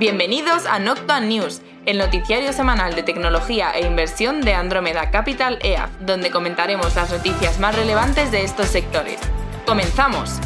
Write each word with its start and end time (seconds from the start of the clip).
Bienvenidos 0.00 0.64
a 0.64 0.78
Noctua 0.78 1.20
News, 1.20 1.60
el 1.84 1.98
noticiario 1.98 2.54
semanal 2.54 2.94
de 2.94 3.02
tecnología 3.02 3.70
e 3.72 3.86
inversión 3.86 4.40
de 4.40 4.54
Andromeda 4.54 5.10
Capital 5.10 5.58
EAF, 5.60 5.90
donde 6.00 6.30
comentaremos 6.30 6.96
las 6.96 7.12
noticias 7.12 7.60
más 7.60 7.76
relevantes 7.76 8.32
de 8.32 8.42
estos 8.42 8.68
sectores. 8.68 9.20
¡Comenzamos! 9.66 10.40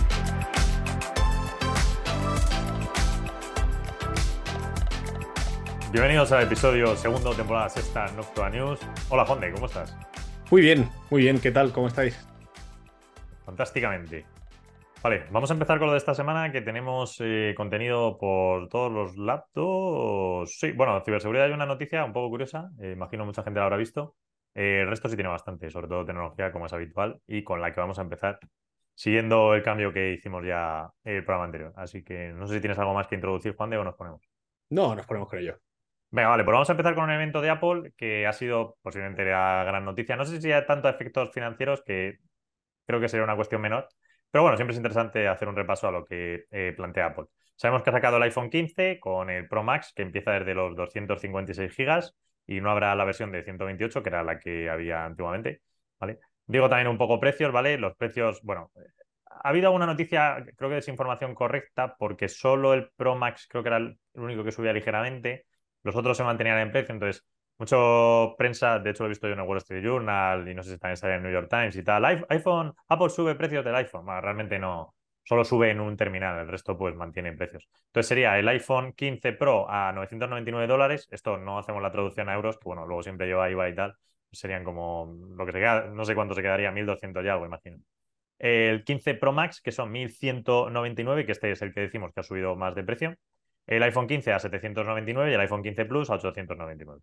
Bienvenidos 5.92 6.32
al 6.32 6.42
episodio 6.42 6.96
segundo, 6.96 7.32
temporada 7.32 7.68
sexta, 7.68 8.08
Noctua 8.08 8.50
News. 8.50 8.80
Hola, 9.08 9.24
Fonde, 9.24 9.52
¿cómo 9.52 9.66
estás? 9.66 9.96
Muy 10.50 10.62
bien, 10.62 10.90
muy 11.10 11.22
bien, 11.22 11.38
¿qué 11.38 11.52
tal? 11.52 11.70
¿Cómo 11.70 11.86
estáis? 11.86 12.18
Fantásticamente. 13.46 14.26
Vale, 15.04 15.26
vamos 15.30 15.50
a 15.50 15.52
empezar 15.52 15.78
con 15.78 15.88
lo 15.88 15.92
de 15.92 15.98
esta 15.98 16.14
semana, 16.14 16.50
que 16.50 16.62
tenemos 16.62 17.18
eh, 17.20 17.52
contenido 17.54 18.16
por 18.16 18.70
todos 18.70 18.90
los 18.90 19.18
laptops. 19.18 20.58
Sí, 20.58 20.72
bueno, 20.72 20.98
ciberseguridad 21.04 21.44
hay 21.44 21.52
una 21.52 21.66
noticia 21.66 22.06
un 22.06 22.14
poco 22.14 22.30
curiosa, 22.30 22.70
eh, 22.80 22.92
imagino 22.92 23.26
mucha 23.26 23.42
gente 23.42 23.60
la 23.60 23.66
habrá 23.66 23.76
visto. 23.76 24.16
Eh, 24.54 24.80
el 24.80 24.88
resto 24.88 25.10
sí 25.10 25.14
tiene 25.14 25.28
bastante, 25.28 25.68
sobre 25.68 25.88
todo 25.88 26.06
tecnología 26.06 26.50
como 26.50 26.64
es 26.64 26.72
habitual 26.72 27.20
y 27.26 27.44
con 27.44 27.60
la 27.60 27.70
que 27.70 27.80
vamos 27.80 27.98
a 27.98 28.00
empezar, 28.00 28.38
siguiendo 28.94 29.54
el 29.54 29.62
cambio 29.62 29.92
que 29.92 30.14
hicimos 30.14 30.42
ya 30.42 30.88
el 31.04 31.22
programa 31.22 31.44
anterior. 31.44 31.74
Así 31.76 32.02
que 32.02 32.32
no 32.32 32.46
sé 32.46 32.54
si 32.54 32.60
tienes 32.60 32.78
algo 32.78 32.94
más 32.94 33.06
que 33.06 33.16
introducir, 33.16 33.54
Juan, 33.54 33.68
de 33.68 33.76
o 33.76 33.84
nos 33.84 33.96
ponemos. 33.96 34.22
No, 34.70 34.94
nos 34.94 35.04
ponemos 35.04 35.28
con 35.28 35.38
ello. 35.38 35.58
Venga, 36.12 36.30
vale, 36.30 36.44
pues 36.44 36.54
vamos 36.54 36.70
a 36.70 36.72
empezar 36.72 36.94
con 36.94 37.04
un 37.04 37.10
evento 37.10 37.42
de 37.42 37.50
Apple 37.50 37.92
que 37.98 38.26
ha 38.26 38.32
sido 38.32 38.78
posiblemente 38.80 39.22
la 39.26 39.64
gran 39.64 39.84
noticia. 39.84 40.16
No 40.16 40.24
sé 40.24 40.40
si 40.40 40.50
hay 40.50 40.64
tanto 40.64 40.88
efectos 40.88 41.30
financieros 41.30 41.82
que 41.84 42.20
creo 42.86 43.00
que 43.00 43.10
sería 43.10 43.24
una 43.24 43.36
cuestión 43.36 43.60
menor, 43.60 43.86
pero 44.34 44.42
bueno, 44.42 44.56
siempre 44.56 44.72
es 44.72 44.78
interesante 44.78 45.28
hacer 45.28 45.46
un 45.46 45.54
repaso 45.54 45.86
a 45.86 45.92
lo 45.92 46.04
que 46.04 46.46
eh, 46.50 46.74
plantea 46.76 47.06
Apple. 47.06 47.26
Sabemos 47.54 47.84
que 47.84 47.90
ha 47.90 47.92
sacado 47.92 48.16
el 48.16 48.24
iPhone 48.24 48.50
15 48.50 48.98
con 48.98 49.30
el 49.30 49.46
Pro 49.46 49.62
Max, 49.62 49.92
que 49.94 50.02
empieza 50.02 50.32
desde 50.32 50.54
los 50.54 50.74
256 50.74 51.72
GB 51.72 52.02
y 52.48 52.60
no 52.60 52.72
habrá 52.72 52.92
la 52.96 53.04
versión 53.04 53.30
de 53.30 53.44
128, 53.44 54.02
que 54.02 54.08
era 54.08 54.24
la 54.24 54.40
que 54.40 54.68
había 54.68 55.04
antiguamente. 55.04 55.62
¿vale? 56.00 56.18
Digo 56.46 56.68
también 56.68 56.88
un 56.88 56.98
poco 56.98 57.20
precios, 57.20 57.52
¿vale? 57.52 57.78
Los 57.78 57.94
precios, 57.94 58.40
bueno, 58.42 58.72
ha 59.24 59.50
habido 59.50 59.68
alguna 59.68 59.86
noticia, 59.86 60.44
creo 60.56 60.68
que 60.68 60.78
es 60.78 60.88
información 60.88 61.32
correcta, 61.32 61.94
porque 61.96 62.28
solo 62.28 62.74
el 62.74 62.90
Pro 62.96 63.14
Max 63.14 63.46
creo 63.48 63.62
que 63.62 63.68
era 63.68 63.76
el 63.76 63.96
único 64.14 64.42
que 64.42 64.50
subía 64.50 64.72
ligeramente, 64.72 65.46
los 65.84 65.94
otros 65.94 66.16
se 66.16 66.24
mantenían 66.24 66.58
en 66.58 66.72
precio, 66.72 66.92
entonces 66.92 67.24
mucho 67.58 68.34
prensa, 68.36 68.78
de 68.78 68.90
hecho 68.90 69.04
lo 69.04 69.08
he 69.08 69.10
visto 69.10 69.26
yo 69.26 69.34
en 69.34 69.40
el 69.40 69.46
Wall 69.46 69.58
Street 69.58 69.82
Journal 69.82 70.48
y 70.48 70.54
no 70.54 70.62
sé 70.62 70.72
si 70.72 70.78
también 70.78 70.96
sale 70.96 71.14
en 71.14 71.18
el 71.18 71.22
New 71.24 71.32
York 71.32 71.48
Times 71.48 71.76
y 71.76 71.82
tal. 71.84 72.04
iPhone, 72.04 72.74
Apple 72.88 73.10
sube 73.10 73.34
precios 73.34 73.64
del 73.64 73.74
iPhone. 73.76 74.06
realmente 74.06 74.58
no, 74.58 74.94
solo 75.24 75.44
sube 75.44 75.70
en 75.70 75.80
un 75.80 75.96
terminal, 75.96 76.38
el 76.40 76.48
resto 76.48 76.76
pues 76.76 76.94
mantiene 76.94 77.32
precios. 77.32 77.68
Entonces 77.86 78.08
sería 78.08 78.38
el 78.38 78.48
iPhone 78.48 78.92
15 78.92 79.32
Pro 79.32 79.66
a 79.68 79.92
999 79.92 80.66
dólares. 80.66 81.08
Esto 81.10 81.38
no 81.38 81.58
hacemos 81.58 81.82
la 81.82 81.90
traducción 81.90 82.28
a 82.28 82.34
euros, 82.34 82.58
que 82.58 82.64
bueno, 82.64 82.86
luego 82.86 83.02
siempre 83.02 83.26
lleva 83.26 83.50
IVA 83.50 83.68
y 83.68 83.74
tal. 83.74 83.96
Serían 84.30 84.64
como 84.64 85.16
lo 85.36 85.46
que 85.46 85.52
se 85.52 85.58
queda, 85.58 85.86
no 85.86 86.04
sé 86.04 86.14
cuánto 86.14 86.34
se 86.34 86.42
quedaría, 86.42 86.70
1200 86.72 87.24
y 87.24 87.28
algo, 87.28 87.46
imagino. 87.46 87.78
El 88.38 88.84
15 88.84 89.14
Pro 89.14 89.32
Max, 89.32 89.60
que 89.60 89.72
son 89.72 89.90
1199, 89.92 91.24
que 91.24 91.32
este 91.32 91.50
es 91.52 91.62
el 91.62 91.72
que 91.72 91.80
decimos 91.80 92.12
que 92.12 92.20
ha 92.20 92.22
subido 92.24 92.56
más 92.56 92.74
de 92.74 92.84
precio. 92.84 93.16
El 93.66 93.82
iPhone 93.82 94.06
15 94.06 94.32
a 94.32 94.38
799 94.38 95.30
y 95.30 95.34
el 95.34 95.40
iPhone 95.40 95.62
15 95.62 95.84
Plus 95.86 96.10
a 96.10 96.14
899. 96.14 97.00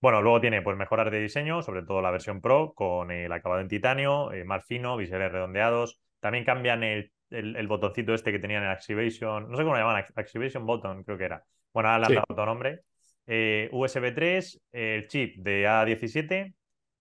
Bueno, 0.00 0.22
luego 0.22 0.40
tiene 0.40 0.62
pues 0.62 0.76
mejoras 0.78 1.10
de 1.10 1.20
diseño, 1.20 1.62
sobre 1.62 1.82
todo 1.82 2.00
la 2.00 2.10
versión 2.10 2.40
Pro, 2.40 2.72
con 2.74 3.10
el 3.10 3.30
acabado 3.32 3.60
en 3.60 3.68
titanio, 3.68 4.32
eh, 4.32 4.44
más 4.44 4.64
fino, 4.64 4.96
biseles 4.96 5.30
redondeados. 5.30 6.00
También 6.20 6.44
cambian 6.44 6.82
el, 6.82 7.12
el, 7.30 7.66
botoncito 7.68 8.14
este 8.14 8.32
que 8.32 8.38
tenían 8.38 8.62
en 8.62 8.70
Activation, 8.70 9.50
no 9.50 9.56
sé 9.56 9.62
cómo 9.62 9.74
lo 9.74 9.80
llaman, 9.80 10.04
Activation 10.14 10.64
Button, 10.66 11.04
creo 11.04 11.18
que 11.18 11.24
era. 11.24 11.44
Bueno, 11.72 11.90
ahora 11.90 12.00
le 12.00 12.06
han 12.06 12.14
dado 12.14 12.26
otro 12.30 12.46
nombre. 12.46 12.80
Eh, 13.26 13.68
USB 13.72 14.14
3, 14.14 14.60
el 14.72 15.06
chip 15.06 15.36
de 15.36 15.66
A17 15.66 16.54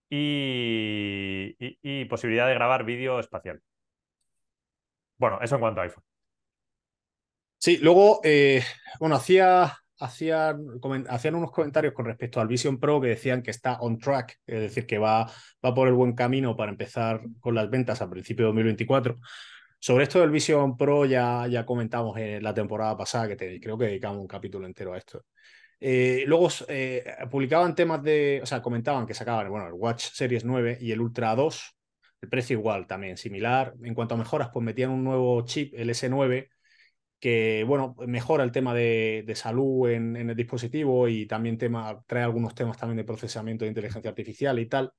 y, 0.10 1.56
y, 1.82 2.06
posibilidad 2.06 2.48
de 2.48 2.54
grabar 2.54 2.84
vídeo 2.84 3.20
espacial. 3.20 3.62
Bueno, 5.18 5.40
eso 5.42 5.56
en 5.56 5.62
cuanto 5.62 5.82
a 5.82 5.84
iPhone. 5.86 6.04
Sí, 7.58 7.78
luego, 7.78 8.22
eh, 8.24 8.64
bueno, 9.00 9.16
hacía 9.16 9.80
hacían, 10.00 10.62
unos 11.36 11.52
comentarios 11.52 11.94
con 11.94 12.06
respecto 12.06 12.40
al 12.40 12.48
Vision 12.48 12.80
Pro 12.80 13.02
que 13.02 13.10
decían 13.10 13.42
que 13.42 13.52
está 13.52 13.80
on 13.80 13.98
track, 13.98 14.40
es 14.46 14.62
decir, 14.62 14.86
que 14.86 14.98
va, 14.98 15.32
por 15.62 15.88
el 15.88 15.94
buen 15.94 16.14
camino 16.14 16.56
para 16.56 16.72
empezar 16.72 17.22
con 17.40 17.56
las 17.56 17.70
ventas 17.70 18.02
a 18.02 18.10
principio 18.10 18.46
de 18.46 18.48
2024. 18.48 19.20
Sobre 19.80 20.04
esto 20.04 20.20
del 20.20 20.32
Vision 20.32 20.76
Pro 20.78 21.06
ya, 21.06 21.66
comentamos 21.66 22.18
en 22.18 22.44
la 22.44 22.54
temporada 22.54 22.98
pasada, 22.98 23.36
que 23.36 23.60
creo 23.60 23.78
que 23.78 23.86
dedicamos 23.86 24.20
un 24.20 24.28
capítulo 24.28 24.66
entero 24.66 24.94
a 24.94 24.98
esto. 24.98 25.26
Eh, 25.82 26.24
luego 26.28 26.50
eh, 26.68 27.06
publicaban 27.32 27.74
temas 27.74 28.04
de, 28.04 28.42
o 28.44 28.46
sea, 28.46 28.62
comentaban 28.62 29.06
que 29.06 29.14
sacaban 29.14 29.50
bueno, 29.50 29.68
el 29.68 29.74
Watch 29.74 30.10
Series 30.12 30.44
9 30.44 30.78
y 30.82 30.92
el 30.92 31.00
Ultra 31.00 31.36
2, 31.36 31.76
el 32.22 32.30
precio 32.30 32.58
igual 32.58 32.88
también, 32.88 33.18
similar. 33.18 33.74
En 33.84 33.94
cuanto 33.94 34.16
a 34.16 34.18
mejoras, 34.18 34.50
pues 34.52 34.64
metían 34.66 34.92
un 34.92 35.04
nuevo 35.04 35.42
chip, 35.46 35.74
el 35.78 35.90
S9, 35.90 36.50
que 37.20 37.64
bueno, 37.68 37.96
mejora 38.08 38.44
el 38.44 38.52
tema 38.52 38.74
de, 38.74 39.32
salud 39.36 39.90
en, 39.90 40.16
el 40.16 40.36
dispositivo 40.36 41.08
y 41.08 41.26
también 41.28 41.58
tema, 41.58 42.02
trae 42.08 42.24
algunos 42.24 42.56
temas 42.56 42.78
también 42.78 42.98
de 42.98 43.04
procesamiento 43.04 43.66
de 43.66 43.70
inteligencia 43.70 44.10
artificial 44.10 44.58
y 44.60 44.68
tal. 44.68 44.94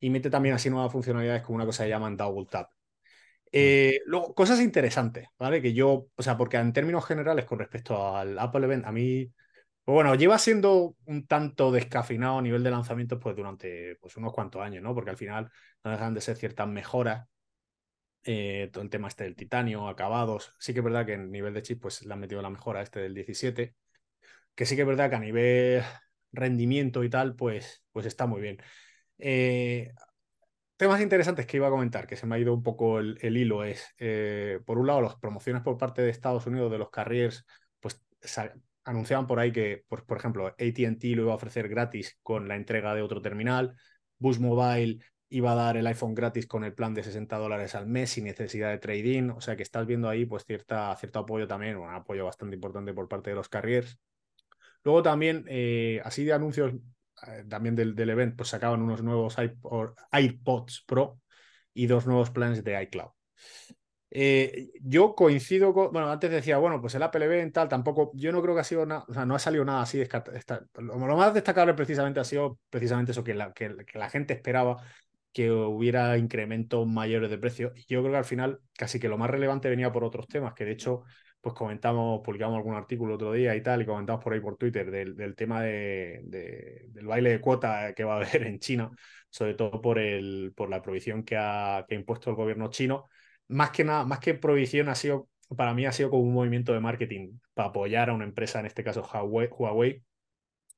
Y 0.00 0.10
mete 0.10 0.30
también 0.30 0.54
así 0.54 0.70
nuevas 0.70 0.92
funcionalidades 0.92 1.42
como 1.42 1.56
una 1.56 1.66
cosa 1.66 1.84
que 1.84 1.90
llaman 1.90 2.16
Double 2.16 2.46
Tap. 2.50 2.70
Eh, 3.52 4.00
luego, 4.06 4.34
cosas 4.34 4.60
interesantes, 4.60 5.28
¿vale? 5.38 5.62
Que 5.62 5.72
yo, 5.72 6.08
o 6.14 6.22
sea, 6.22 6.36
porque 6.36 6.56
en 6.56 6.72
términos 6.72 7.06
generales 7.06 7.44
con 7.44 7.58
respecto 7.58 8.14
al 8.16 8.38
Apple 8.38 8.64
Event, 8.64 8.84
a 8.84 8.92
mí, 8.92 9.32
pues 9.84 9.94
bueno, 9.94 10.14
lleva 10.16 10.38
siendo 10.38 10.96
un 11.06 11.26
tanto 11.26 11.70
descafinado 11.70 12.38
a 12.38 12.42
nivel 12.42 12.64
de 12.64 12.70
lanzamientos 12.70 13.18
pues 13.22 13.36
durante 13.36 13.96
pues, 14.00 14.16
unos 14.16 14.32
cuantos 14.32 14.60
años, 14.62 14.82
¿no? 14.82 14.94
Porque 14.94 15.10
al 15.10 15.16
final 15.16 15.50
no 15.84 15.90
dejan 15.92 16.14
de 16.14 16.20
ser 16.20 16.36
ciertas 16.36 16.68
mejoras 16.68 17.28
eh, 18.24 18.70
todo 18.72 18.82
el 18.82 18.90
tema 18.90 19.08
este 19.08 19.24
del 19.24 19.36
titanio, 19.36 19.88
acabados. 19.88 20.52
Sí 20.58 20.72
que 20.72 20.80
es 20.80 20.84
verdad 20.84 21.06
que 21.06 21.14
en 21.14 21.30
nivel 21.30 21.54
de 21.54 21.62
chip 21.62 21.80
pues 21.82 22.04
le 22.04 22.12
han 22.12 22.20
metido 22.20 22.42
la 22.42 22.50
mejora 22.50 22.82
este 22.82 23.00
del 23.00 23.14
17, 23.14 23.74
que 24.54 24.66
sí 24.66 24.76
que 24.76 24.82
es 24.82 24.88
verdad 24.88 25.10
que 25.10 25.16
a 25.16 25.20
nivel 25.20 25.82
rendimiento 26.32 27.04
y 27.04 27.10
tal, 27.10 27.36
pues, 27.36 27.84
pues 27.92 28.06
está 28.06 28.26
muy 28.26 28.40
bien. 28.40 28.58
Eh, 29.18 29.92
temas 30.76 31.00
interesantes 31.00 31.46
que 31.46 31.58
iba 31.58 31.68
a 31.68 31.70
comentar, 31.70 32.06
que 32.06 32.16
se 32.16 32.26
me 32.26 32.36
ha 32.36 32.38
ido 32.38 32.54
un 32.54 32.62
poco 32.62 32.98
el, 32.98 33.36
hilo, 33.36 33.64
es, 33.64 33.94
eh, 33.98 34.60
por 34.66 34.78
un 34.78 34.86
lado, 34.86 35.02
las 35.02 35.16
promociones 35.16 35.62
por 35.62 35.78
parte 35.78 36.02
de 36.02 36.10
Estados 36.10 36.46
Unidos 36.46 36.70
de 36.70 36.78
los 36.78 36.90
carriers, 36.90 37.44
pues 37.80 38.02
anunciaban 38.84 39.26
por 39.26 39.38
ahí 39.38 39.52
que, 39.52 39.84
pues, 39.88 40.02
por 40.02 40.18
ejemplo, 40.18 40.46
ATT 40.48 41.04
lo 41.14 41.22
iba 41.22 41.32
a 41.32 41.36
ofrecer 41.36 41.68
gratis 41.68 42.18
con 42.22 42.48
la 42.48 42.56
entrega 42.56 42.94
de 42.94 43.02
otro 43.02 43.22
terminal, 43.22 43.76
Boost 44.18 44.40
Mobile 44.40 44.98
iba 45.28 45.52
a 45.52 45.54
dar 45.54 45.76
el 45.76 45.86
iPhone 45.86 46.14
gratis 46.14 46.46
con 46.46 46.64
el 46.64 46.74
plan 46.74 46.94
de 46.94 47.02
60 47.02 47.36
dólares 47.38 47.74
al 47.74 47.86
mes 47.86 48.10
sin 48.10 48.24
necesidad 48.24 48.70
de 48.70 48.78
trading. 48.78 49.30
O 49.30 49.40
sea 49.40 49.56
que 49.56 49.62
estás 49.62 49.86
viendo 49.86 50.08
ahí 50.08 50.26
pues 50.26 50.44
cierta, 50.44 50.94
cierto 50.96 51.20
apoyo 51.20 51.46
también, 51.46 51.76
un 51.76 51.90
apoyo 51.92 52.24
bastante 52.24 52.56
importante 52.56 52.92
por 52.92 53.08
parte 53.08 53.30
de 53.30 53.36
los 53.36 53.48
carriers. 53.48 53.98
Luego 54.84 55.02
también, 55.02 55.44
eh, 55.48 56.00
así 56.04 56.24
de 56.24 56.34
anuncios 56.34 56.74
eh, 57.26 57.44
también 57.48 57.74
del, 57.74 57.94
del 57.94 58.10
evento, 58.10 58.36
pues 58.38 58.50
sacaban 58.50 58.82
unos 58.82 59.02
nuevos 59.02 59.36
iPods 60.12 60.84
Pro 60.86 61.20
y 61.72 61.86
dos 61.86 62.06
nuevos 62.06 62.30
planes 62.30 62.62
de 62.62 62.82
iCloud. 62.82 63.10
Eh, 64.16 64.70
yo 64.80 65.16
coincido 65.16 65.74
con, 65.74 65.90
bueno, 65.90 66.08
antes 66.08 66.30
decía, 66.30 66.58
bueno, 66.58 66.80
pues 66.80 66.94
el 66.94 67.02
Apple 67.02 67.24
Event 67.24 67.52
tal, 67.52 67.68
tampoco, 67.68 68.12
yo 68.14 68.30
no 68.30 68.40
creo 68.42 68.54
que 68.54 68.60
ha 68.60 68.64
sido 68.64 68.86
nada, 68.86 69.04
o 69.08 69.12
sea, 69.12 69.26
no 69.26 69.34
ha 69.34 69.40
salido 69.40 69.64
nada 69.64 69.82
así, 69.82 70.00
lo, 70.76 71.16
más 71.16 71.34
destacable 71.34 71.74
precisamente 71.74 72.20
ha 72.20 72.24
sido 72.24 72.60
precisamente 72.70 73.10
eso 73.10 73.24
que 73.24 73.34
la, 73.34 73.52
que 73.52 73.74
la 73.94 74.08
gente 74.08 74.32
esperaba 74.32 74.80
que 75.34 75.50
hubiera 75.50 76.16
incrementos 76.16 76.86
mayores 76.86 77.28
de 77.28 77.38
precio. 77.38 77.72
Y 77.76 77.84
yo 77.92 78.00
creo 78.00 78.12
que 78.12 78.18
al 78.18 78.24
final 78.24 78.60
casi 78.78 79.00
que 79.00 79.08
lo 79.08 79.18
más 79.18 79.28
relevante 79.28 79.68
venía 79.68 79.92
por 79.92 80.04
otros 80.04 80.28
temas, 80.28 80.54
que 80.54 80.64
de 80.64 80.72
hecho, 80.72 81.02
pues 81.40 81.54
comentamos, 81.56 82.20
publicamos 82.24 82.56
algún 82.56 82.76
artículo 82.76 83.16
otro 83.16 83.32
día 83.32 83.54
y 83.56 83.62
tal, 83.62 83.82
y 83.82 83.86
comentamos 83.86 84.22
por 84.22 84.32
ahí 84.32 84.40
por 84.40 84.56
Twitter 84.56 84.90
del, 84.90 85.34
tema 85.34 85.60
de, 85.62 86.20
del 86.24 87.06
baile 87.06 87.30
de 87.30 87.40
cuota 87.40 87.92
que 87.94 88.04
va 88.04 88.14
a 88.14 88.16
haber 88.18 88.44
en 88.46 88.60
China, 88.60 88.90
sobre 89.28 89.54
todo 89.54 89.80
por, 89.82 89.98
el, 89.98 90.54
la 90.68 90.80
prohibición 90.82 91.24
que 91.24 91.36
ha, 91.36 91.84
que 91.88 91.96
ha 91.96 91.98
impuesto 91.98 92.30
el 92.30 92.36
gobierno 92.36 92.70
chino. 92.70 93.06
Más 93.48 93.70
que 93.72 93.84
nada, 93.84 94.04
más 94.04 94.20
que 94.20 94.34
prohibición, 94.34 94.88
ha 94.88 94.94
sido, 94.94 95.28
para 95.56 95.74
mí 95.74 95.84
ha 95.84 95.92
sido 95.92 96.10
como 96.10 96.22
un 96.22 96.32
movimiento 96.32 96.72
de 96.72 96.80
marketing 96.80 97.38
para 97.54 97.70
apoyar 97.70 98.10
a 98.10 98.14
una 98.14 98.24
empresa, 98.24 98.60
en 98.60 98.66
este 98.66 98.84
caso 98.84 99.02
Huawei 99.02 100.02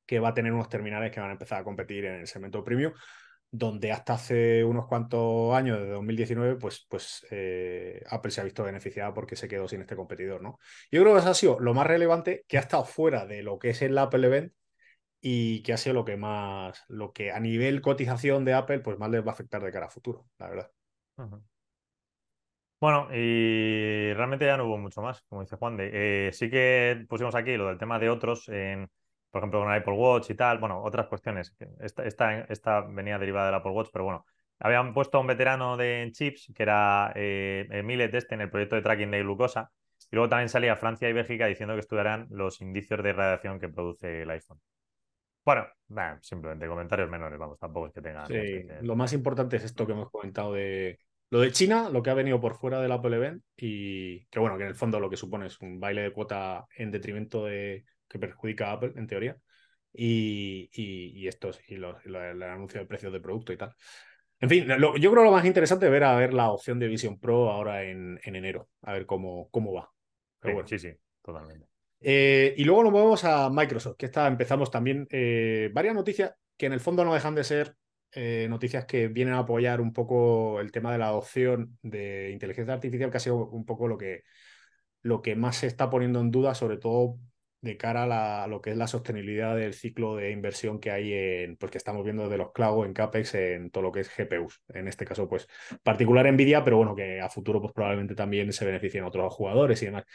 que 0.07 0.19
va 0.19 0.29
a 0.29 0.33
tener 0.33 0.53
unos 0.53 0.69
terminales 0.69 1.11
que 1.11 1.19
van 1.19 1.29
a 1.29 1.33
empezar 1.33 1.59
a 1.61 1.63
competir 1.63 2.05
en 2.05 2.21
el 2.21 2.27
segmento 2.27 2.63
premium 2.63 2.93
donde 3.51 3.91
hasta 3.91 4.13
hace 4.13 4.63
unos 4.63 4.87
cuantos 4.87 5.55
años, 5.55 5.79
de 5.79 5.89
2019, 5.89 6.55
pues, 6.57 6.85
pues 6.89 7.25
eh, 7.31 8.03
Apple 8.09 8.31
se 8.31 8.41
ha 8.41 8.43
visto 8.43 8.63
beneficiada 8.63 9.13
porque 9.13 9.35
se 9.35 9.47
quedó 9.47 9.67
sin 9.67 9.81
este 9.81 9.95
competidor, 9.95 10.41
¿no? 10.41 10.59
Yo 10.91 11.01
creo 11.01 11.13
que 11.13 11.19
eso 11.19 11.29
ha 11.29 11.33
sido 11.33 11.59
lo 11.59 11.73
más 11.73 11.87
relevante 11.87 12.43
que 12.47 12.57
ha 12.57 12.61
estado 12.61 12.85
fuera 12.85 13.25
de 13.25 13.43
lo 13.43 13.59
que 13.59 13.69
es 13.69 13.81
el 13.81 13.97
Apple 13.97 14.27
Event 14.27 14.53
y 15.21 15.63
que 15.63 15.73
ha 15.73 15.77
sido 15.77 15.95
lo 15.95 16.05
que 16.05 16.17
más, 16.17 16.83
lo 16.87 17.11
que 17.13 17.31
a 17.31 17.39
nivel 17.39 17.81
cotización 17.81 18.45
de 18.45 18.53
Apple, 18.53 18.79
pues 18.79 18.97
más 18.99 19.09
les 19.09 19.23
va 19.23 19.31
a 19.31 19.33
afectar 19.33 19.63
de 19.63 19.71
cara 19.71 19.87
a 19.87 19.89
futuro, 19.89 20.27
la 20.37 20.49
verdad. 20.49 20.71
Bueno, 22.79 23.07
y 23.11 24.13
realmente 24.13 24.45
ya 24.45 24.55
no 24.55 24.65
hubo 24.65 24.77
mucho 24.77 25.01
más, 25.01 25.23
como 25.29 25.41
dice 25.41 25.55
Juan. 25.55 25.77
Eh, 25.79 26.29
sí 26.31 26.49
que 26.49 27.05
pusimos 27.09 27.33
aquí 27.33 27.57
lo 27.57 27.67
del 27.67 27.79
tema 27.79 27.97
de 27.97 28.09
otros, 28.09 28.47
en, 28.49 28.87
por 29.31 29.39
ejemplo, 29.39 29.59
con 29.59 29.71
el 29.71 29.79
Apple 29.79 29.93
Watch 29.93 30.29
y 30.29 30.35
tal. 30.35 30.57
Bueno, 30.59 30.81
otras 30.83 31.07
cuestiones. 31.07 31.55
Esta, 31.79 32.03
esta, 32.05 32.41
esta 32.41 32.81
venía 32.81 33.17
derivada 33.19 33.47
del 33.47 33.55
Apple 33.55 33.71
Watch, 33.71 33.89
pero 33.91 34.05
bueno, 34.05 34.25
habían 34.59 34.93
puesto 34.93 35.17
a 35.17 35.21
un 35.21 35.27
veterano 35.27 35.77
de 35.77 36.09
chips, 36.13 36.51
que 36.55 36.63
era 36.63 37.11
eh, 37.15 37.81
Millet 37.83 38.13
este, 38.13 38.35
en 38.35 38.41
el 38.41 38.49
proyecto 38.49 38.75
de 38.75 38.81
tracking 38.81 39.11
de 39.11 39.21
glucosa. 39.21 39.71
Y 40.11 40.15
luego 40.15 40.29
también 40.29 40.49
salía 40.49 40.75
Francia 40.75 41.09
y 41.09 41.13
Bélgica 41.13 41.47
diciendo 41.47 41.73
que 41.73 41.81
estudiarán 41.81 42.27
los 42.29 42.61
indicios 42.61 43.03
de 43.03 43.13
radiación 43.13 43.59
que 43.59 43.69
produce 43.69 44.21
el 44.21 44.29
iPhone. 44.29 44.59
Bueno, 45.43 45.65
simplemente 46.21 46.67
comentarios 46.67 47.09
menores, 47.09 47.39
vamos, 47.39 47.57
tampoco 47.57 47.87
es 47.87 47.93
que 47.93 48.01
tengan. 48.01 48.27
Sí, 48.27 48.63
lo 48.81 48.95
más 48.95 49.13
importante 49.13 49.55
es 49.55 49.63
esto 49.63 49.85
que 49.85 49.93
hemos 49.93 50.11
comentado 50.11 50.53
de 50.53 50.99
lo 51.29 51.39
de 51.39 51.51
China, 51.51 51.89
lo 51.89 52.01
que 52.01 52.09
ha 52.09 52.13
venido 52.13 52.39
por 52.39 52.55
fuera 52.55 52.81
del 52.81 52.91
Apple 52.91 53.15
Event 53.15 53.43
y 53.55 54.25
que 54.25 54.39
bueno, 54.39 54.57
que 54.57 54.63
en 54.63 54.69
el 54.69 54.75
fondo 54.75 54.99
lo 54.99 55.09
que 55.09 55.17
supone 55.17 55.47
es 55.47 55.59
un 55.61 55.79
baile 55.79 56.01
de 56.01 56.11
cuota 56.11 56.65
en 56.75 56.91
detrimento 56.91 57.45
de 57.45 57.85
que 58.07 58.19
perjudica 58.19 58.69
a 58.69 58.73
Apple, 58.73 58.93
en 58.95 59.07
teoría. 59.07 59.37
Y, 59.93 60.69
y, 60.73 61.27
esto 61.27 61.51
y, 61.67 61.75
el 61.75 62.43
anuncio 62.43 62.79
de 62.79 62.85
precios 62.85 63.11
de 63.11 63.19
producto 63.19 63.53
y 63.53 63.57
tal. 63.57 63.73
En 64.39 64.49
fin, 64.49 64.67
yo 64.67 65.11
creo 65.11 65.23
lo 65.23 65.31
más 65.31 65.45
interesante 65.45 65.87
es 65.87 65.91
ver 65.91 66.03
a 66.03 66.15
ver 66.15 66.33
la 66.33 66.51
opción 66.51 66.77
de 66.77 66.87
Vision 66.87 67.19
Pro 67.19 67.49
ahora 67.49 67.83
en, 67.83 68.19
en 68.23 68.35
enero, 68.35 68.69
a 68.83 68.93
ver 68.93 69.07
cómo, 69.07 69.49
cómo 69.49 69.73
va. 69.73 69.89
Sí, 70.65 70.77
sí, 70.77 70.91
totalmente. 71.23 71.67
Eh, 71.99 72.53
y 72.57 72.63
luego 72.63 72.83
nos 72.83 72.91
movemos 72.91 73.23
a 73.23 73.49
Microsoft, 73.49 73.97
que 73.97 74.05
está, 74.05 74.27
empezamos 74.27 74.69
también 74.69 75.07
eh, 75.09 75.71
varias 75.73 75.95
noticias 75.95 76.33
que 76.55 76.67
en 76.67 76.73
el 76.73 76.79
fondo 76.79 77.03
no 77.03 77.13
dejan 77.13 77.33
de 77.33 77.43
ser 77.43 77.75
eh, 78.11 78.47
noticias 78.49 78.85
que 78.85 79.07
vienen 79.07 79.33
a 79.33 79.39
apoyar 79.39 79.81
un 79.81 79.93
poco 79.93 80.59
el 80.59 80.71
tema 80.71 80.91
de 80.91 80.99
la 80.99 81.07
adopción 81.07 81.77
de 81.81 82.29
inteligencia 82.31 82.73
artificial, 82.73 83.09
que 83.09 83.17
ha 83.17 83.21
sido 83.21 83.47
un 83.49 83.65
poco 83.65 83.87
lo 83.87 83.97
que, 83.97 84.23
lo 85.01 85.21
que 85.21 85.35
más 85.35 85.57
se 85.57 85.67
está 85.67 85.89
poniendo 85.89 86.19
en 86.19 86.31
duda, 86.31 86.53
sobre 86.53 86.77
todo 86.77 87.17
de 87.67 87.77
cara 87.77 88.43
a, 88.43 88.47
lo 88.47 88.61
que 88.61 88.71
es 88.71 88.77
la 88.77 88.87
sostenibilidad 88.87 89.55
del 89.55 89.73
ciclo 89.73 90.15
de 90.15 90.31
inversión 90.31 90.79
que 90.79 90.91
hay 90.91 91.13
en, 91.13 91.57
pues 91.57 91.71
que 91.71 91.77
estamos 91.77 92.03
viendo 92.03 92.29
de 92.29 92.37
los 92.37 92.51
cloud 92.51 92.85
en 92.85 92.93
CAPEX 92.93 93.35
en 93.35 93.69
todo 93.69 93.83
lo 93.83 93.91
que 93.91 93.99
es 93.99 94.09
GPUs. 94.09 94.61
En 94.69 94.87
este 94.87 95.05
caso, 95.05 95.27
pues 95.29 95.47
particular 95.83 96.31
Nvidia, 96.31 96.63
pero 96.63 96.77
bueno, 96.77 96.95
que 96.95 97.21
a 97.21 97.29
futuro 97.29 97.61
pues 97.61 97.73
probablemente 97.73 98.15
también 98.15 98.51
se 98.53 98.65
beneficien 98.65 99.03
otros 99.03 99.33
jugadores 99.33 99.81
y 99.83 99.85
demás. 99.85 100.05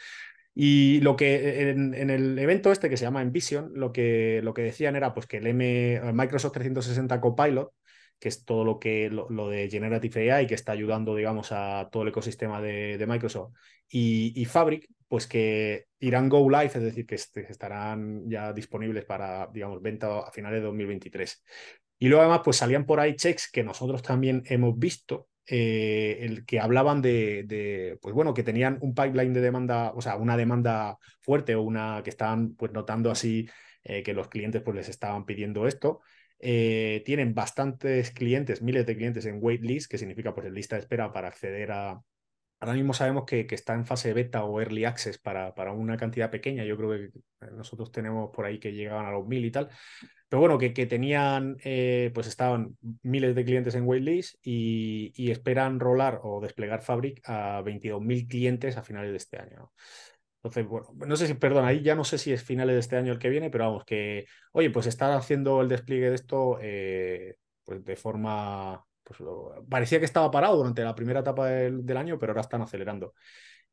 Y 0.55 1.01
lo 1.01 1.15
que 1.15 1.71
en, 1.71 2.09
el 2.09 2.37
evento 2.37 2.71
este 2.71 2.89
que 2.89 2.97
se 2.97 3.05
llama 3.05 3.21
Envision, 3.21 3.71
lo 3.75 3.91
que, 3.91 4.41
lo 4.43 4.53
que 4.53 4.61
decían 4.63 4.95
era 4.95 5.13
pues 5.13 5.25
que 5.25 5.37
el 5.37 5.47
M, 5.47 6.01
Microsoft 6.13 6.53
360 6.53 7.19
Copilot 7.21 7.73
que 8.23 8.29
es 8.29 8.45
todo 8.45 8.63
lo 8.63 8.79
que 8.79 9.09
lo, 9.09 9.49
de 9.49 9.69
Generative 9.69 10.31
AI, 10.31 10.47
que 10.47 10.55
está 10.55 10.71
ayudando, 10.71 11.13
digamos, 11.13 11.51
a 11.51 11.89
todo 11.91 12.03
el 12.03 12.09
ecosistema 12.09 12.61
de, 12.61 13.03
Microsoft, 13.05 13.51
y, 13.89 14.45
Fabric, 14.45 14.87
pues 15.13 15.27
que 15.27 15.85
irán 15.99 16.27
go 16.27 16.49
live, 16.49 16.71
es 16.73 16.81
decir, 16.81 17.05
que 17.05 17.13
estarán 17.13 18.27
ya 18.27 18.51
disponibles 18.51 19.05
para, 19.05 19.47
digamos, 19.53 19.79
venta 19.79 20.21
a 20.21 20.31
finales 20.31 20.59
de 20.59 20.65
2023. 20.65 21.43
Y 21.99 22.07
luego 22.07 22.23
además, 22.23 22.41
pues 22.43 22.57
salían 22.57 22.87
por 22.87 22.99
ahí 22.99 23.15
checks 23.15 23.51
que 23.51 23.63
nosotros 23.63 24.01
también 24.01 24.41
hemos 24.47 24.75
visto, 24.75 25.29
eh, 25.45 26.17
el 26.21 26.47
que 26.47 26.59
hablaban 26.59 27.03
de, 27.03 27.95
pues 28.01 28.15
bueno, 28.15 28.33
que 28.33 28.41
tenían 28.41 28.79
un 28.81 28.95
pipeline 28.95 29.33
de 29.33 29.41
demanda, 29.41 29.91
o 29.93 30.01
sea, 30.01 30.15
una 30.15 30.35
demanda 30.35 30.97
fuerte 31.21 31.53
o 31.53 31.61
una 31.61 32.01
que 32.03 32.09
estaban 32.09 32.55
pues 32.55 32.71
notando 32.71 33.11
así 33.11 33.47
eh, 33.83 34.01
que 34.01 34.15
los 34.15 34.29
clientes 34.29 34.63
pues 34.63 34.75
les 34.75 34.89
estaban 34.89 35.25
pidiendo 35.25 35.67
esto. 35.67 36.01
Eh, 36.39 37.03
tienen 37.05 37.35
bastantes 37.35 38.09
clientes, 38.09 38.63
miles 38.63 38.87
de 38.87 38.97
clientes 38.97 39.27
en 39.27 39.37
waitlist, 39.39 39.91
que 39.91 39.99
significa 39.99 40.33
pues 40.33 40.47
en 40.47 40.55
lista 40.55 40.75
de 40.75 40.81
espera 40.81 41.13
para 41.13 41.27
acceder 41.27 41.71
a... 41.71 42.01
Ahora 42.63 42.75
mismo 42.75 42.93
sabemos 42.93 43.25
que, 43.25 43.45
está 43.49 43.73
en 43.73 43.85
fase 43.85 44.13
beta 44.13 44.45
o 44.45 44.61
early 44.61 44.85
access 44.85 45.17
para, 45.17 45.53
para, 45.53 45.73
una 45.73 45.97
cantidad 45.97 46.31
pequeña. 46.31 46.63
Yo 46.63 46.77
creo 46.77 46.91
que 46.91 47.11
nosotros 47.51 47.91
tenemos 47.91 48.31
por 48.31 48.45
ahí 48.45 48.57
que 48.57 48.71
llegaban 48.71 49.05
a 49.05 49.11
los 49.11 49.27
mil 49.27 49.43
y 49.43 49.51
tal. 49.51 49.67
Pero 50.29 50.39
bueno, 50.39 50.57
que, 50.57 50.69
tenían, 50.85 51.57
eh, 51.65 52.09
pues 52.13 52.27
estaban 52.27 52.77
miles 53.01 53.35
de 53.35 53.43
clientes 53.43 53.75
en 53.75 53.85
waitlist 53.85 54.37
y, 54.41 55.29
esperan 55.29 55.77
rolar 55.77 56.21
o 56.23 56.39
desplegar 56.39 56.81
Fabric 56.81 57.21
a 57.25 57.61
22.000 57.61 58.27
clientes 58.29 58.77
a 58.77 58.83
finales 58.83 59.11
de 59.11 59.17
este 59.17 59.39
año. 59.39 59.73
Entonces, 60.37 60.65
bueno, 60.65 60.87
no 61.05 61.17
sé 61.17 61.27
si, 61.27 61.33
perdón, 61.33 61.65
ahí 61.65 61.81
ya 61.81 61.95
no 61.95 62.05
sé 62.05 62.17
si 62.17 62.31
es 62.31 62.43
finales 62.43 62.75
de 62.75 62.79
este 62.79 62.95
año 62.95 63.11
el 63.11 63.19
que 63.19 63.29
viene, 63.29 63.49
pero 63.49 63.65
vamos, 63.65 63.83
que, 63.83 64.25
oye, 64.53 64.69
pues 64.69 64.87
está 64.87 65.13
haciendo 65.17 65.61
el 65.61 65.67
despliegue 65.67 66.09
de 66.09 66.15
esto 66.15 66.59
eh, 66.61 67.35
pues 67.65 67.83
de 67.83 67.97
forma, 67.97 68.85
pues 69.03 69.19
parecía 69.69 69.99
que 69.99 70.05
estaba 70.05 70.31
parado 70.31 70.57
durante 70.57 70.83
la 70.83 70.95
primera 70.95 71.21
etapa 71.21 71.47
del, 71.47 71.97
año, 71.97 72.17
pero 72.17 72.31
ahora 72.31 72.41
están 72.41 72.61
acelerando. 72.61 73.13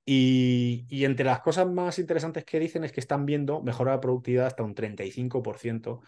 Y, 0.04 0.86
y, 0.88 1.04
entre 1.04 1.26
las 1.26 1.40
cosas 1.40 1.68
más 1.68 1.98
interesantes 1.98 2.44
que 2.44 2.58
dicen 2.58 2.84
es 2.84 2.92
que 2.92 3.00
están 3.00 3.26
viendo 3.26 3.62
mejora 3.62 3.92
de 3.92 3.98
productividad 3.98 4.46
hasta 4.46 4.62
un 4.62 4.74
35%. 4.74 6.00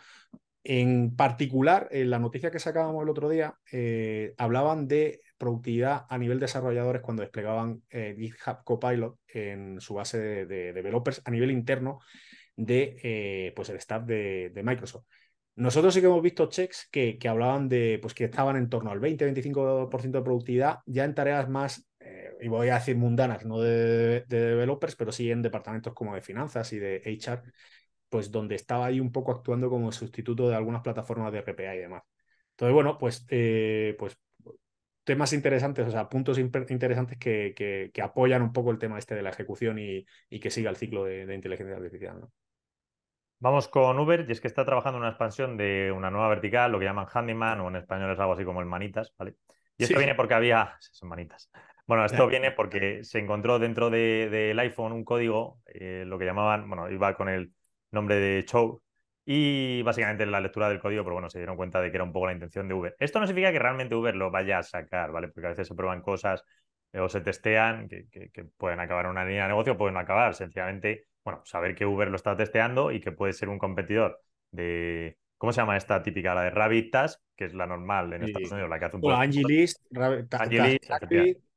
En 0.65 1.17
particular, 1.17 1.89
en 1.91 2.11
la 2.11 2.21
noticia 2.21 2.53
que 2.53 2.61
sacábamos 2.61 3.03
el 3.03 3.09
otro 3.09 3.29
día, 3.29 3.57
eh, 3.73 4.33
hablaban 4.39 4.87
de 4.87 5.23
productividad 5.37 6.07
a 6.09 6.19
nivel 6.19 6.39
desarrolladores 6.39 7.03
cuando 7.03 7.23
desplegaban 7.23 7.83
eh, 7.91 8.15
GitHub 8.17 8.63
Copilot 8.65 9.19
en 9.27 9.81
su 9.81 9.95
base 9.95 10.47
de, 10.47 10.73
developers 10.73 11.21
a 11.25 11.33
nivel 11.33 11.51
interno 11.51 11.99
de 12.55 12.97
eh, 13.03 13.53
pues 13.57 13.71
el 13.71 13.77
staff 13.79 14.05
de, 14.05 14.53
Microsoft. 14.63 15.07
Nosotros 15.55 15.93
sí 15.93 16.01
que 16.01 16.07
hemos 16.07 16.23
visto 16.23 16.47
checks 16.49 16.89
que, 16.91 17.19
que, 17.19 17.29
hablaban 17.29 17.69
de 17.69 17.99
pues 18.01 18.15
que 18.15 18.25
estaban 18.25 18.57
en 18.57 18.69
torno 18.69 18.91
al 18.91 19.01
20-25% 19.01 20.19
de 20.19 20.25
productividad 20.25 20.79
ya 20.87 21.05
en 21.05 21.15
tareas 21.15 21.49
más, 21.49 21.87
eh, 22.01 22.35
y 22.41 22.49
voy 22.49 22.69
a 22.69 22.75
decir 22.75 22.97
mundanas, 22.97 23.45
no 23.45 23.61
de, 23.61 24.25
developers, 24.29 24.97
pero 24.97 25.13
sí 25.13 25.31
en 25.31 25.43
departamentos 25.43 25.93
como 25.93 26.15
de 26.15 26.23
finanzas 26.23 26.73
y 26.73 26.79
de 26.79 27.03
HR, 27.05 27.43
pues 28.09 28.31
donde 28.31 28.55
estaba 28.55 28.87
ahí 28.87 29.01
un 29.01 29.13
poco 29.13 29.33
actuando 29.33 29.69
como 29.69 29.93
sustituto 29.93 30.49
de 30.49 30.57
algunas 30.57 30.83
plataformas 30.83 31.33
de 31.33 31.39
RPA 31.41 31.75
y 31.75 31.79
demás. 31.79 32.03
Entonces, 32.53 32.75
bueno, 32.75 32.99
pues, 32.99 33.27
pues 33.99 34.17
temas 35.05 35.33
interesantes, 35.33 35.87
o 35.87 35.91
sea, 35.91 36.09
puntos 36.09 36.39
interesantes 36.39 37.19
que, 37.19 37.55
que, 37.57 38.03
apoyan 38.03 38.43
un 38.43 38.53
poco 38.53 38.71
el 38.71 38.79
tema 38.79 38.99
este 38.99 39.15
de 39.15 39.23
la 39.23 39.31
ejecución 39.31 39.79
y, 39.79 40.05
y 40.31 40.41
que 40.41 40.51
siga 40.51 40.71
el 40.71 40.77
ciclo 40.77 41.05
de, 41.05 41.35
inteligencia 41.35 41.77
artificial. 41.77 42.21
¿no? 42.21 42.33
Vamos 43.43 43.67
con 43.67 43.99
Uber, 43.99 44.25
y 44.29 44.31
es 44.31 44.41
que 44.41 44.47
está 44.47 44.65
trabajando 44.65 44.99
en 44.99 45.03
una 45.03 45.09
expansión 45.09 45.57
de 45.57 45.91
una 45.91 46.13
nueva 46.13 46.29
vertical, 46.29 46.71
lo 46.71 46.79
que 46.79 46.85
llaman 46.85 47.09
Handyman, 47.13 47.59
o 47.59 47.67
en 47.67 47.75
español 47.75 48.13
es 48.13 48.21
algo 48.21 48.35
así 48.35 48.45
como 48.45 48.61
el 48.61 48.67
Manitas, 48.67 49.13
¿vale? 49.19 49.35
Y 49.77 49.83
esto 49.83 49.99
viene 49.99 50.15
porque 50.15 50.35
había. 50.35 50.77
Son 50.79 51.09
manitas. 51.09 51.51
Bueno, 51.85 52.05
esto 52.05 52.29
viene 52.29 52.53
porque 52.53 53.03
se 53.03 53.19
encontró 53.19 53.59
dentro 53.59 53.91
del 53.91 54.31
de, 54.31 54.55
iPhone 54.61 54.93
un 54.93 55.05
código, 55.05 55.61
eh, 55.67 56.05
lo 56.07 56.21
que 56.21 56.25
llamaban, 56.25 56.69
bueno, 56.69 56.89
iba 56.89 57.17
con 57.17 57.29
el 57.29 57.53
nombre 57.91 58.15
de 58.15 58.45
Chow, 58.45 58.81
y 59.25 59.83
básicamente 59.83 60.25
la 60.25 60.41
lectura 60.41 60.69
del 60.69 60.79
código, 60.79 61.03
pero 61.03 61.15
bueno, 61.15 61.29
se 61.29 61.39
dieron 61.39 61.57
cuenta 61.57 61.81
de 61.81 61.91
que 61.91 61.97
era 61.97 62.05
un 62.05 62.13
poco 62.13 62.27
la 62.27 62.35
intención 62.35 62.69
de 62.69 62.75
Uber. 62.75 62.95
Esto 63.01 63.19
no 63.19 63.27
significa 63.27 63.51
que 63.51 63.59
realmente 63.59 63.97
Uber 63.97 64.15
lo 64.15 64.31
vaya 64.31 64.59
a 64.59 64.63
sacar, 64.63 65.11
¿vale? 65.11 65.27
Porque 65.27 65.49
a 65.49 65.51
veces 65.51 65.67
se 65.67 65.75
prueban 65.75 66.01
cosas 66.01 66.45
eh, 66.93 67.01
o 67.01 67.09
se 67.09 67.21
testean 67.21 67.89
que, 67.89 68.07
pueden 68.57 68.79
acabar 68.79 69.07
en 69.07 69.11
una 69.11 69.25
línea 69.25 69.43
de 69.43 69.49
negocio 69.49 69.77
pueden 69.77 69.97
acabar. 69.97 70.33
Sencillamente, 70.37 71.07
bueno, 71.25 71.43
saber 71.45 71.75
que 71.75 71.87
Uber 71.87 72.09
lo 72.09 72.17
está 72.17 72.37
testeando 72.37 72.93
y 72.93 73.01
que 73.01 73.13
puede 73.13 73.33
ser 73.33 73.49
un 73.49 73.59
competidor 73.59 74.21
de. 74.51 75.19
¿Cómo 75.39 75.53
se 75.53 75.61
llama 75.61 75.77
esta 75.77 76.03
típica? 76.03 76.35
La 76.35 76.43
de 76.43 76.51
Rabbit 76.51 76.93
Task, 76.93 77.21
que 77.37 77.47
es 77.47 77.55
la 77.55 77.67
normal 77.67 78.13
en 78.13 78.23
Estados 78.25 78.53
Unidos, 78.53 78.71
la 78.71 78.79
que 78.79 78.85
hace 78.85 78.97
un 78.97 79.03
poco. 79.03 79.15
Angie 79.15 79.45
List, 79.45 79.81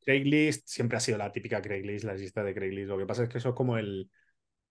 Craigslist, 0.03 0.67
siempre 0.67 0.97
ha 0.97 0.99
sido 0.99 1.17
la 1.17 1.31
típica 1.31 1.61
Craigslist, 1.61 2.05
la 2.05 2.13
lista 2.13 2.43
de 2.43 2.53
Craigslist. 2.53 2.89
Lo 2.89 2.97
que 2.97 3.05
pasa 3.05 3.23
es 3.23 3.29
que 3.29 3.37
eso 3.37 3.49
es 3.49 3.55
como 3.55 3.77
el 3.77 4.09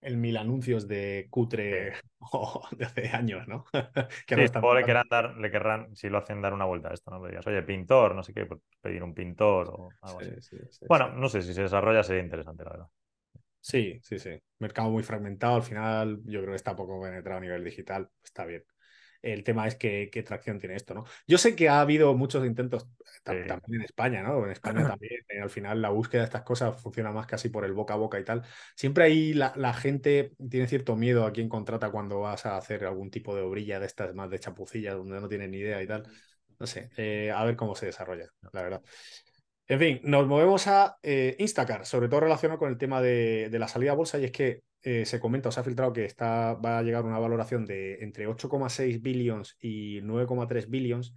el 0.05 0.19
mil 0.19 0.37
anuncios 0.37 0.87
de 0.87 1.27
cutre 1.31 1.95
de 2.79 2.85
hace 2.85 3.09
años, 3.09 3.49
¿no? 3.49 3.65
que 4.27 4.47
sí, 4.47 4.53
no 4.61 4.75
le, 4.75 4.85
querrán 4.85 5.09
dar, 5.11 5.37
le 5.37 5.51
querrán, 5.51 5.97
si 5.97 6.09
lo 6.09 6.19
hacen, 6.19 6.43
dar 6.43 6.53
una 6.53 6.67
vuelta 6.67 6.91
a 6.91 6.95
esto, 6.95 7.11
¿no? 7.11 7.21
oye, 7.21 7.63
pintor, 7.63 8.15
no 8.15 8.23
sé 8.23 8.33
qué, 8.35 8.45
pues 8.45 8.61
pedir 8.81 9.03
un 9.03 9.15
pintor 9.15 9.69
o 9.71 9.89
algo 10.03 10.21
así. 10.21 10.57
bueno, 10.87 11.09
no 11.09 11.29
sé, 11.29 11.43
si 11.43 11.55
se 11.55 11.63
desarrolla 11.63 12.03
sería 12.03 12.23
interesante, 12.23 12.65
la 12.65 12.71
verdad. 12.71 12.87
Sí, 13.65 13.99
sí, 14.03 14.19
sí. 14.19 14.39
Mercado 14.59 14.91
muy 14.91 15.03
fragmentado, 15.03 15.57
al 15.57 15.63
final 15.63 16.21
yo 16.27 16.41
creo 16.41 16.53
que 16.53 16.57
está 16.57 16.77
poco 16.77 17.01
penetrado 17.01 17.39
a 17.39 17.41
nivel 17.41 17.65
digital, 17.65 18.11
está 18.23 18.45
bien. 18.45 18.63
El 19.23 19.43
tema 19.43 19.67
es 19.67 19.77
qué, 19.77 20.11
tracción 20.27 20.59
tiene 20.59 20.77
esto, 20.77 20.93
¿no? 20.93 21.05
Yo 21.27 21.39
sé 21.39 21.57
que 21.57 21.71
ha 21.71 21.81
habido 21.81 22.13
muchos 22.15 22.45
intentos 22.45 22.87
también 23.23 23.59
en 23.69 23.81
España, 23.81 24.23
¿no? 24.23 24.45
En 24.45 24.51
España 24.51 24.75
también, 24.99 25.25
eh, 25.31 25.41
al 25.41 25.49
final 25.49 25.81
la 25.81 25.89
búsqueda 25.89 26.21
de 26.21 26.27
estas 26.27 26.43
cosas 26.43 26.79
funciona 26.79 27.11
más 27.11 27.27
casi 27.27 27.49
por 27.49 27.65
el 27.65 27.73
boca 27.73 27.95
a 27.95 27.97
boca 27.97 28.21
y 28.21 28.25
tal. 28.25 28.43
Siempre 28.77 29.05
ahí 29.05 29.33
la, 29.33 29.73
gente 29.73 30.35
tiene 30.51 30.67
cierto 30.67 30.95
miedo 30.95 31.25
a 31.25 31.33
quien 31.33 31.49
contrata 31.49 31.91
cuando 31.91 32.21
vas 32.21 32.45
a 32.45 32.59
hacer 32.59 32.85
algún 32.85 33.11
tipo 33.11 33.35
de 33.35 33.41
obrilla 33.41 33.81
de 33.81 33.87
estas 33.87 34.15
más 34.15 34.29
de 34.29 34.41
chapucilla, 34.41 34.93
donde 34.93 35.19
no 35.19 35.29
tienen 35.29 35.53
ni 35.53 35.57
idea 35.57 35.83
y 35.83 35.87
tal. 35.87 36.07
No 36.59 36.67
sé, 36.67 36.91
eh, 36.99 37.33
a 37.35 37.43
ver 37.45 37.57
cómo 37.57 37.75
se 37.75 37.87
desarrolla, 37.87 38.29
la 38.53 38.63
verdad. 38.63 38.83
En 39.67 39.79
fin, 39.79 40.01
nos 40.05 40.27
movemos 40.27 40.67
a 40.67 40.99
eh, 41.03 41.37
Instacar, 41.39 41.87
sobre 41.87 42.09
todo 42.09 42.21
relacionado 42.21 42.59
con 42.59 42.71
el 42.71 42.77
tema 42.77 43.01
de, 43.01 43.49
la 43.51 43.67
salida 43.67 43.93
a 43.93 43.95
bolsa, 43.95 44.19
y 44.19 44.25
es 44.25 44.31
que 44.31 44.63
eh, 44.83 45.07
se 45.07 45.19
comenta 45.21 45.49
o 45.49 45.53
se 45.53 45.61
ha 45.61 45.65
filtrado 45.65 45.93
que 45.93 46.05
está, 46.05 46.53
va 46.55 46.79
a 46.79 46.83
llegar 46.83 47.05
una 47.05 47.19
valoración 47.19 47.65
de 47.65 47.95
entre 48.03 48.29
8,6 48.29 49.01
billions 49.01 49.57
y 49.61 50.03
9,3 50.03 50.69
billions 50.69 51.15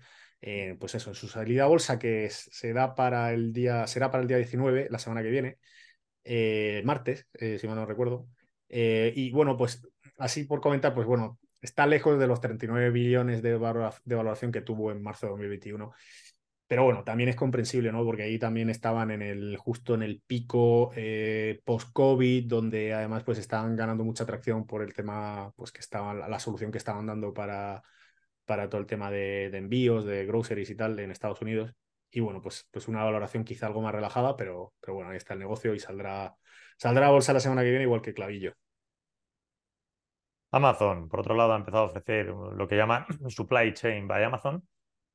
pues 0.80 0.94
eso, 0.96 1.10
en 1.10 1.16
su 1.16 1.28
salida 1.28 1.64
a 1.64 1.68
bolsa 1.68 1.98
que 1.98 2.30
se 2.30 2.72
da 2.72 2.94
para 2.96 3.34
el 3.34 3.52
día, 3.54 3.88
será 3.88 4.12
para 4.12 4.22
el 4.22 4.28
día 4.28 4.38
19, 4.38 4.88
la 4.92 5.00
semana 5.00 5.24
que 5.24 5.30
viene, 5.30 5.58
martes, 6.86 7.28
si 7.34 7.68
mal 7.68 7.76
no 7.76 7.86
recuerdo. 7.86 8.28
y 8.70 9.32
bueno, 9.32 9.58
pues 9.58 9.82
así 10.18 10.44
por 10.46 10.62
comentar, 10.62 10.94
pues 10.94 11.08
bueno, 11.08 11.40
está 11.62 11.86
lejos 11.88 12.20
de 12.20 12.28
los 12.28 12.40
39 12.40 12.92
billones 12.92 13.42
de, 13.42 13.52
de 13.52 14.16
valoración 14.16 14.52
que 14.52 14.62
tuvo 14.62 14.92
en 14.92 15.02
marzo 15.02 15.26
de 15.26 15.32
2021. 15.32 15.92
Pero 16.68 16.84
bueno, 16.84 17.04
también 17.06 17.30
es 17.30 17.36
comprensible, 17.38 17.92
¿no? 17.94 18.04
Porque 18.04 18.24
ahí 18.24 18.38
también 18.40 18.70
estaban 18.70 19.10
en 19.12 19.22
el, 19.22 19.56
justo 19.58 19.96
en 19.96 20.04
el 20.04 20.22
pico 20.28 20.92
eh, 20.96 21.62
post-COVID, 21.64 22.46
donde 22.46 22.94
además 22.94 23.24
pues 23.24 23.38
estaban 23.38 23.76
ganando 23.78 24.04
mucha 24.04 24.26
atracción 24.26 24.66
por 24.68 24.84
el 24.84 24.94
tema, 24.94 25.54
pues 25.56 25.72
que 25.72 25.80
estaban, 25.80 26.20
la 26.30 26.40
solución 26.40 26.72
que 26.72 26.78
estaban 26.78 27.06
dando 27.06 27.34
para, 27.34 27.84
para 28.46 28.70
todo 28.70 28.82
el 28.82 28.88
tema 28.88 29.12
de, 29.12 29.46
envíos, 29.58 30.06
de 30.06 30.26
groceries 30.26 30.70
y 30.70 30.76
tal 30.76 31.00
en 31.00 31.12
Estados 31.12 31.42
Unidos. 31.42 31.74
Y 32.12 32.20
bueno, 32.22 32.42
pues, 32.42 32.68
pues 32.72 32.88
una 32.88 33.04
valoración 33.04 33.46
quizá 33.46 33.68
algo 33.68 33.82
más 33.82 33.94
relajada, 33.94 34.36
pero, 34.36 34.74
pero 34.82 34.96
bueno, 34.96 35.12
ahí 35.12 35.18
está 35.18 35.34
el 35.34 35.40
negocio 35.40 35.74
y 35.74 35.80
saldrá, 35.80 36.36
saldrá 36.78 37.08
a 37.08 37.12
bolsa 37.12 37.34
la 37.34 37.40
semana 37.40 37.64
que 37.64 37.70
viene 37.70 37.84
igual 37.84 38.02
que 38.02 38.14
Clavillo. 38.14 38.54
Amazon, 40.52 41.10
por 41.10 41.22
otro 41.22 41.36
lado, 41.36 41.54
ha 41.54 41.58
empezado 41.58 41.84
a 41.84 41.88
ofrecer 41.88 42.28
lo 42.28 42.68
que 42.68 42.76
llama 42.76 43.06
Supply 43.30 43.74
Chain 43.74 44.08
by 44.08 44.24
Amazon, 44.24 44.68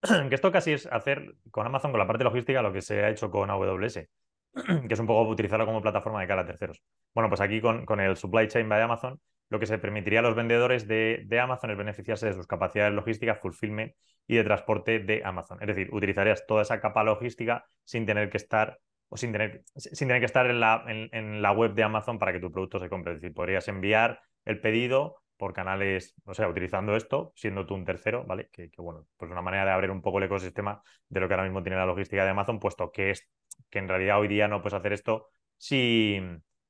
que 0.29 0.35
esto 0.35 0.51
casi 0.51 0.73
es 0.73 0.87
hacer 0.87 1.37
con 1.51 1.67
Amazon, 1.67 1.93
con 1.93 2.01
la 2.01 2.07
parte 2.07 2.25
logística, 2.25 2.61
lo 2.63 2.73
que 2.73 2.83
se 2.83 3.03
ha 3.05 3.11
hecho 3.11 3.31
con 3.31 3.51
AWS, 3.51 4.09
que 4.89 4.95
es 4.95 4.99
un 4.99 5.07
poco 5.07 5.31
utilizarlo 5.31 5.65
como 5.65 5.81
plataforma 5.81 6.21
de 6.21 6.27
cara 6.27 6.43
a 6.43 6.47
terceros. 6.47 6.83
Bueno, 7.15 7.29
pues 7.29 7.41
aquí 7.41 7.61
con, 7.61 7.87
con 7.87 8.01
el 8.01 8.17
Supply 8.17 8.49
Chain 8.49 8.69
by 8.69 8.83
Amazon, 8.83 9.21
lo 9.49 9.61
que 9.61 9.67
se 9.67 9.79
permitiría 9.79 10.21
a 10.21 10.23
los 10.23 10.35
vendedores 10.35 10.89
de, 10.89 11.23
de, 11.27 11.41
Amazon 11.41 11.71
es 11.71 11.77
beneficiarse 11.77 12.27
de 12.27 12.33
sus 12.33 12.47
capacidades 12.47 12.95
logísticas, 12.95 13.39
fulfillment 13.39 13.95
y 14.27 14.37
de 14.37 14.45
transporte 14.45 14.99
de 14.99 15.23
Amazon. 15.25 15.59
Es 15.61 15.69
decir, 15.69 15.89
utilizarías 15.93 16.47
toda 16.47 16.63
esa 16.63 16.81
capa 16.81 17.05
logística 17.05 17.67
sin 17.85 18.07
tener 18.07 18.31
que 18.31 18.39
estar 18.39 18.81
o 19.09 19.17
sin 19.17 19.31
tener, 19.31 19.63
sin 19.77 20.09
tener 20.09 20.21
que 20.21 20.27
estar 20.27 20.47
en 20.47 20.59
la, 20.59 20.85
en 20.87 21.43
la 21.43 21.53
web 21.53 21.75
de 21.75 21.83
Amazon 21.83 22.19
para 22.19 22.33
que 22.33 22.41
tu 22.41 22.51
producto 22.51 22.81
se 22.81 22.89
compre. 22.89 23.13
Es 23.13 23.21
decir, 23.21 23.35
podrías 23.35 23.69
enviar 23.69 24.21
el 24.47 24.59
pedido 24.59 25.22
por 25.43 25.53
canales, 25.53 26.15
o 26.25 26.35
sea, 26.35 26.47
utilizando 26.47 26.95
esto, 26.95 27.33
siendo 27.35 27.67
tú 27.67 27.75
un 27.75 27.85
tercero, 27.85 28.25
¿vale? 28.25 28.49
Que, 28.53 28.71
bueno, 28.79 29.09
pues 29.17 29.29
una 29.29 29.43
manera 29.43 29.65
de 29.65 29.73
abrir 29.73 29.91
un 29.91 30.01
poco 30.01 30.19
el 30.19 30.25
ecosistema 30.27 30.81
de 31.09 31.19
lo 31.19 31.27
que 31.27 31.35
ahora 31.35 31.43
mismo 31.43 31.65
tiene 31.65 31.77
la 31.77 31.85
logística 31.85 32.23
de 32.23 32.31
Amazon, 32.31 32.61
puesto 32.61 32.93
que 32.93 33.11
es 33.11 33.29
que 33.69 33.81
en 33.81 33.89
realidad 33.89 34.21
hoy 34.21 34.29
día 34.29 34.47
no 34.47 34.63
puedes 34.63 34.79
hacer 34.79 34.93
esto 34.93 35.31
si, 35.57 36.21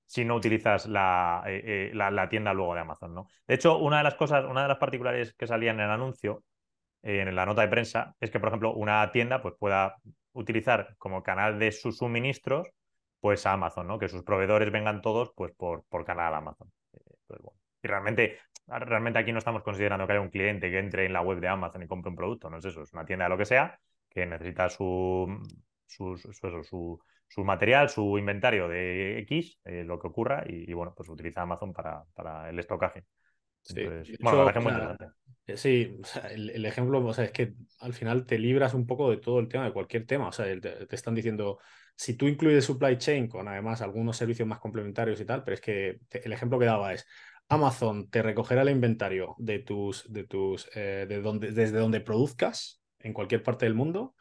si 0.06 0.24
no 0.24 0.36
utilizas 0.36 0.86
la, 0.86 1.42
eh, 1.48 1.90
eh, 1.90 1.94
la, 1.94 2.30
tienda 2.30 2.54
luego 2.54 2.74
de 2.74 2.80
Amazon, 2.80 3.12
¿no? 3.12 3.26
De 3.46 3.56
hecho, 3.56 3.76
una 3.76 3.98
de 3.98 4.04
las 4.04 4.14
cosas, 4.14 4.46
una 4.46 4.62
de 4.62 4.68
las 4.68 4.78
particulares 4.78 5.34
que 5.34 5.46
salían 5.46 5.78
en 5.78 5.84
el 5.84 5.90
anuncio, 5.90 6.42
en 7.02 7.34
la 7.36 7.44
nota 7.44 7.60
de 7.60 7.68
prensa, 7.68 8.16
es 8.20 8.30
que, 8.30 8.40
por 8.40 8.48
ejemplo, 8.48 8.72
una 8.72 9.12
tienda 9.12 9.42
pues, 9.42 9.52
pueda 9.58 9.96
utilizar 10.32 10.96
como 10.96 11.22
canal 11.22 11.58
de 11.58 11.72
sus 11.72 11.98
suministros, 11.98 12.70
pues 13.20 13.44
a 13.44 13.52
Amazon, 13.52 13.86
¿no? 13.86 13.98
Que 13.98 14.08
sus 14.08 14.22
proveedores 14.22 14.72
vengan 14.72 15.02
todos 15.02 15.30
pues 15.36 15.52
por, 15.52 15.84
por 15.90 16.06
canal 16.06 16.32
Amazon. 16.32 16.72
Eh, 16.94 17.00
pues, 17.26 17.42
bueno. 17.42 17.61
Y 17.82 17.88
realmente 17.88 18.38
realmente 18.66 19.18
aquí 19.18 19.32
no 19.32 19.38
estamos 19.38 19.62
considerando 19.62 20.06
que 20.06 20.12
haya 20.12 20.22
un 20.22 20.30
cliente 20.30 20.70
que 20.70 20.78
entre 20.78 21.04
en 21.04 21.12
la 21.12 21.20
web 21.20 21.40
de 21.40 21.48
Amazon 21.48 21.82
y 21.82 21.88
compre 21.88 22.10
un 22.10 22.16
producto, 22.16 22.48
no 22.48 22.58
es 22.58 22.64
eso, 22.64 22.82
es 22.82 22.92
una 22.92 23.04
tienda 23.04 23.24
de 23.24 23.30
lo 23.30 23.38
que 23.38 23.44
sea 23.44 23.78
que 24.12 24.26
necesita 24.26 24.68
su, 24.68 25.26
su, 25.86 26.16
su, 27.28 27.44
material, 27.44 27.88
su 27.88 28.18
inventario 28.18 28.68
de 28.68 29.20
X, 29.20 29.58
eh, 29.64 29.84
lo 29.84 29.98
que 29.98 30.08
ocurra, 30.08 30.44
y, 30.46 30.72
bueno, 30.72 30.92
pues 30.94 31.08
utiliza 31.08 31.42
Amazon 31.42 31.72
para, 31.72 32.04
para 32.14 32.50
el 32.50 32.58
estocaje. 32.58 33.04
Sí, 33.62 33.86
bueno, 34.20 34.52
Sí, 35.56 35.98
el, 36.30 36.64
ejemplo, 36.64 37.04
o 37.04 37.12
sea, 37.12 37.24
es 37.24 37.32
que 37.32 37.54
al 37.80 37.92
final 37.92 38.26
te 38.26 38.38
libras 38.38 38.74
un 38.74 38.86
poco 38.86 39.10
de 39.10 39.16
todo 39.16 39.40
el 39.40 39.48
tema, 39.48 39.64
de 39.64 39.72
cualquier 39.72 40.06
tema. 40.06 40.28
O 40.28 40.32
sea, 40.32 40.46
te, 40.60 40.86
están 40.94 41.14
diciendo, 41.14 41.58
si 41.96 42.16
tú 42.16 42.28
incluyes 42.28 42.64
supply 42.64 42.96
chain 42.96 43.28
con 43.28 43.48
además 43.48 43.82
algunos 43.82 44.16
servicios 44.16 44.46
más 44.46 44.60
complementarios 44.60 45.20
y 45.20 45.24
tal, 45.24 45.42
pero 45.42 45.54
es 45.54 45.60
que 45.60 45.98
el 46.10 46.32
ejemplo 46.32 46.58
que 46.60 46.66
daba 46.66 46.92
es, 46.92 47.06
Amazon 47.52 48.08
te 48.08 48.22
recogerá 48.22 48.62
el 48.62 48.70
inventario 48.70 49.34
de 49.38 49.58
tus, 49.58 50.10
de 50.10 50.24
tus, 50.24 50.70
eh, 50.74 51.06
de 51.08 51.20
donde, 51.20 51.52
desde 51.52 51.78
donde 51.78 52.00
produzcas 52.00 52.80
en 52.98 53.12
cualquier 53.12 53.42
parte 53.42 53.66
del 53.66 53.74
mundo, 53.74 54.14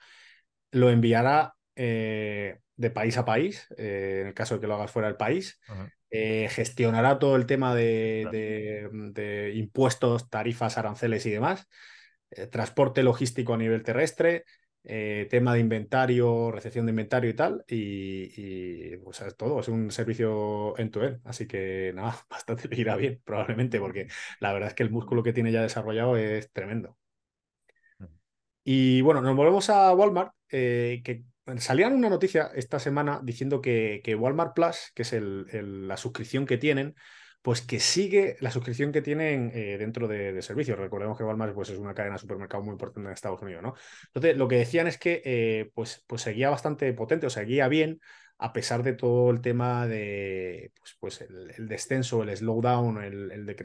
lo 0.72 0.90
enviará 0.90 1.56
eh, 1.76 2.60
de 2.76 2.92
país 2.92 3.18
a 3.18 3.24
país, 3.24 3.68
eh, 3.78 4.20
en 4.22 4.28
el 4.28 4.34
caso 4.34 4.56
de 4.56 4.62
que 4.62 4.68
lo 4.68 4.76
hagas 4.76 4.92
fuera 4.92 5.08
del 5.08 5.18
país, 5.18 5.60
gestionará 6.10 7.20
todo 7.20 7.38
el 7.38 7.46
tema 7.46 7.74
de, 7.74 8.28
de, 9.14 9.54
impuestos, 9.56 10.30
tarifas, 10.30 10.78
aranceles 10.78 11.26
y 11.26 11.30
demás, 11.30 11.70
transporte 12.50 13.02
logístico 13.02 13.54
a 13.54 13.58
nivel 13.58 13.82
terrestre, 13.82 14.44
eh, 14.84 15.28
tema 15.30 15.54
de 15.54 15.60
inventario, 15.60 16.52
recepción 16.52 16.86
de 16.86 16.92
inventario 16.92 17.30
y 17.30 17.34
tal, 17.36 17.64
y, 17.68 18.98
pues, 18.98 19.24
todo, 19.38 19.60
es 19.60 19.68
un 19.68 19.92
servicio 19.92 20.78
en 20.80 20.92
tu 20.92 21.02
end, 21.02 21.22
así 21.26 21.48
que 21.48 21.92
nada, 21.96 22.16
bastante 22.30 22.68
le 22.68 22.80
irá 22.80 22.96
bien, 22.96 23.22
probablemente, 23.24 23.80
porque 23.80 24.08
la 24.40 24.54
verdad 24.54 24.70
es 24.70 24.76
que 24.76 24.84
el 24.84 24.92
músculo 24.92 25.24
que 25.24 25.34
tiene 25.34 25.52
ya 25.52 25.62
desarrollado 25.62 26.18
es 26.18 26.52
tremendo. 26.52 26.98
Y 28.64 29.02
bueno, 29.02 29.22
nos 29.22 29.36
volvemos 29.36 29.70
a 29.70 29.94
Walmart, 29.94 30.34
eh, 30.50 31.02
que 31.04 31.24
salían 31.58 31.94
una 31.94 32.10
noticia 32.10 32.52
esta 32.56 32.80
semana 32.80 33.20
diciendo 33.24 33.62
que, 33.62 34.02
que 34.04 34.16
Walmart 34.16 34.54
Plus, 34.56 34.92
que 34.94 35.02
es 35.04 35.14
la 35.14 35.98
suscripción 35.98 36.46
que 36.46 36.58
tienen, 36.58 36.96
pues 37.42 37.62
que 37.62 37.80
sigue 37.80 38.38
la 38.40 38.52
suscripción 38.52 38.92
que 38.92 39.02
tienen 39.02 39.52
eh, 39.54 39.78
dentro 39.80 40.08
de, 40.08 40.42
servicios. 40.42 40.78
Recordemos 40.78 41.18
que 41.18 41.24
Walmart 41.24 41.54
pues, 41.54 41.70
es 41.70 41.80
una 41.80 41.94
cadena 41.94 42.16
de 42.16 42.20
supermercado 42.20 42.64
muy 42.64 42.74
importante 42.74 43.08
en 43.08 43.14
Estados 43.14 43.42
Unidos, 43.42 43.64
¿no? 43.64 43.74
Entonces, 44.08 44.38
lo 44.38 44.48
que 44.48 44.58
decían 44.58 44.88
es 44.88 44.98
que 44.98 45.22
eh, 45.26 45.72
pues, 45.74 46.04
pues 46.08 46.22
seguía 46.22 46.50
bastante 46.50 46.92
potente, 46.94 47.26
o 47.26 47.30
seguía 47.30 47.68
bien, 47.68 48.00
a 48.38 48.54
pesar 48.54 48.84
de 48.84 48.94
todo 48.94 49.32
el 49.32 49.42
tema 49.42 49.88
de 49.88 50.72
pues, 50.78 50.98
pues 51.00 51.22
el, 51.22 51.68
descenso, 51.68 52.24
el 52.24 52.36
slowdown, 52.36 53.04
el, 53.04 53.32
el 53.32 53.56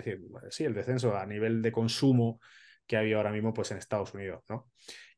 sí, 0.50 0.64
el 0.64 0.74
descenso 0.74 1.16
a 1.16 1.26
nivel 1.26 1.62
de 1.62 1.72
consumo 1.72 2.40
que 2.86 2.96
había 2.96 3.16
ahora 3.16 3.32
mismo 3.32 3.52
pues, 3.52 3.70
en 3.72 3.78
Estados 3.78 4.14
Unidos, 4.14 4.42
¿no? 4.48 4.70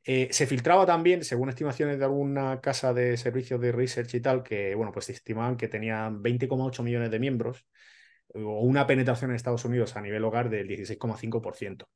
Eh, 0.04 0.28
se 0.30 0.46
filtraba 0.46 0.86
también, 0.86 1.22
según 1.22 1.50
estimaciones 1.50 1.98
de 1.98 2.04
alguna 2.06 2.60
casa 2.60 2.94
de 2.94 3.16
servicios 3.18 3.60
de 3.60 3.72
research 3.72 4.14
y 4.14 4.20
tal, 4.20 4.42
que 4.42 4.74
bueno, 4.74 4.90
pues 4.90 5.10
estimaban 5.10 5.56
que 5.56 5.68
tenían 5.68 6.22
20,8 6.22 6.82
millones 6.82 7.10
de 7.10 7.18
miembros 7.18 7.66
o 8.35 8.61
una 8.61 8.87
penetración 8.87 9.30
en 9.30 9.37
Estados 9.37 9.64
Unidos 9.64 9.97
a 9.97 10.00
nivel 10.00 10.25
hogar 10.25 10.50
del 10.50 10.68
16,5%. 10.68 11.88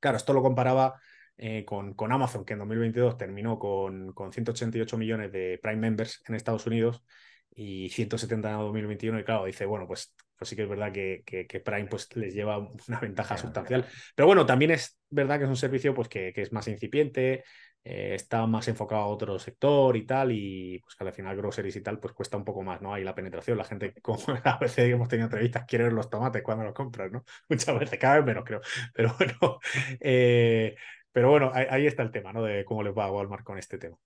Claro, 0.00 0.16
esto 0.16 0.32
lo 0.32 0.42
comparaba 0.42 1.00
eh, 1.36 1.64
con, 1.64 1.94
con, 1.94 2.12
Amazon, 2.12 2.44
que 2.44 2.54
en 2.54 2.58
2022 2.58 3.16
terminó 3.16 3.58
con, 3.58 4.12
con 4.12 4.32
188 4.32 4.98
millones 4.98 5.32
de 5.32 5.58
Prime 5.62 5.78
Members 5.78 6.22
en 6.26 6.34
Estados 6.34 6.66
Unidos 6.66 7.02
y 7.50 7.88
170 7.90 8.50
en 8.50 8.58
2021. 8.58 9.20
Y 9.20 9.24
claro, 9.24 9.44
dice, 9.44 9.66
bueno, 9.66 9.86
pues, 9.86 10.14
pues 10.36 10.48
sí 10.48 10.56
que 10.56 10.62
es 10.62 10.68
verdad 10.68 10.92
que, 10.92 11.22
que, 11.24 11.60
Prime 11.60 11.86
pues, 11.86 12.14
les 12.16 12.34
lleva 12.34 12.58
una 12.88 13.00
ventaja 13.00 13.36
sustancial. 13.36 13.86
Pero 14.14 14.26
bueno, 14.26 14.46
también 14.46 14.70
es 14.70 14.98
verdad 15.08 15.38
que 15.38 15.44
es 15.44 15.50
un 15.50 15.56
servicio 15.56 15.94
pues, 15.94 16.08
que, 16.08 16.32
que 16.32 16.42
es 16.42 16.52
más 16.52 16.68
incipiente, 16.68 17.44
eh, 17.82 18.14
está 18.14 18.46
más 18.46 18.68
enfocado 18.68 19.02
a 19.02 19.06
otro 19.06 19.38
sector 19.38 19.96
y 19.96 20.04
tal, 20.04 20.32
y 20.32 20.78
pues 20.80 20.94
que 20.94 21.04
al 21.04 21.12
final 21.12 21.36
groceries 21.36 21.76
y 21.76 21.82
tal, 21.82 21.98
pues 21.98 22.12
cuesta 22.12 22.36
un 22.36 22.44
poco 22.44 22.62
más, 22.62 22.82
¿no? 22.82 22.92
Ahí 22.92 23.02
la 23.04 23.14
penetración, 23.14 23.56
la 23.56 23.64
gente, 23.64 23.94
como 24.02 24.18
a 24.44 24.58
veces 24.58 24.90
hemos 24.90 25.08
tenido 25.08 25.26
entrevistas, 25.26 25.64
quiere 25.66 25.84
ver 25.84 25.92
los 25.94 26.10
tomates 26.10 26.42
cuando 26.42 26.64
los 26.64 26.74
compras, 26.74 27.10
¿no? 27.10 27.24
Muchas 27.48 27.78
veces, 27.78 27.98
cada 27.98 28.16
vez 28.16 28.26
menos 28.26 28.44
creo, 28.44 28.60
pero 28.94 29.14
bueno, 29.18 29.58
eh, 30.00 30.76
pero 31.12 31.30
bueno, 31.30 31.50
ahí, 31.54 31.86
está 31.86 32.02
el 32.02 32.10
tema, 32.10 32.32
¿no? 32.32 32.42
De 32.42 32.64
cómo 32.64 32.82
les 32.82 32.96
va 32.96 33.06
a 33.06 33.12
Walmart 33.12 33.44
con 33.44 33.58
este 33.58 33.78
tema. 33.78 33.96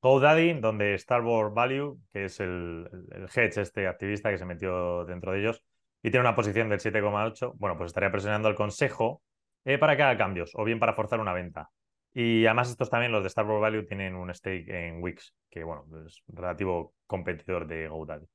GoDaddy, 0.00 0.60
donde 0.60 0.96
Starboard 0.96 1.52
Value, 1.52 1.98
que 2.12 2.26
es 2.26 2.38
el, 2.40 2.88
el, 3.10 3.24
hedge 3.24 3.60
este 3.60 3.88
activista 3.88 4.30
que 4.30 4.38
se 4.38 4.44
metió 4.44 5.04
dentro 5.04 5.32
de 5.32 5.40
ellos, 5.40 5.64
y 6.02 6.10
tiene 6.10 6.20
una 6.20 6.36
posición 6.36 6.68
del 6.68 6.78
7,8, 6.78 7.54
bueno, 7.56 7.76
pues 7.76 7.88
estaría 7.88 8.10
presionando 8.12 8.48
al 8.48 8.54
consejo 8.54 9.22
eh, 9.64 9.76
para 9.78 9.96
que 9.96 10.04
haga 10.04 10.16
cambios, 10.16 10.52
o 10.54 10.64
bien 10.64 10.78
para 10.78 10.94
forzar 10.94 11.20
una 11.20 11.32
venta. 11.32 11.70
Y 12.20 12.46
además 12.46 12.68
estos 12.68 12.90
también, 12.90 13.12
los 13.12 13.22
de 13.22 13.30
Starboard 13.30 13.60
Value, 13.60 13.86
tienen 13.86 14.16
un 14.16 14.34
stake 14.34 14.68
en 14.68 15.00
Wix, 15.00 15.32
que 15.48 15.62
bueno, 15.62 15.84
es 16.04 16.20
relativo 16.26 16.96
competidor 17.06 17.68
de 17.68 17.86
GoDaddy. 17.86 18.26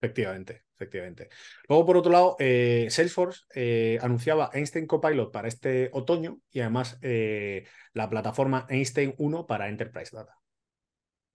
Efectivamente, 0.00 0.62
efectivamente. 0.74 1.28
Luego, 1.68 1.84
por 1.84 1.98
otro 1.98 2.10
lado, 2.10 2.36
eh, 2.38 2.86
Salesforce 2.88 3.42
eh, 3.54 3.98
anunciaba 4.00 4.48
Einstein 4.54 4.86
Copilot 4.86 5.30
para 5.30 5.48
este 5.48 5.90
otoño 5.92 6.38
y 6.50 6.60
además 6.60 6.98
eh, 7.02 7.66
la 7.92 8.08
plataforma 8.08 8.64
Einstein 8.70 9.14
1 9.18 9.46
para 9.46 9.68
Enterprise 9.68 10.16
Data. 10.16 10.34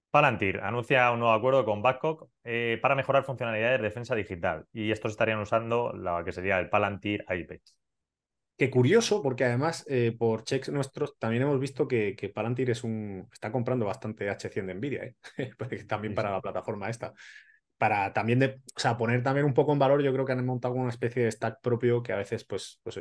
Palantir 0.10 0.60
anuncia 0.62 1.12
un 1.12 1.20
nuevo 1.20 1.36
acuerdo 1.36 1.64
con 1.64 1.84
Babcock 1.84 2.28
para 2.82 2.96
mejorar 2.96 3.24
funcionalidades 3.24 3.80
de 3.80 3.88
defensa 3.88 4.16
digital 4.16 4.66
y 4.74 4.90
estos 4.90 5.12
estarían 5.12 5.38
usando 5.42 5.94
lo 5.94 6.26
que 6.26 6.32
sería 6.32 6.58
el 6.58 6.70
Palantir 6.70 7.24
IPEX. 7.30 7.78
Qué 8.58 8.72
curioso, 8.72 9.22
porque 9.22 9.46
además 9.46 9.86
eh, 9.88 10.16
por 10.18 10.44
checks 10.44 10.70
nuestros 10.70 11.18
también 11.20 11.44
hemos 11.44 11.60
visto 11.60 11.88
que, 11.88 12.16
que, 12.16 12.30
Palantir 12.30 12.72
es 12.72 12.84
un, 12.84 13.30
está 13.32 13.52
comprando 13.52 13.86
bastante 13.86 14.28
H100 14.30 14.66
de 14.66 14.74
Nvidia, 14.74 15.04
¿eh? 15.04 15.16
también 15.88 16.16
para 16.16 16.32
la 16.32 16.42
plataforma 16.42 16.90
esta. 16.90 17.14
para 17.78 18.12
también 18.14 18.40
de, 18.40 18.62
o 18.76 18.80
sea, 18.80 18.98
poner 18.98 19.22
también 19.22 19.46
un 19.46 19.54
poco 19.54 19.74
en 19.74 19.80
valor, 19.80 20.02
yo 20.02 20.12
creo 20.12 20.26
que 20.26 20.32
han 20.32 20.44
montado 20.44 20.74
una 20.74 20.90
especie 20.90 21.24
de 21.24 21.32
stack 21.32 21.62
propio 21.62 22.02
que 22.02 22.14
a 22.14 22.18
veces 22.18 22.46
pues, 22.46 22.80
pues 22.82 23.00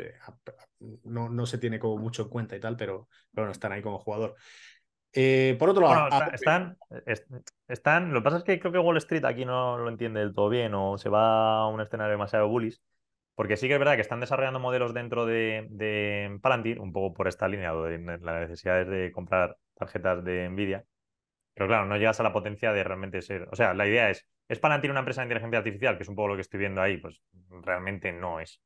no, 1.04 1.30
no 1.30 1.46
se 1.46 1.56
tiene 1.56 1.78
como 1.78 1.96
mucho 1.96 2.24
en 2.24 2.28
cuenta 2.28 2.54
y 2.54 2.60
tal, 2.60 2.76
pero, 2.76 3.08
bueno, 3.32 3.50
están 3.50 3.72
ahí 3.72 3.80
como 3.80 3.98
jugador. 3.98 4.36
Eh, 5.18 5.56
por 5.58 5.70
otro 5.70 5.88
lado, 5.88 6.10
están, 6.34 6.76
están, 7.66 8.12
lo 8.12 8.20
que 8.20 8.24
pasa 8.24 8.36
es 8.36 8.44
que 8.44 8.60
creo 8.60 8.72
que 8.72 8.78
Wall 8.78 8.98
Street 8.98 9.24
aquí 9.24 9.46
no 9.46 9.78
lo 9.78 9.88
entiende 9.88 10.20
del 10.20 10.34
todo 10.34 10.50
bien 10.50 10.74
o 10.74 10.98
se 10.98 11.08
va 11.08 11.62
a 11.62 11.68
un 11.68 11.80
escenario 11.80 12.12
demasiado 12.12 12.46
bullish, 12.48 12.78
porque 13.36 13.56
sí 13.56 13.68
que 13.68 13.74
es 13.74 13.78
verdad 13.78 13.94
que 13.94 14.00
están 14.00 14.18
desarrollando 14.18 14.58
modelos 14.58 14.94
dentro 14.94 15.26
de, 15.26 15.66
de 15.70 16.38
Palantir, 16.42 16.80
un 16.80 16.92
poco 16.92 17.14
por 17.14 17.28
esta 17.28 17.46
línea, 17.46 17.72
de 17.74 17.98
las 17.98 18.40
necesidades 18.40 18.88
de 18.88 19.12
comprar 19.12 19.58
tarjetas 19.74 20.24
de 20.24 20.48
Nvidia, 20.48 20.84
pero 21.54 21.68
claro, 21.68 21.84
no 21.86 21.96
llegas 21.96 22.18
a 22.18 22.22
la 22.22 22.32
potencia 22.32 22.72
de 22.72 22.82
realmente 22.82 23.22
ser. 23.22 23.48
O 23.52 23.56
sea, 23.56 23.74
la 23.74 23.86
idea 23.86 24.10
es, 24.10 24.26
¿es 24.48 24.58
Palantir 24.58 24.90
una 24.90 25.00
empresa 25.00 25.20
de 25.20 25.26
inteligencia 25.26 25.58
artificial? 25.58 25.96
Que 25.96 26.02
es 26.02 26.08
un 26.08 26.16
poco 26.16 26.28
lo 26.28 26.34
que 26.34 26.40
estoy 26.40 26.60
viendo 26.60 26.80
ahí. 26.80 26.96
Pues 26.96 27.22
realmente 27.62 28.12
no 28.12 28.40
es. 28.40 28.60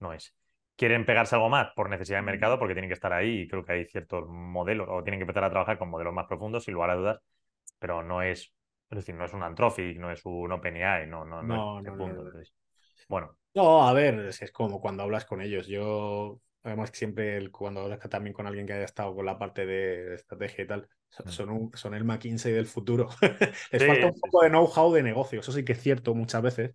No 0.00 0.12
es. 0.12 0.36
Quieren 0.76 1.04
pegarse 1.04 1.36
algo 1.36 1.48
más 1.48 1.70
por 1.74 1.88
necesidad 1.88 2.18
de 2.18 2.22
mercado 2.22 2.58
porque 2.58 2.74
tienen 2.74 2.88
que 2.88 2.94
estar 2.94 3.12
ahí 3.12 3.40
y 3.40 3.48
creo 3.48 3.64
que 3.64 3.72
hay 3.72 3.84
ciertos 3.86 4.28
modelos 4.28 4.88
o 4.90 5.02
tienen 5.02 5.18
que 5.18 5.24
empezar 5.24 5.44
a 5.44 5.50
trabajar 5.50 5.78
con 5.78 5.90
modelos 5.90 6.14
más 6.14 6.26
profundos, 6.26 6.64
sin 6.64 6.74
lugar 6.74 6.90
a 6.90 6.94
dudas, 6.94 7.20
pero 7.78 8.02
no 8.02 8.22
es, 8.22 8.52
es 8.90 8.96
decir, 8.96 9.14
no 9.14 9.24
es 9.24 9.32
un 9.32 9.42
Anthropic, 9.42 9.98
no 9.98 10.10
es 10.10 10.24
un 10.24 10.52
OpenAI, 10.52 11.06
no, 11.06 11.24
no, 11.24 11.42
no, 11.42 11.80
no, 11.80 11.96
punto. 11.96 12.24
bueno. 13.08 13.37
No, 13.58 13.88
a 13.88 13.92
ver, 13.92 14.30
es 14.40 14.52
como 14.52 14.80
cuando 14.80 15.02
hablas 15.02 15.24
con 15.24 15.42
ellos. 15.42 15.66
Yo 15.66 16.40
Además, 16.68 16.90
siempre 16.92 17.50
cuando 17.50 17.80
hablas 17.80 18.00
también 18.10 18.34
con 18.34 18.46
alguien 18.46 18.66
que 18.66 18.72
haya 18.72 18.84
estado 18.84 19.14
con 19.14 19.24
la 19.24 19.38
parte 19.38 19.64
de 19.64 20.14
estrategia 20.14 20.64
y 20.64 20.66
tal, 20.66 20.88
son, 21.08 21.64
mm. 21.64 21.70
son 21.74 21.94
el 21.94 22.04
McKinsey 22.04 22.52
del 22.52 22.66
futuro. 22.66 23.08
Les 23.72 23.86
falta 23.86 24.06
un 24.06 24.20
poco 24.20 24.42
de 24.42 24.50
know-how 24.50 24.92
de 24.92 25.02
negocio, 25.02 25.40
eso 25.40 25.52
sí 25.52 25.64
que 25.64 25.72
es 25.72 25.80
cierto 25.80 26.14
muchas 26.14 26.42
veces, 26.42 26.74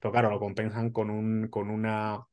pero 0.00 0.12
claro, 0.12 0.30
lo 0.30 0.38
compensan 0.38 0.90
con 0.90 1.10
un, 1.10 1.48
con 1.48 1.68
una, 1.68 2.24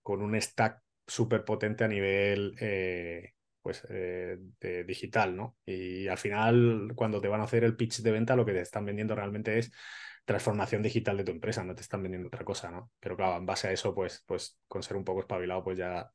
con 0.00 0.22
un 0.22 0.40
stack 0.40 0.80
súper 1.06 1.44
potente 1.44 1.84
a 1.84 1.88
nivel 1.88 2.54
eh, 2.60 3.32
pues, 3.60 3.84
eh, 3.90 4.38
de 4.60 4.84
digital, 4.84 5.36
¿no? 5.36 5.56
Y 5.66 6.06
al 6.06 6.18
final, 6.18 6.92
cuando 6.94 7.20
te 7.20 7.28
van 7.28 7.40
a 7.40 7.44
hacer 7.44 7.64
el 7.64 7.76
pitch 7.76 8.00
de 8.00 8.12
venta, 8.12 8.36
lo 8.36 8.46
que 8.46 8.52
te 8.52 8.60
están 8.60 8.84
vendiendo 8.84 9.14
realmente 9.16 9.58
es 9.58 9.72
transformación 10.24 10.82
digital 10.82 11.16
de 11.16 11.24
tu 11.24 11.32
empresa, 11.32 11.64
no 11.64 11.74
te 11.74 11.82
están 11.82 12.02
vendiendo 12.02 12.28
otra 12.28 12.44
cosa, 12.44 12.70
¿no? 12.70 12.90
Pero 13.00 13.16
claro, 13.16 13.36
en 13.36 13.46
base 13.46 13.68
a 13.68 13.72
eso, 13.72 13.94
pues, 13.94 14.22
pues 14.26 14.58
con 14.66 14.82
ser 14.82 14.96
un 14.96 15.04
poco 15.04 15.20
espabilado, 15.20 15.62
pues 15.62 15.78
ya 15.78 16.10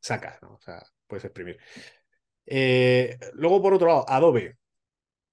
sacas, 0.00 0.40
¿no? 0.42 0.54
O 0.54 0.60
sea, 0.60 0.82
puedes 1.06 1.24
exprimir. 1.24 1.58
Eh, 2.46 3.18
luego, 3.34 3.60
por 3.60 3.74
otro 3.74 3.88
lado, 3.88 4.04
Adobe, 4.08 4.56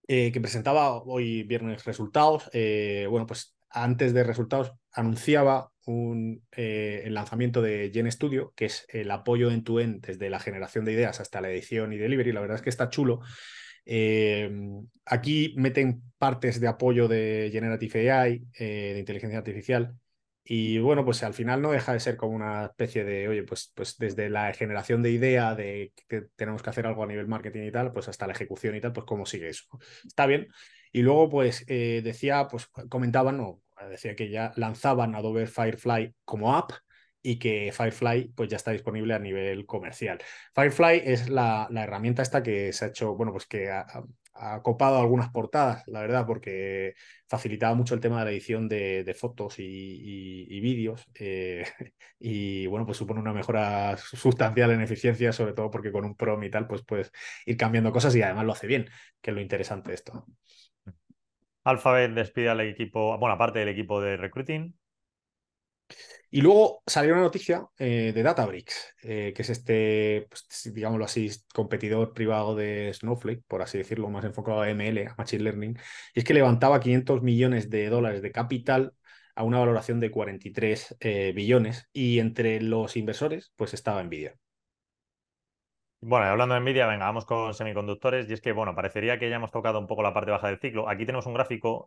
eh, 0.08 0.32
que 0.32 0.42
presentaba 0.42 1.02
hoy 1.04 1.44
viernes 1.44 1.86
resultados. 1.86 2.50
Eh, 2.54 3.08
bueno, 3.10 3.28
pues 3.28 3.56
antes 3.70 4.14
de 4.14 4.24
resultados 4.24 4.74
anunciaba 4.92 5.72
un, 5.86 6.44
el 6.52 7.14
lanzamiento 7.14 7.62
de 7.62 7.92
Gen 7.94 8.12
Studio, 8.12 8.54
que 8.56 8.66
es 8.66 8.86
el 8.90 9.12
apoyo 9.12 9.52
en 9.52 9.64
tu 9.64 9.80
end 9.80 10.06
desde 10.06 10.30
la 10.30 10.40
generación 10.40 10.86
de 10.86 10.94
ideas 10.94 11.20
hasta 11.20 11.42
la 11.42 11.50
edición 11.50 11.94
y 11.94 11.98
delivery. 11.98 12.32
La 12.32 12.42
verdad 12.42 12.58
es 12.58 12.62
que 12.62 12.70
está 12.70 12.90
chulo. 12.90 13.22
Aquí 15.06 15.53
meten 15.58 16.03
partes 16.17 16.60
de 16.60 16.67
apoyo 16.67 17.08
de 17.08 17.50
Generative 17.51 18.12
AI, 18.12 18.46
de 18.58 19.00
inteligencia 19.00 19.38
artificial, 19.38 19.98
y 20.50 20.79
bueno, 20.79 21.03
pues 21.03 21.24
al 21.24 21.34
final 21.34 21.62
no 21.62 21.72
deja 21.72 21.91
de 21.91 22.00
ser 22.00 22.15
como 22.15 22.34
una 22.34 22.63
especie 22.67 23.03
de, 23.03 23.27
oye, 23.27 23.44
pues, 23.44 23.74
pues 23.75 23.98
desde 23.98 24.29
la 24.29 24.53
generación 24.53 25.03
de 25.03 25.12
idea 25.12 25.56
de 25.56 25.91
que 26.08 26.22
tenemos 26.38 26.63
que 26.63 26.70
hacer 26.70 26.88
algo 26.88 27.03
a 27.03 27.08
nivel 27.08 27.27
marketing 27.27 27.63
y 27.63 27.72
tal, 27.72 27.91
pues 27.91 28.08
hasta 28.08 28.27
la 28.27 28.32
ejecución 28.32 28.74
y 28.74 28.79
tal, 28.79 28.94
pues 28.94 29.06
cómo 29.06 29.25
sigue 29.25 29.50
eso. 29.50 29.65
Está 30.06 30.25
bien. 30.25 30.48
Y 30.94 31.01
luego, 31.01 31.29
pues 31.29 31.65
eh, 31.67 32.00
decía, 32.01 32.48
pues 32.48 32.67
comentaban, 32.88 33.41
o 33.41 33.62
decía 33.89 34.15
que 34.15 34.29
ya 34.29 34.53
lanzaban 34.56 35.15
Adobe 35.15 35.48
Firefly 35.48 36.15
como 36.24 36.56
app 36.56 36.72
y 37.28 37.40
que 37.40 37.74
Firefly 37.74 38.30
pues 38.36 38.50
ya 38.50 38.56
está 38.56 38.72
disponible 38.72 39.14
a 39.14 39.20
nivel 39.20 39.66
comercial. 39.66 40.18
Firefly 40.56 41.02
es 41.04 41.30
la, 41.30 41.68
herramienta 41.76 42.22
esta 42.22 42.42
que 42.42 42.72
se 42.72 42.86
ha 42.86 42.88
hecho, 42.88 43.16
bueno, 43.16 43.34
pues 43.34 43.46
que 43.46 43.70
ha, 43.70 43.86
ha 44.40 44.62
copado 44.62 44.98
algunas 45.00 45.30
portadas, 45.30 45.84
la 45.88 46.02
verdad, 46.02 46.26
porque 46.26 46.94
facilitaba 47.28 47.76
mucho 47.76 47.96
el 47.96 48.00
tema 48.00 48.20
de 48.20 48.26
la 48.26 48.32
edición 48.32 48.70
de, 48.70 49.16
fotos 49.18 49.56
y, 49.60 50.60
vídeos. 50.62 51.06
Eh, 51.16 51.66
y 52.20 52.66
bueno, 52.68 52.86
pues 52.86 52.98
supone 52.98 53.20
una 53.20 53.34
mejora 53.34 53.98
sustancial 53.98 54.72
en 54.72 54.82
eficiencia, 54.82 55.34
sobre 55.34 55.54
todo 55.54 55.70
porque 55.70 55.92
con 55.92 56.06
un 56.06 56.16
Prom 56.16 56.44
y 56.44 56.50
tal, 56.50 56.66
pues 56.66 56.84
puedes 56.84 57.12
ir 57.46 57.58
cambiando 57.58 57.92
cosas 57.92 58.16
y 58.16 58.22
además 58.22 58.46
lo 58.46 58.54
hace 58.54 58.68
bien, 58.68 58.90
que 59.22 59.32
es 59.32 59.36
lo 59.36 59.42
interesante 59.42 59.90
de 59.90 59.96
esto. 59.96 60.26
Alphabet 61.66 62.12
despide 62.13 62.50
al 62.50 62.62
equipo, 62.62 63.18
bueno, 63.18 63.36
aparte 63.36 63.60
del 63.60 63.70
equipo 63.70 64.00
de 64.00 64.16
recruiting, 64.16 64.74
y 66.30 66.42
luego 66.42 66.84
salió 66.86 67.13
una 67.13 67.22
noticia 67.24 67.68
eh, 67.78 68.12
de 68.13 68.24
Databricks, 68.24 68.96
eh, 69.04 69.34
que 69.36 69.42
es 69.42 69.50
este, 69.50 70.28
pues, 70.30 70.74
digámoslo 70.74 71.06
así, 71.06 71.30
competidor 71.54 72.13
privado 72.13 72.56
de 72.56 72.94
Snowflake, 72.94 73.44
por 73.48 73.62
así 73.62 73.78
decirlo, 73.78 74.10
más 74.10 74.26
enfocado 74.26 74.62
a 74.62 74.70
ML, 74.70 75.08
a 75.08 75.16
Machine 75.18 75.44
Learning, 75.44 75.78
y 76.13 76.20
es 76.20 76.26
que 76.26 76.34
levantaba 76.34 76.80
500 76.80 77.22
millones 77.24 77.70
de 77.70 77.90
dólares 77.90 78.22
de 78.22 78.32
capital 78.32 78.94
a 79.36 79.44
una 79.44 79.60
valoración 79.60 80.00
de 80.00 80.12
43 80.12 80.98
eh, 81.00 81.32
billones, 81.36 81.88
y 81.94 82.20
entre 82.20 82.62
los 82.62 82.98
inversores, 82.98 83.54
pues 83.56 83.74
estaba 83.74 84.04
Nvidia. 84.04 84.36
Bueno, 86.02 86.26
hablando 86.28 86.56
de 86.56 86.62
Nvidia, 86.62 86.88
venga, 86.88 87.06
vamos 87.06 87.26
con 87.26 87.54
semiconductores, 87.54 88.30
y 88.30 88.34
es 88.34 88.42
que, 88.42 88.52
bueno, 88.52 88.76
parecería 88.76 89.18
que 89.18 89.30
ya 89.30 89.38
hemos 89.38 89.52
tocado 89.52 89.80
un 89.80 89.88
poco 89.88 90.04
la 90.04 90.13
parte 90.13 90.32
baja 90.32 90.48
del 90.48 90.60
ciclo. 90.60 90.90
Aquí 90.90 91.06
tenemos 91.06 91.26
un 91.26 91.34
gráfico 91.34 91.86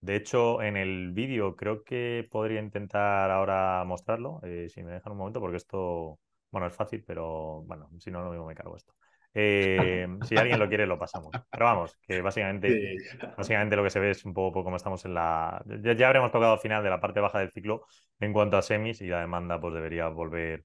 de 0.00 0.16
hecho, 0.16 0.62
en 0.62 0.76
el 0.76 1.12
vídeo 1.12 1.56
creo 1.56 1.84
que 1.84 2.26
podría 2.30 2.60
intentar 2.60 3.30
ahora 3.30 3.84
mostrarlo, 3.84 4.40
eh, 4.42 4.68
si 4.70 4.82
me 4.82 4.92
dejan 4.92 5.12
un 5.12 5.18
momento, 5.18 5.40
porque 5.40 5.58
esto, 5.58 6.18
bueno, 6.50 6.66
es 6.66 6.74
fácil, 6.74 7.04
pero 7.06 7.62
bueno, 7.62 7.90
si 7.98 8.10
no, 8.10 8.22
lo 8.22 8.30
mismo 8.30 8.46
me 8.46 8.54
cargo 8.54 8.76
esto. 8.76 8.94
Eh, 9.34 10.06
si 10.24 10.36
alguien 10.36 10.58
lo 10.58 10.68
quiere, 10.68 10.86
lo 10.86 10.98
pasamos. 10.98 11.30
Pero 11.50 11.64
vamos, 11.64 11.96
que 12.06 12.22
básicamente, 12.22 12.96
básicamente 13.36 13.76
lo 13.76 13.82
que 13.82 13.90
se 13.90 14.00
ve 14.00 14.10
es 14.10 14.24
un 14.24 14.32
poco 14.32 14.64
como 14.64 14.76
estamos 14.76 15.04
en 15.04 15.14
la. 15.14 15.62
Ya, 15.82 15.92
ya, 15.92 16.06
habremos 16.06 16.32
tocado 16.32 16.54
al 16.54 16.60
final 16.60 16.82
de 16.82 16.90
la 16.90 17.00
parte 17.00 17.20
baja 17.20 17.38
del 17.38 17.50
ciclo 17.50 17.84
en 18.18 18.32
cuanto 18.32 18.56
a 18.56 18.62
semis 18.62 19.00
y 19.02 19.06
la 19.06 19.20
demanda 19.20 19.60
pues 19.60 19.74
debería 19.74 20.08
volver 20.08 20.64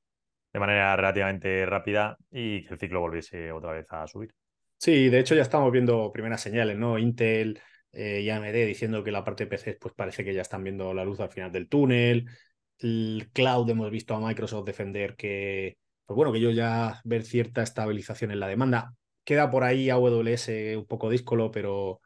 de 0.53 0.59
manera 0.59 0.95
relativamente 0.95 1.65
rápida 1.65 2.17
y 2.31 2.63
que 2.63 2.73
el 2.73 2.79
ciclo 2.79 3.01
volviese 3.01 3.51
otra 3.51 3.73
vez 3.73 3.91
a 3.91 4.07
subir. 4.07 4.33
Sí, 4.77 5.09
de 5.09 5.19
hecho 5.19 5.35
ya 5.35 5.41
estamos 5.41 5.71
viendo 5.71 6.11
primeras 6.11 6.41
señales, 6.41 6.77
¿no? 6.77 6.97
Intel 6.97 7.59
eh, 7.95 8.21
y 8.21 8.29
AMD 8.29 8.65
diciendo 8.65 9.03
que 9.03 9.11
la 9.11 9.23
parte 9.23 9.45
de 9.45 9.49
PC 9.49 9.77
pues 9.79 9.93
parece 9.95 10.23
que 10.23 10.33
ya 10.33 10.41
están 10.41 10.63
viendo 10.63 10.93
la 10.93 11.05
luz 11.05 11.19
al 11.19 11.29
final 11.29 11.51
del 11.51 11.69
túnel. 11.69 12.29
El 12.77 13.29
cloud 13.33 13.69
hemos 13.69 13.89
visto 13.91 14.15
a 14.15 14.19
Microsoft 14.19 14.65
defender 14.65 15.15
que, 15.15 15.77
pues 16.05 16.15
bueno, 16.15 16.31
que 16.31 16.39
ellos 16.39 16.55
ya 16.55 17.01
ver 17.05 17.23
cierta 17.23 17.63
estabilización 17.63 18.31
en 18.31 18.39
la 18.39 18.47
demanda. 18.47 18.93
Queda 19.23 19.49
por 19.49 19.63
ahí 19.63 19.89
AWS 19.89 20.77
un 20.77 20.85
poco 20.85 21.09
díscolo, 21.09 21.51
pero, 21.51 22.01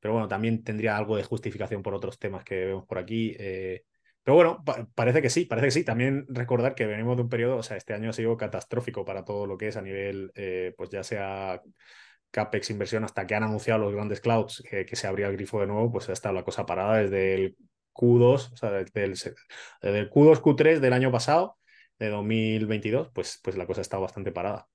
pero 0.00 0.14
bueno, 0.14 0.28
también 0.28 0.64
tendría 0.64 0.96
algo 0.96 1.16
de 1.16 1.24
justificación 1.24 1.82
por 1.82 1.94
otros 1.94 2.18
temas 2.18 2.44
que 2.44 2.66
vemos 2.66 2.86
por 2.86 2.98
aquí. 2.98 3.36
Eh, 3.38 3.82
pero 4.26 4.34
bueno, 4.34 4.64
parece 4.96 5.22
que 5.22 5.30
sí, 5.30 5.44
parece 5.44 5.68
que 5.68 5.70
sí. 5.70 5.84
También 5.84 6.26
recordar 6.28 6.74
que 6.74 6.86
venimos 6.86 7.16
de 7.16 7.22
un 7.22 7.28
periodo, 7.28 7.58
o 7.58 7.62
sea, 7.62 7.76
este 7.76 7.94
año 7.94 8.10
ha 8.10 8.12
sido 8.12 8.36
catastrófico 8.36 9.04
para 9.04 9.24
todo 9.24 9.46
lo 9.46 9.56
que 9.56 9.68
es 9.68 9.76
a 9.76 9.82
nivel, 9.82 10.32
eh, 10.34 10.74
pues 10.76 10.90
ya 10.90 11.04
sea 11.04 11.62
CAPEX 12.36 12.68
inversión 12.70 13.02
hasta 13.02 13.26
que 13.26 13.34
han 13.34 13.44
anunciado 13.44 13.80
los 13.80 13.94
grandes 13.94 14.20
clouds 14.20 14.62
que, 14.68 14.94
se 14.94 15.06
abría 15.06 15.28
el 15.28 15.32
grifo 15.32 15.60
de 15.60 15.66
nuevo, 15.66 15.90
pues 15.90 16.08
ha 16.10 16.12
estado 16.12 16.34
la 16.34 16.44
cosa 16.44 16.66
parada 16.66 16.98
desde 16.98 17.34
el 17.34 17.56
Q2, 17.94 18.52
o 18.52 18.56
sea, 18.56 18.70
desde 18.72 19.04
el, 19.04 19.16
Q2, 20.10 20.42
Q3 20.42 20.80
del 20.80 20.92
año 20.92 21.10
pasado, 21.10 21.56
de 21.98 22.10
2022, 22.10 23.10
pues, 23.14 23.40
pues 23.42 23.56
la 23.56 23.66
cosa 23.66 23.80
ha 23.80 23.82
estado 23.82 24.02
bastante 24.02 24.32
parada. 24.32 24.68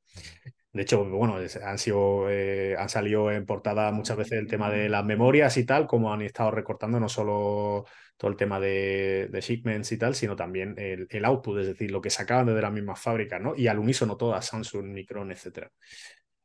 De 0.73 0.81
hecho, 0.81 1.05
bueno, 1.05 1.37
han, 1.63 1.77
sido, 1.77 2.29
eh, 2.31 2.75
han 2.79 2.89
salido 2.89 3.31
en 3.31 3.45
portada 3.45 3.91
muchas 3.91 4.17
veces 4.17 4.39
el 4.39 4.47
tema 4.47 4.71
de 4.71 4.89
las 4.89 5.05
memorias 5.05 5.55
y 5.57 5.65
tal, 5.65 5.85
como 5.85 6.11
han 6.11 6.23
estado 6.23 6.49
recortando 6.49 6.99
no 6.99 7.09
solo 7.09 7.85
todo 8.17 8.31
el 8.31 8.37
tema 8.37 8.59
de, 8.59 9.29
shipments 9.39 9.91
y 9.91 9.97
tal, 9.97 10.15
sino 10.15 10.35
también 10.35 10.73
el, 10.77 11.07
el, 11.09 11.25
output, 11.25 11.59
es 11.59 11.67
decir, 11.67 11.91
lo 11.91 12.01
que 12.01 12.09
sacaban 12.09 12.47
desde 12.47 12.61
las 12.61 12.71
mismas 12.71 12.99
fábricas, 12.99 13.39
¿no? 13.41 13.53
Y 13.55 13.67
al 13.67 13.79
unísono 13.79 14.17
todas, 14.17 14.45
Samsung, 14.45 14.85
Micron, 14.85 15.31
etcétera. 15.31 15.71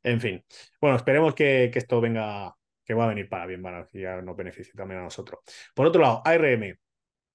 En 0.06 0.20
fin, 0.20 0.44
bueno, 0.80 0.96
esperemos 0.96 1.34
que, 1.34 1.64
esto 1.74 2.00
venga, 2.00 2.54
que 2.84 2.94
va 2.94 3.06
a 3.06 3.08
venir 3.08 3.28
para 3.28 3.44
bien, 3.44 3.60
para 3.60 3.84
que 3.84 4.02
ya 4.02 4.22
nos 4.22 4.36
beneficie 4.36 4.72
también 4.72 5.00
a 5.00 5.02
nosotros. 5.02 5.40
Por 5.74 5.84
otro 5.84 6.00
lado, 6.00 6.22
ARM 6.24 6.78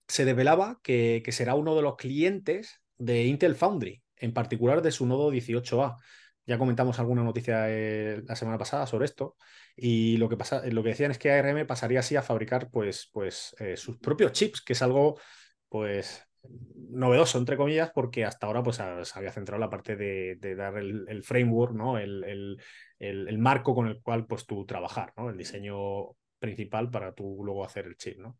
se 0.07 0.23
develaba 0.23 0.79
que, 0.81 1.21
será 1.31 1.55
uno 1.55 1.75
de 1.75 1.81
los 1.81 1.97
clientes 1.97 2.81
de 2.97 3.25
Intel 3.25 3.55
Foundry, 3.55 4.01
en 4.15 4.33
particular 4.33 4.81
de 4.81 4.91
su 4.91 5.05
nodo 5.05 5.33
18A. 5.33 5.97
Ya 6.45 6.57
comentamos 6.57 6.97
alguna 6.97 7.25
noticia 7.25 7.65
eh, 7.67 8.21
la 8.25 8.37
semana 8.37 8.57
pasada 8.57 8.87
sobre 8.87 9.03
esto 9.03 9.35
y 9.75 10.15
lo 10.15 10.29
que, 10.29 10.37
pasa, 10.37 10.65
lo 10.65 10.81
que 10.81 10.89
decían 10.89 11.11
es 11.11 11.17
que 11.17 11.29
ARM 11.29 11.67
pasaría 11.67 11.99
así 11.99 12.15
a 12.15 12.21
fabricar 12.21 12.69
pues, 12.71 13.09
pues, 13.11 13.53
eh, 13.59 13.75
sus 13.75 13.97
propios 13.97 14.31
chips, 14.31 14.61
que 14.61 14.71
es 14.71 14.81
algo 14.81 15.19
pues 15.67 16.25
novedoso, 16.89 17.37
entre 17.37 17.57
comillas, 17.57 17.91
porque 17.93 18.25
hasta 18.25 18.47
ahora 18.47 18.63
pues, 18.63 18.77
se 18.77 19.19
había 19.19 19.31
centrado 19.31 19.57
en 19.57 19.61
la 19.61 19.69
parte 19.69 19.95
de, 19.95 20.55
dar 20.55 20.77
el, 20.77 21.23
framework, 21.23 21.73
¿no? 21.73 21.97
El, 21.97 22.57
el, 22.99 23.37
marco 23.37 23.73
con 23.73 23.87
el 23.87 24.01
cual 24.01 24.25
pues, 24.27 24.45
tú 24.45 24.65
trabajar, 24.65 25.13
¿no? 25.17 25.29
el 25.29 25.37
diseño 25.37 26.15
principal 26.39 26.89
para 26.89 27.13
tú 27.13 27.41
luego 27.43 27.63
hacer 27.63 27.85
el 27.85 27.95
chip. 27.95 28.17
¿no? 28.19 28.37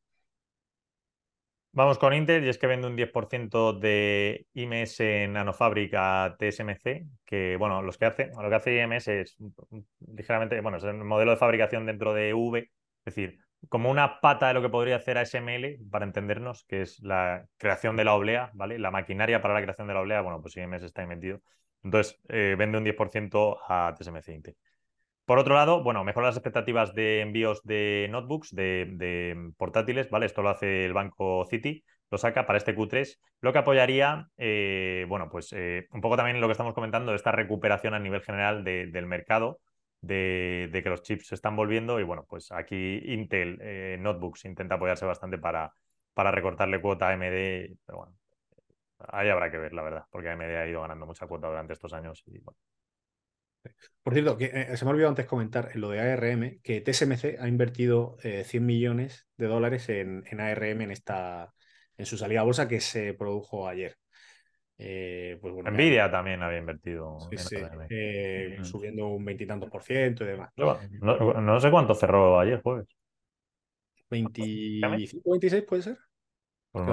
Vamos 1.74 1.98
con 1.98 2.14
Intel 2.14 2.44
y 2.44 2.50
es 2.50 2.58
que 2.58 2.68
vende 2.68 2.88
un 2.88 2.98
10% 2.98 3.80
de 3.80 4.46
IMS 4.54 5.00
Nanofabric 5.30 5.94
a 5.96 6.36
TSMC, 6.38 7.08
que 7.26 7.56
bueno, 7.58 7.82
los 7.82 7.98
que 7.98 8.06
hace, 8.06 8.32
lo 8.40 8.50
que 8.50 8.56
hace 8.56 8.82
IMS 8.82 9.08
es 9.08 9.38
ligeramente, 10.14 10.60
bueno, 10.60 10.78
es 10.78 10.84
el 10.84 10.96
modelo 10.96 11.32
de 11.32 11.38
fabricación 11.38 11.86
dentro 11.86 12.14
de 12.14 12.34
V, 12.34 12.60
es 12.60 12.70
decir, 13.06 13.40
como 13.69 13.89
una 13.89 14.19
pata 14.21 14.47
de 14.47 14.54
lo 14.54 14.62
que 14.62 14.69
podría 14.69 14.97
hacer 14.97 15.17
ASML, 15.17 15.80
para 15.89 16.06
entendernos, 16.06 16.65
que 16.65 16.82
es 16.82 17.00
la 17.02 17.45
creación 17.58 17.95
de 17.95 18.04
la 18.04 18.13
oblea, 18.15 18.52
¿vale? 18.54 18.80
La 18.80 18.91
maquinaria 18.91 19.41
para 19.41 19.54
la 19.54 19.62
creación 19.62 19.88
de 19.88 19.93
la 19.93 20.02
oblea, 20.02 20.21
bueno, 20.21 20.41
pues 20.41 20.58
IMS 20.58 20.84
está 20.84 21.06
metido. 21.06 21.41
Entonces, 21.84 22.19
eh, 22.30 22.56
vende 22.58 22.78
un 22.78 22.84
10% 22.84 23.58
a 23.67 23.95
TSMC 23.97 24.30
Intel. 24.30 24.58
Por 25.26 25.39
otro 25.39 25.56
lado, 25.56 25.84
bueno, 25.84 26.04
mejora 26.04 26.28
las 26.28 26.36
expectativas 26.36 26.93
de 26.93 27.21
envíos 27.21 27.63
de 27.63 28.08
notebooks, 28.12 28.54
de, 28.54 29.52
portátiles, 29.58 30.10
¿vale? 30.10 30.26
Esto 30.26 30.41
lo 30.41 30.50
hace 30.50 30.86
el 30.86 30.93
banco 30.93 31.45
Citi, 31.50 31.84
lo 32.10 32.17
saca 32.17 32.45
para 32.45 32.58
este 32.58 32.76
Q3, 32.76 33.17
lo 33.39 33.54
que 33.54 33.60
apoyaría, 33.60 34.28
eh, 34.38 35.06
bueno, 35.08 35.30
pues 35.30 35.54
eh, 35.54 35.88
un 35.91 36.02
poco 36.02 36.17
también 36.17 36.41
lo 36.41 36.47
que 36.47 36.52
estamos 36.52 36.74
comentando, 36.74 37.15
esta 37.15 37.32
recuperación 37.32 37.93
a 37.93 38.00
nivel 38.00 38.21
general 38.21 38.63
del 38.65 39.06
mercado, 39.06 39.60
de, 40.02 40.82
que 40.84 40.90
los 40.90 41.04
chips 41.04 41.28
se 41.28 41.36
están 41.36 41.56
volviendo 41.56 42.00
y 42.00 42.04
bueno, 42.04 42.26
pues 42.28 42.52
aquí 42.52 43.02
Intel 43.06 43.60
eh, 43.62 43.98
Notebooks 44.00 44.46
intenta 44.46 44.76
apoyarse 44.76 45.06
bastante 45.06 45.38
para, 45.38 45.74
para 46.14 46.32
recortarle 46.32 46.82
cuota 46.82 47.08
a 47.08 47.14
AMD, 47.14 47.78
pero 47.86 47.98
bueno, 47.98 48.16
ahí 49.10 49.30
habrá 49.30 49.52
que 49.52 49.58
ver, 49.58 49.74
la 49.74 49.84
verdad, 49.84 50.06
porque 50.12 50.30
AMD 50.30 50.58
ha 50.58 50.68
ido 50.68 50.82
ganando 50.82 51.06
mucha 51.06 51.28
cuota 51.28 51.48
durante 51.48 51.74
estos 51.74 51.94
años 51.94 52.24
y 52.26 52.40
bueno. 52.40 52.58
Por 54.04 54.14
cierto, 54.14 54.38
que, 54.38 54.46
eh, 54.46 54.76
se 54.76 54.86
me 54.86 54.90
ha 54.90 54.94
olvidado 54.94 55.10
antes 55.10 55.28
comentar 55.28 55.70
en 55.74 55.82
lo 55.82 55.90
de 55.90 56.00
ARM 56.00 56.60
que 56.64 56.82
TSMC 56.82 57.38
ha 57.40 57.48
invertido 57.48 58.18
100 58.22 58.44
eh, 58.44 58.60
millones 58.60 59.28
de 59.38 59.46
dólares 59.48 59.88
en, 59.90 60.24
ARM 60.40 60.82
en, 60.82 60.92
esta, 60.92 61.54
en 61.98 62.06
su 62.08 62.18
salida 62.18 62.42
a 62.42 62.44
bolsa 62.44 62.68
que 62.68 62.82
se 62.82 63.14
produjo 63.14 63.68
ayer. 63.68 63.98
Eh, 64.84 65.38
pues 65.39 65.54
Nvidia 65.54 66.10
también 66.10 66.41
había 66.41 66.58
invertido. 66.58 67.20
subiendo 68.63 69.10
un 69.10 69.24
veintitantos 69.24 69.70
por 69.70 69.84
ciento 69.84 70.24
y 70.24 70.28
demás. 70.28 70.52
No, 70.56 71.60
sé 71.60 71.70
cuánto 71.70 71.94
cerró 71.94 72.39
ayer 72.39 72.62
jueves. 72.62 72.88
25, 74.10 75.32
26 75.32 75.63
puede 75.63 75.84
ser. 75.84 75.98
Pues 76.72 76.86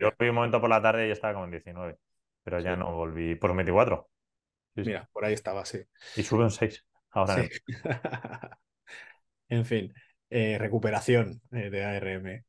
yo 0.00 0.10
fui 0.16 0.28
un 0.28 0.34
momento 0.36 0.60
por 0.60 0.70
la 0.70 0.80
tarde 0.80 1.08
y 1.08 1.10
estaba 1.10 1.34
como 1.34 1.46
en 1.46 1.50
19, 1.50 1.98
pero 2.44 2.60
ya 2.60 2.76
no 2.76 2.94
volví. 2.94 3.34
Por 3.34 3.50
un 3.50 3.56
24. 3.58 4.08
Mira, 4.76 5.08
por 5.12 5.24
ahí 5.24 5.34
estaba, 5.34 5.64
sí. 5.64 5.80
Y 6.16 6.22
sube 6.22 6.44
un 6.44 6.50
6 6.50 6.86
ahora. 7.10 7.44
en 9.48 9.64
fin, 9.64 9.92
eh, 10.30 10.58
recuperación 10.58 11.42
eh, 11.50 11.70
de 11.70 11.84
ARM. 11.84 12.44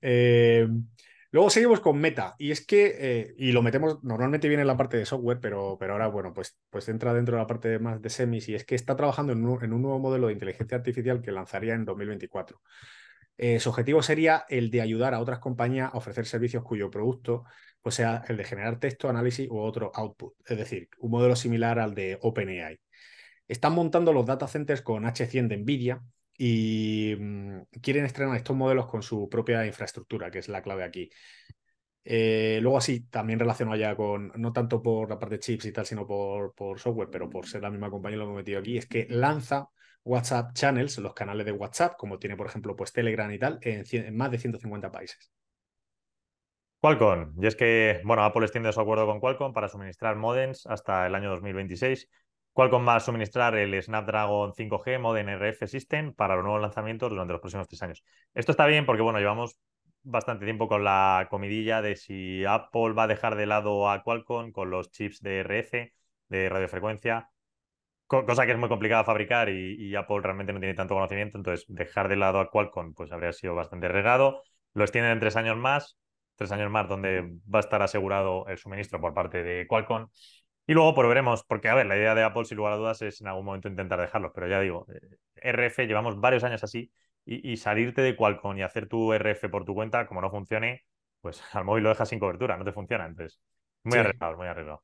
Eh, 1.33 1.35
luego 1.35 1.49
seguimos 1.49 1.79
con 1.79 1.99
Meta, 1.99 2.35
y 2.37 2.51
es 2.51 2.65
que, 2.65 3.33
y 3.37 3.51
lo 3.51 3.61
metemos, 3.61 4.03
normalmente 4.03 4.47
viene 4.47 4.61
en 4.61 4.67
la 4.67 4.77
parte 4.77 4.97
de 4.97 5.05
software, 5.05 5.39
pero, 5.41 5.77
pero 5.79 5.93
ahora, 5.93 6.07
bueno, 6.07 6.33
pues, 6.33 6.57
pues 6.69 6.87
entra 6.89 7.13
dentro 7.13 7.35
de 7.35 7.41
la 7.41 7.47
parte 7.47 7.79
más 7.79 8.01
de 8.01 8.09
semis, 8.09 8.47
y 8.49 8.55
es 8.55 8.65
que 8.65 8.75
está 8.75 8.95
trabajando 8.95 9.33
en 9.33 9.45
un, 9.45 9.63
en 9.63 9.73
un 9.73 9.81
nuevo 9.81 9.99
modelo 9.99 10.27
de 10.27 10.33
inteligencia 10.33 10.77
artificial 10.77 11.21
que 11.21 11.31
lanzaría 11.31 11.73
en 11.73 11.85
2024. 11.85 12.61
su 13.59 13.69
objetivo 13.69 14.03
sería 14.03 14.45
el 14.47 14.69
de 14.69 14.81
ayudar 14.81 15.13
a 15.13 15.19
otras 15.19 15.39
compañías 15.39 15.91
a 15.93 15.97
ofrecer 15.97 16.25
servicios 16.25 16.63
cuyo 16.63 16.89
producto 16.91 17.45
pues 17.81 17.95
sea 17.95 18.23
el 18.29 18.37
de 18.37 18.45
generar 18.45 18.79
texto, 18.79 19.09
análisis 19.09 19.49
u 19.49 19.59
otro 19.59 19.91
output, 19.93 20.35
es 20.47 20.57
decir, 20.57 20.87
un 20.99 21.11
modelo 21.11 21.35
similar 21.35 21.79
al 21.79 21.93
de 21.93 22.17
OpenAI. 22.21 22.79
Están 23.47 23.73
montando 23.73 24.13
los 24.13 24.25
data 24.25 24.47
centers 24.47 24.81
con 24.81 25.03
H100 25.03 25.47
de 25.49 25.57
NVIDIA 25.57 26.01
y 26.45 27.15
mm, 27.17 27.61
quieren 27.81 28.03
estrenar 28.03 28.35
estos 28.35 28.53
modelos 28.53 28.87
con 28.87 29.01
su 29.01 29.29
propia 29.29 29.65
infraestructura, 29.65 30.29
que 30.29 30.39
es 30.39 30.49
la 30.49 30.61
clave 30.61 30.83
aquí. 30.83 31.09
Eh, 32.03 32.59
luego 32.61 32.77
así, 32.77 33.05
también 33.05 33.39
relacionado 33.39 33.77
ya 33.77 33.95
con, 33.95 34.29
no 34.35 34.51
tanto 34.51 34.81
por 34.81 35.09
la 35.09 35.17
parte 35.17 35.35
de 35.35 35.39
chips 35.39 35.65
y 35.65 35.71
tal, 35.71 35.85
sino 35.85 36.05
por, 36.05 36.53
por 36.53 36.79
software, 36.79 37.07
pero 37.09 37.29
por 37.29 37.47
ser 37.47 37.61
la 37.61 37.69
misma 37.69 37.89
compañía 37.89 38.17
lo 38.17 38.25
hemos 38.25 38.35
metido 38.35 38.59
aquí, 38.59 38.77
es 38.77 38.87
que 38.87 39.07
lanza 39.09 39.69
WhatsApp 40.03 40.53
Channels, 40.53 40.97
los 40.97 41.13
canales 41.13 41.45
de 41.45 41.53
WhatsApp, 41.53 41.95
como 41.97 42.19
tiene 42.19 42.35
por 42.35 42.47
ejemplo 42.47 42.75
pues 42.75 42.91
Telegram 42.91 43.31
y 43.31 43.39
tal, 43.39 43.59
en 43.61 44.17
más 44.17 44.29
de 44.29 44.37
150 44.37 44.91
países. 44.91 45.31
Qualcomm, 46.81 47.41
y 47.41 47.47
es 47.47 47.55
que, 47.55 48.01
bueno, 48.03 48.25
Apple 48.25 48.43
extiende 48.43 48.73
su 48.73 48.81
acuerdo 48.81 49.05
con 49.05 49.21
Qualcomm 49.21 49.53
para 49.53 49.69
suministrar 49.69 50.17
modems 50.17 50.65
hasta 50.65 51.07
el 51.07 51.15
año 51.15 51.29
2026. 51.29 52.09
Qualcomm 52.53 52.87
va 52.87 52.95
a 52.95 52.99
suministrar 52.99 53.55
el 53.55 53.81
Snapdragon 53.81 54.53
5G 54.53 54.99
Modem 54.99 55.29
RF 55.29 55.67
System 55.67 56.13
para 56.13 56.35
los 56.35 56.43
nuevos 56.43 56.61
lanzamientos 56.61 57.09
durante 57.09 57.33
los 57.33 57.41
próximos 57.41 57.67
tres 57.67 57.81
años. 57.81 58.03
Esto 58.33 58.51
está 58.51 58.67
bien 58.67 58.85
porque, 58.85 59.01
bueno, 59.01 59.19
llevamos 59.19 59.59
bastante 60.03 60.45
tiempo 60.45 60.67
con 60.67 60.83
la 60.83 61.27
comidilla 61.31 61.81
de 61.81 61.95
si 61.95 62.45
Apple 62.45 62.93
va 62.93 63.03
a 63.03 63.07
dejar 63.07 63.35
de 63.35 63.47
lado 63.47 63.89
a 63.89 64.03
Qualcomm 64.03 64.51
con 64.51 64.69
los 64.69 64.91
chips 64.91 65.21
de 65.21 65.39
RF, 65.39 65.93
de 66.29 66.49
radiofrecuencia, 66.49 67.29
cosa 68.07 68.45
que 68.45 68.51
es 68.51 68.57
muy 68.57 68.69
complicada 68.69 69.01
de 69.01 69.05
fabricar 69.05 69.49
y, 69.49 69.75
y, 69.79 69.95
Apple 69.95 70.19
realmente 70.21 70.53
no 70.53 70.59
tiene 70.59 70.75
tanto 70.75 70.93
conocimiento, 70.93 71.37
entonces 71.37 71.65
dejar 71.67 72.09
de 72.09 72.17
lado 72.17 72.39
a 72.39 72.51
Qualcomm 72.51 72.93
pues 72.93 73.11
habría 73.11 73.33
sido 73.33 73.55
bastante 73.55 73.87
regado. 73.87 74.43
Lo 74.73 74.83
extienden 74.83 75.13
en 75.13 75.19
tres 75.19 75.35
años 75.35 75.57
más, 75.57 75.97
tres 76.35 76.51
años 76.51 76.69
más, 76.69 76.87
donde 76.87 77.21
va 77.53 77.59
a 77.59 77.61
estar 77.61 77.81
asegurado 77.81 78.47
el 78.47 78.57
suministro 78.57 78.99
por 79.01 79.13
parte 79.13 79.43
de 79.43 79.65
Qualcomm. 79.67 80.09
Y 80.65 80.73
luego 80.73 80.95
pues 80.95 81.07
veremos, 81.07 81.43
porque 81.43 81.69
a 81.69 81.75
ver, 81.75 81.85
la 81.85 81.97
idea 81.97 82.15
de 82.15 82.23
Apple, 82.23 82.45
sin 82.45 82.57
lugar 82.57 82.73
a 82.73 82.77
dudas, 82.77 83.01
es 83.01 83.19
en 83.21 83.27
algún 83.27 83.45
momento 83.45 83.67
intentar 83.67 83.99
dejarlos, 83.99 84.31
pero 84.33 84.47
ya 84.47 84.61
digo, 84.61 84.85
eh, 84.89 85.17
RF, 85.35 85.85
llevamos 85.87 86.19
varios 86.19 86.43
años 86.43 86.63
así, 86.63 86.91
y, 87.25 87.57
salirte 87.57 88.01
de 88.01 88.15
Qualcomm 88.15 88.57
y 88.57 88.63
hacer 88.63 88.87
tu 88.87 89.13
RF 89.13 89.49
por 89.49 89.65
tu 89.65 89.73
cuenta, 89.73 90.07
como 90.07 90.21
no 90.21 90.29
funcione, 90.29 90.83
pues 91.21 91.41
al 91.53 91.65
móvil 91.65 91.83
lo 91.83 91.89
dejas 91.89 92.09
sin 92.09 92.19
cobertura, 92.19 92.57
no 92.57 92.65
te 92.65 92.73
funciona. 92.73 93.05
Entonces, 93.05 93.39
muy 93.83 93.99
arriesgado, 93.99 94.37
muy 94.37 94.47
arriesgado. 94.47 94.83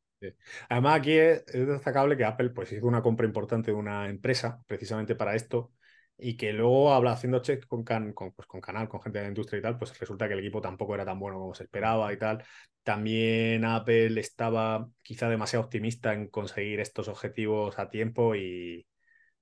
Además, 0.67 0.99
aquí 0.99 1.13
es, 1.13 1.45
destacable 1.45 2.17
que 2.17 2.25
Apple 2.25 2.49
pues, 2.49 2.71
hizo 2.71 2.85
una 2.85 3.01
compra 3.01 3.25
importante 3.25 3.71
de 3.71 3.77
una 3.77 4.09
empresa 4.09 4.61
precisamente 4.67 5.15
para 5.15 5.35
esto 5.35 5.71
y 6.19 6.37
que 6.37 6.53
luego 6.53 6.93
habla 6.93 7.13
haciendo 7.13 7.39
check 7.41 7.65
con, 7.67 7.83
can, 7.83 8.13
con, 8.13 8.31
pues, 8.33 8.47
con 8.47 8.61
canal, 8.61 8.89
con 8.89 9.01
gente 9.01 9.19
de 9.19 9.23
la 9.25 9.29
industria 9.29 9.59
y 9.59 9.61
tal, 9.61 9.77
pues 9.77 9.97
resulta 9.99 10.27
que 10.27 10.33
el 10.33 10.39
equipo 10.39 10.61
tampoco 10.61 10.95
era 10.95 11.05
tan 11.05 11.19
bueno 11.19 11.39
como 11.39 11.53
se 11.53 11.63
esperaba 11.63 12.11
y 12.13 12.17
tal. 12.17 12.43
También 12.83 13.65
Apple 13.65 14.19
estaba 14.19 14.87
quizá 15.01 15.29
demasiado 15.29 15.65
optimista 15.65 16.13
en 16.13 16.27
conseguir 16.29 16.79
estos 16.79 17.07
objetivos 17.07 17.79
a 17.79 17.89
tiempo 17.89 18.35
y... 18.35 18.85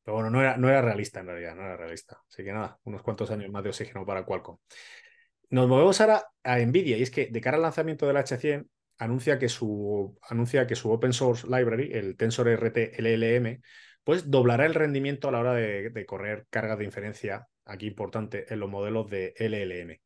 Pero 0.04 0.16
bueno, 0.16 0.30
no 0.30 0.42
era, 0.42 0.56
no 0.58 0.70
era 0.70 0.82
realista 0.82 1.20
en 1.20 1.28
realidad, 1.28 1.56
no 1.56 1.64
era 1.64 1.76
realista. 1.76 2.22
Así 2.30 2.44
que 2.44 2.54
nada, 2.54 2.80
unos 2.86 3.02
cuantos 3.02 3.30
años 3.32 3.52
más 3.52 3.64
de 3.64 3.70
oxígeno 3.70 4.06
para 4.06 4.24
Qualcomm. 4.24 4.58
Nos 5.50 5.68
movemos 5.68 6.00
ahora 6.02 6.24
a 6.44 6.60
Nvidia 6.60 6.98
y 6.98 7.04
es 7.04 7.12
que 7.12 7.28
de 7.28 7.42
cara 7.42 7.58
al 7.58 7.64
lanzamiento 7.64 8.08
del 8.08 8.18
H100 8.18 8.68
anuncia 9.00 9.40
que 9.40 9.50
su, 9.50 10.18
anuncia 10.30 10.68
que 10.68 10.76
su 10.76 10.92
open 10.92 11.14
source 11.14 11.48
library, 11.48 11.92
el 11.94 12.18
Tensor 12.18 12.48
RT 12.50 13.00
LLM, 13.00 13.62
pues 14.08 14.32
doblará 14.32 14.66
el 14.66 14.74
rendimiento 14.74 15.28
a 15.28 15.34
la 15.34 15.40
hora 15.42 15.54
de, 15.54 16.06
correr 16.06 16.48
cargas 16.50 16.78
de 16.78 16.86
inferencia, 16.86 17.46
aquí 17.66 17.88
importante, 17.88 18.46
en 18.54 18.62
los 18.62 18.70
modelos 18.70 19.10
de 19.10 19.34
LLM. 19.38 20.00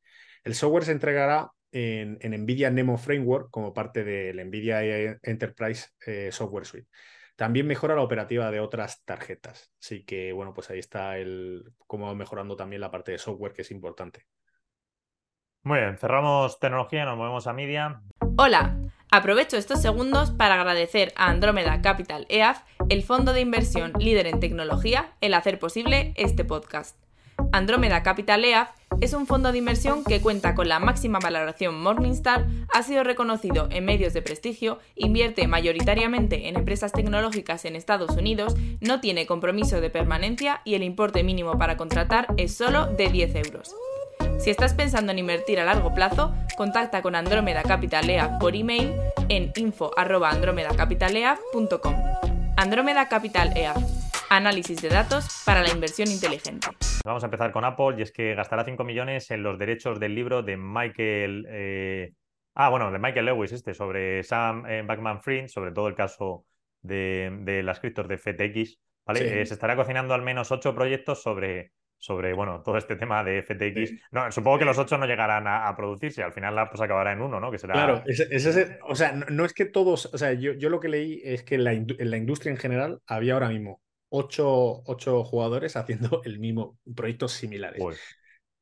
El 0.44 0.56
software 0.56 0.86
se 0.86 0.92
entregará 0.92 1.52
en, 1.72 2.18
NVIDIA 2.24 2.72
Nemo 2.72 2.98
Framework 2.98 3.52
como 3.52 3.76
parte 3.76 4.04
del 4.04 4.44
NVIDIA 4.44 5.20
Enterprise 5.22 5.90
eh, 6.04 6.32
Software 6.32 6.66
Suite. 6.66 6.88
También 7.36 7.68
mejora 7.68 7.94
la 7.94 8.02
operativa 8.02 8.50
de 8.50 8.60
otras 8.60 9.04
tarjetas. 9.06 9.72
Así 9.80 10.04
que, 10.04 10.34
bueno, 10.34 10.52
pues 10.52 10.72
ahí 10.72 10.80
está 10.80 11.20
el 11.20 11.64
cómo 11.86 12.08
va 12.08 12.16
mejorando 12.16 12.56
también 12.56 12.82
la 12.82 12.90
parte 12.90 13.12
de 13.12 13.20
software, 13.20 13.54
que 13.54 13.62
es 13.62 13.70
importante. 13.70 14.26
Muy 15.62 15.78
bien, 15.78 15.96
cerramos 16.00 16.58
tecnología, 16.58 17.06
nos 17.06 17.18
movemos 17.18 17.46
a 17.46 17.54
media. 17.54 18.02
Hola, 18.36 18.81
Aprovecho 19.14 19.58
estos 19.58 19.82
segundos 19.82 20.32
para 20.32 20.56
agradecer 20.56 21.12
a 21.18 21.30
Andrómeda 21.30 21.82
Capital 21.82 22.26
EAF, 22.30 22.62
el 22.88 23.04
fondo 23.04 23.34
de 23.34 23.42
inversión 23.42 23.92
líder 24.00 24.26
en 24.26 24.40
tecnología, 24.40 25.12
el 25.20 25.34
hacer 25.34 25.60
posible 25.60 26.14
este 26.16 26.46
podcast. 26.46 26.96
Andrómeda 27.52 28.04
Capital 28.04 28.46
EAF 28.46 28.70
es 29.02 29.12
un 29.12 29.28
fondo 29.28 29.52
de 29.52 29.58
inversión 29.58 30.06
que 30.06 30.22
cuenta 30.22 30.56
con 30.56 30.70
la 30.70 30.80
máxima 30.80 31.20
valoración 31.20 31.82
Morningstar, 31.82 32.48
ha 32.74 32.84
sido 32.84 33.04
reconocido 33.04 33.68
en 33.70 33.84
medios 33.84 34.14
de 34.14 34.22
prestigio, 34.22 34.80
invierte 34.96 35.46
mayoritariamente 35.46 36.48
en 36.48 36.56
empresas 36.56 36.94
tecnológicas 36.94 37.66
en 37.66 37.76
Estados 37.76 38.16
Unidos, 38.16 38.56
no 38.80 39.02
tiene 39.02 39.26
compromiso 39.26 39.82
de 39.82 39.90
permanencia 39.90 40.62
y 40.64 40.76
el 40.76 40.84
importe 40.84 41.22
mínimo 41.26 41.58
para 41.58 41.76
contratar 41.76 42.28
es 42.38 42.56
solo 42.56 42.86
de 42.86 43.10
10 43.10 43.36
euros. 43.36 43.76
Si 44.42 44.50
estás 44.50 44.74
pensando 44.74 45.12
en 45.12 45.20
invertir 45.20 45.60
a 45.60 45.66
largo 45.66 45.94
plazo, 45.94 46.34
contacta 46.58 47.04
con 47.04 47.14
Andrómeda 47.14 47.62
Capitalea 47.62 48.40
por 48.40 48.56
email 48.56 48.96
en 49.30 49.52
info@andromedacapitalea.com. 49.56 51.96
Andrómeda 52.58 53.08
Capital 53.08 53.56
EA. 53.56 53.76
Análisis 54.32 54.82
de 54.82 54.90
datos 54.90 55.44
para 55.46 55.62
la 55.62 55.70
inversión 55.70 56.10
inteligente. 56.10 56.70
Vamos 57.06 57.22
a 57.22 57.28
empezar 57.28 57.52
con 57.52 57.66
Apple 57.66 57.98
y 58.00 58.02
es 58.02 58.12
que 58.12 58.34
gastará 58.34 58.66
5 58.66 58.84
millones 58.84 59.30
en 59.30 59.44
los 59.44 59.60
derechos 59.60 60.00
del 60.00 60.16
libro 60.16 60.42
de 60.42 60.58
Michael. 60.58 61.46
Eh, 61.48 62.14
ah, 62.56 62.70
bueno, 62.70 62.92
de 62.92 62.98
Michael 62.98 63.28
Lewis, 63.28 63.52
este, 63.52 63.76
sobre 63.76 64.24
Sam 64.24 64.66
eh, 64.66 64.82
Backman 64.84 65.22
Fried, 65.22 65.50
sobre 65.50 65.72
todo 65.72 65.88
el 65.88 65.94
caso 65.94 66.48
de, 66.82 67.62
las 67.64 67.80
criptos 67.80 68.08
de 68.08 68.18
FTX. 68.18 68.80
¿vale? 69.06 69.42
Eh, 69.42 69.46
se 69.46 69.54
estará 69.54 69.76
cocinando 69.76 70.16
al 70.16 70.24
menos 70.24 70.52
8 70.52 70.74
proyectos 70.74 71.22
sobre 71.22 71.74
sobre, 72.02 72.34
bueno, 72.34 72.64
todo 72.64 72.78
este 72.78 72.96
tema 72.96 73.24
de 73.24 73.44
FTX. 73.44 74.10
No, 74.12 74.32
supongo 74.32 74.58
que 74.58 74.66
los 74.66 74.78
ocho 74.80 74.98
no 74.98 75.06
llegarán 75.06 75.46
a, 75.48 75.74
producirse, 75.78 76.24
al 76.24 76.34
final 76.34 76.56
la 76.56 76.68
pues 76.68 76.82
acabará 76.82 77.14
en 77.14 77.22
uno, 77.22 77.40
¿no? 77.40 77.52
Que 77.52 77.60
será... 77.60 77.74
Claro, 77.74 78.04
o 78.88 78.96
sea, 78.96 79.12
no, 79.12 79.46
es 79.46 79.54
que 79.54 79.66
todos, 79.66 80.08
o 80.12 80.18
sea, 80.18 80.34
yo, 80.34 80.54
yo 80.54 80.70
lo 80.70 80.80
que 80.80 80.90
leí 80.90 81.22
es 81.24 81.44
que 81.44 81.56
en 81.56 81.64
la, 81.64 81.74
en 81.74 82.12
la 82.12 82.18
industria 82.18 82.52
en 82.52 82.58
general 82.58 83.02
había 83.06 83.36
ahora 83.36 83.50
mismo 83.50 83.82
ocho, 84.10 84.82
ocho 84.86 85.24
jugadores 85.24 85.76
haciendo 85.76 86.22
el 86.26 86.40
mismo, 86.40 86.80
proyectos 86.96 87.34
similares. 87.34 87.82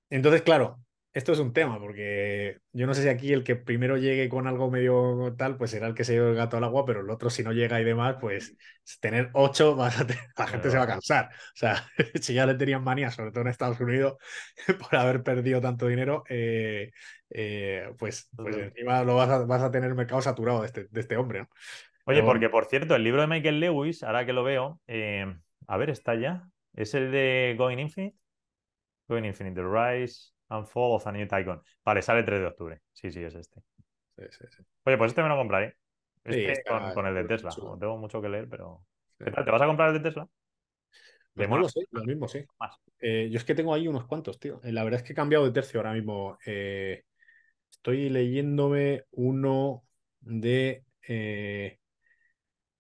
Entonces, 0.10 0.42
claro, 0.42 0.82
esto 1.20 1.34
es 1.34 1.40
un 1.40 1.54
tema, 1.54 1.80
porque 1.80 2.60
yo 2.72 2.88
no 2.88 2.94
sé 2.94 3.04
si 3.04 3.10
aquí 3.10 3.34
el 3.34 3.44
que 3.44 3.56
primero 3.56 3.98
llegue 3.98 4.30
con 4.30 4.48
algo 4.48 4.72
medio 4.72 5.36
tal, 5.38 5.58
pues 5.58 5.72
será 5.72 5.88
el 5.88 5.94
que 5.94 6.06
se 6.06 6.14
lleve 6.14 6.30
el 6.30 6.36
gato 6.36 6.58
al 6.58 6.64
agua, 6.64 6.86
pero 6.86 7.02
el 7.02 7.10
otro, 7.10 7.30
si 7.30 7.44
no 7.44 7.52
llega 7.52 7.80
y 7.80 7.84
demás, 7.84 8.16
pues 8.20 8.56
tener 9.02 9.30
ocho, 9.34 9.76
vas 9.76 10.00
a 10.00 10.08
la 10.38 10.48
gente 10.48 10.72
se 10.72 10.78
va 10.78 10.84
a 10.84 10.88
cansar. 10.88 11.30
O 11.30 11.56
sea, 11.56 11.86
si 12.22 12.34
ya 12.34 12.46
le 12.46 12.56
tenían 12.56 12.84
manía, 12.84 13.12
sobre 13.12 13.32
todo 13.32 13.42
en 13.42 13.50
Estados 13.50 13.80
Unidos, 13.82 14.16
por 14.80 14.96
haber 14.96 15.22
perdido 15.22 15.62
tanto 15.62 15.88
dinero, 15.88 16.24
eh, 16.30 16.92
eh, 17.30 17.92
pues, 17.98 18.30
pues 18.36 18.56
encima 18.56 19.04
lo 19.04 19.16
vas 19.16 19.30
a, 19.30 19.40
vas 19.46 19.62
a 19.62 19.72
tener 19.72 19.94
mercado 19.94 20.22
saturado 20.22 20.62
de 20.62 20.68
este, 20.68 20.88
de 20.90 21.00
este 21.02 21.18
hombre, 21.18 21.42
¿no? 21.42 21.50
Oye, 22.06 22.24
porque 22.24 22.50
por 22.50 22.66
cierto, 22.66 22.96
el 22.96 23.04
libro 23.04 23.22
de 23.22 23.28
Michael 23.28 23.60
Lewis, 23.60 24.02
ahora 24.02 24.26
que 24.26 24.34
lo 24.34 24.44
veo, 24.44 24.82
eh, 24.88 25.32
a 25.68 25.78
ver, 25.78 25.92
está 25.92 26.16
ya. 26.16 26.50
¿Es 26.74 26.96
el 26.96 27.12
de 27.12 27.54
Going 27.56 27.78
Infinite? 27.78 28.18
Going 29.08 29.26
Infinite, 29.26 29.62
The 29.62 29.68
Rise 29.68 30.39
and 30.50 30.66
Fall 30.66 30.96
of 30.96 31.08
a 31.08 31.12
New 31.12 31.28
Tycoon. 31.28 31.62
Vale, 31.84 32.02
sale 32.02 32.20
el 32.20 32.26
3 32.26 32.40
de 32.40 32.46
octubre. 32.46 32.82
Sí, 32.92 33.12
sí, 33.12 33.24
es 33.24 33.36
este. 33.36 33.62
Oye, 34.84 34.98
pues 34.98 35.12
este 35.12 35.24
me 35.24 35.30
lo 35.30 35.38
compraré. 35.38 35.78
Este 36.24 36.62
con, 36.94 37.08
el 37.08 37.16
de 37.16 37.24
Tesla. 37.26 37.50
tengo 37.80 37.98
mucho 37.98 38.22
que 38.22 38.30
leer, 38.30 38.48
pero. 38.50 38.84
¿Qué 39.18 39.32
tal? 39.32 39.46
¿Te 39.46 39.52
vas 39.52 39.62
a 39.62 39.68
comprar 39.68 39.90
el 39.90 39.96
de 39.96 40.10
Tesla? 40.10 40.28
Pues 41.34 41.50
no 41.50 41.58
lo 41.58 41.70
sé, 41.70 41.82
lo 41.92 42.04
mismo, 42.04 42.28
sí. 42.28 42.44
Eh, 43.00 43.30
yo 43.32 43.38
es 43.38 43.46
que 43.46 43.56
tengo 43.56 43.74
ahí 43.74 43.88
unos 43.88 44.06
cuantos, 44.06 44.40
tío. 44.40 44.60
Eh, 44.64 44.74
la 44.74 44.84
verdad 44.84 45.00
es 45.00 45.06
que 45.06 45.14
he 45.14 45.16
cambiado 45.16 45.46
de 45.46 45.52
tercio 45.52 45.80
ahora 45.80 45.94
mismo. 45.94 46.38
estoy 46.44 48.10
leyéndome 48.10 49.04
uno 49.12 49.84
de 50.20 50.84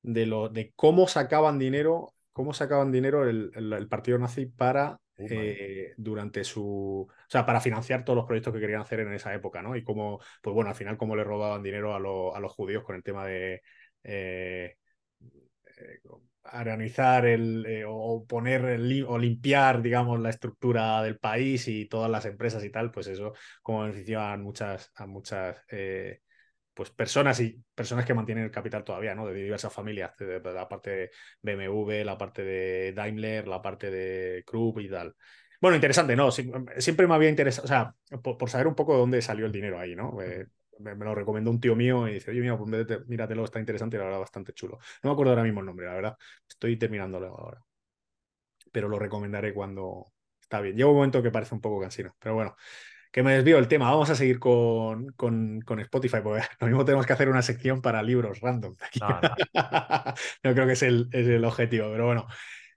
de, 0.02 0.26
lo, 0.26 0.50
de 0.50 0.72
cómo 0.76 1.08
sacaban 1.08 1.60
dinero, 1.60 2.14
cómo 2.34 2.54
sacaban 2.54 2.92
dinero 2.92 3.28
el, 3.28 3.88
partido 3.90 4.18
nazi 4.18 4.46
para 4.46 5.00
eh, 5.20 5.94
durante 5.98 6.44
su. 6.44 7.08
O 7.10 7.30
sea, 7.30 7.46
para 7.46 7.62
financiar 7.62 8.04
todos 8.04 8.18
los 8.18 8.26
proyectos 8.26 8.54
que 8.54 8.60
querían 8.60 8.82
hacer 8.82 9.02
en 9.02 9.14
esa 9.14 9.34
época, 9.34 9.62
¿no? 9.62 9.76
Y 9.76 9.84
cómo, 9.84 10.20
pues 10.42 10.54
bueno, 10.54 10.70
al 10.70 10.76
final, 10.76 10.98
cómo 10.98 11.16
le 11.16 11.24
robaban 11.24 11.64
dinero 11.64 11.94
a, 11.94 12.00
los 12.00 12.52
judíos 12.54 12.84
con 12.84 12.96
el 12.96 13.04
tema 13.04 13.26
de. 13.26 13.62
Eh, 14.04 14.76
eh 15.78 16.00
el, 17.26 17.66
eh, 17.68 17.84
o 17.88 18.26
poner 18.26 18.80
o 19.08 19.18
limpiar, 19.18 19.82
digamos, 19.82 20.20
la 20.20 20.30
estructura 20.30 21.04
del 21.04 21.20
país 21.20 21.68
y 21.68 21.86
todas 21.86 22.10
las 22.10 22.26
empresas 22.26 22.64
y 22.64 22.72
tal, 22.72 22.92
pues 22.92 23.08
eso 23.08 23.34
como 23.62 23.82
beneficiaba 23.82 24.34
a 24.34 24.38
muchas, 24.38 24.92
a 24.96 25.06
muchas 25.06 25.58
pues 26.74 26.92
personas 26.92 27.40
y 27.40 27.62
personas 27.76 28.06
que 28.06 28.14
mantienen 28.14 28.46
el 28.46 28.52
capital 28.52 28.84
todavía, 28.84 29.16
¿no? 29.16 29.28
De 29.28 29.34
diversas 29.34 29.74
familias, 29.74 30.16
de, 30.18 30.40
la 30.42 30.68
parte 30.68 30.90
de 30.90 31.12
BMW, 31.42 32.04
la 32.04 32.18
parte 32.18 32.44
de 32.44 32.94
Daimler, 32.94 33.48
la 33.48 33.62
parte 33.62 33.92
de 33.92 34.44
Krupp 34.46 34.80
y 34.80 34.90
tal. 34.90 35.16
Bueno, 35.62 35.76
interesante, 35.76 36.16
¿no? 36.16 36.32
Siempre 36.32 37.08
me 37.08 37.16
había 37.16 37.30
interesado, 37.30 37.66
o 37.66 37.68
sea, 37.68 37.94
por, 38.22 38.50
saber 38.50 38.68
un 38.68 38.76
poco 38.76 38.94
de 38.94 39.00
dónde 39.00 39.22
salió 39.22 39.46
el 39.46 39.52
dinero 39.52 39.80
ahí, 39.80 39.96
¿no? 39.96 40.22
Eh, 40.22 40.48
me, 40.80 40.96
lo 40.96 41.14
recomendó 41.14 41.52
un 41.52 41.60
tío 41.60 41.76
mío 41.76 42.08
y 42.08 42.14
dice, 42.14 42.32
oye, 42.32 42.42
mira, 42.42 42.58
pues 42.58 43.08
míratelo, 43.08 43.44
está 43.44 43.60
interesante 43.60 43.98
y 43.98 44.00
la 44.00 44.06
verdad 44.06 44.20
bastante 44.20 44.54
chulo. 44.54 44.80
No 45.04 45.10
me 45.10 45.14
acuerdo 45.14 45.32
ahora 45.32 45.44
mismo 45.44 45.60
el 45.60 45.66
nombre, 45.66 45.86
la 45.86 45.94
verdad. 45.94 46.18
Estoy 46.48 46.78
terminándolo 46.78 47.28
ahora. 47.28 47.62
Pero 48.72 48.88
lo 48.88 49.00
recomendaré 49.00 49.54
cuando 49.54 50.06
está 50.42 50.62
bien. 50.62 50.76
Llega 50.76 50.90
un 50.90 50.96
momento 50.96 51.22
que 51.24 51.32
parece 51.32 51.56
un 51.56 51.62
poco 51.62 51.82
cansino, 51.82 52.16
pero 52.20 52.36
bueno 52.36 52.56
que 53.12 53.24
me 53.24 53.34
desvío 53.34 53.58
el 53.58 53.68
tema. 53.68 53.90
Vamos 53.90 54.10
a 54.10 54.16
seguir 54.16 54.40
con, 54.40 55.12
con, 55.14 55.80
Spotify, 55.80 56.18
porque 56.24 56.44
lo 56.60 56.68
mismo 56.68 56.86
tenemos 56.86 57.06
que 57.06 57.14
hacer 57.14 57.30
una 57.30 57.42
sección 57.42 57.82
para 57.82 58.04
libros 58.04 58.40
random. 58.42 58.76
No, 60.44 60.54
creo 60.54 60.66
que 60.66 60.74
es 60.74 60.84
el, 60.84 61.10
es 61.12 61.28
el, 61.28 61.46
objetivo, 61.46 61.90
pero 61.92 62.06
bueno. 62.06 62.28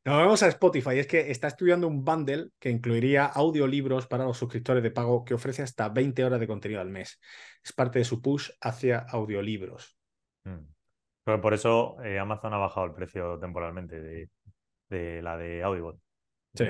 Nos 0.04 0.18
vemos 0.18 0.42
a 0.42 0.48
Spotify. 0.48 0.98
Es 0.98 1.06
que 1.06 1.30
está 1.30 1.46
estudiando 1.46 1.86
un 1.86 2.04
bundle 2.04 2.48
que 2.58 2.70
incluiría 2.70 3.24
audiolibros 3.26 4.08
para 4.08 4.24
los 4.24 4.36
suscriptores 4.36 4.82
de 4.82 4.90
pago 4.90 5.24
que 5.24 5.34
ofrece 5.34 5.62
hasta 5.62 5.88
20 5.88 6.24
horas 6.24 6.40
de 6.40 6.48
contenido 6.48 6.80
al 6.80 6.90
mes. 6.90 7.20
Es 7.62 7.72
parte 7.72 8.00
de 8.00 8.04
su 8.04 8.20
push 8.20 8.50
hacia 8.60 8.98
audiolibros. 8.98 9.96
Mm. 10.44 11.40
por 11.40 11.54
eso 11.54 12.02
eh, 12.02 12.18
Amazon 12.18 12.52
ha 12.52 12.58
bajado 12.58 12.86
el 12.86 12.94
precio 12.94 13.38
temporalmente 13.38 14.00
de, 14.00 14.28
de 14.88 15.22
la 15.22 15.36
de 15.36 15.62
Audible. 15.62 16.00
Sí. 16.54 16.64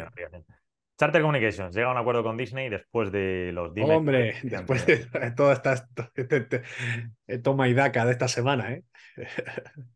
Charter 0.99 1.23
Communications 1.23 1.75
llega 1.75 1.89
a 1.89 1.93
un 1.93 1.99
acuerdo 1.99 2.23
con 2.23 2.37
Disney 2.37 2.69
después 2.69 3.11
de 3.11 3.51
los 3.53 3.73
Hombre, 3.83 4.37
después 4.43 4.87
de 4.87 4.97
toda 5.37 5.55
esta 5.55 5.89
toma 7.43 7.69
y 7.69 7.75
daca 7.75 8.05
de 8.05 8.13
esta 8.13 8.29
semana, 8.29 8.73
¿eh? 8.73 8.85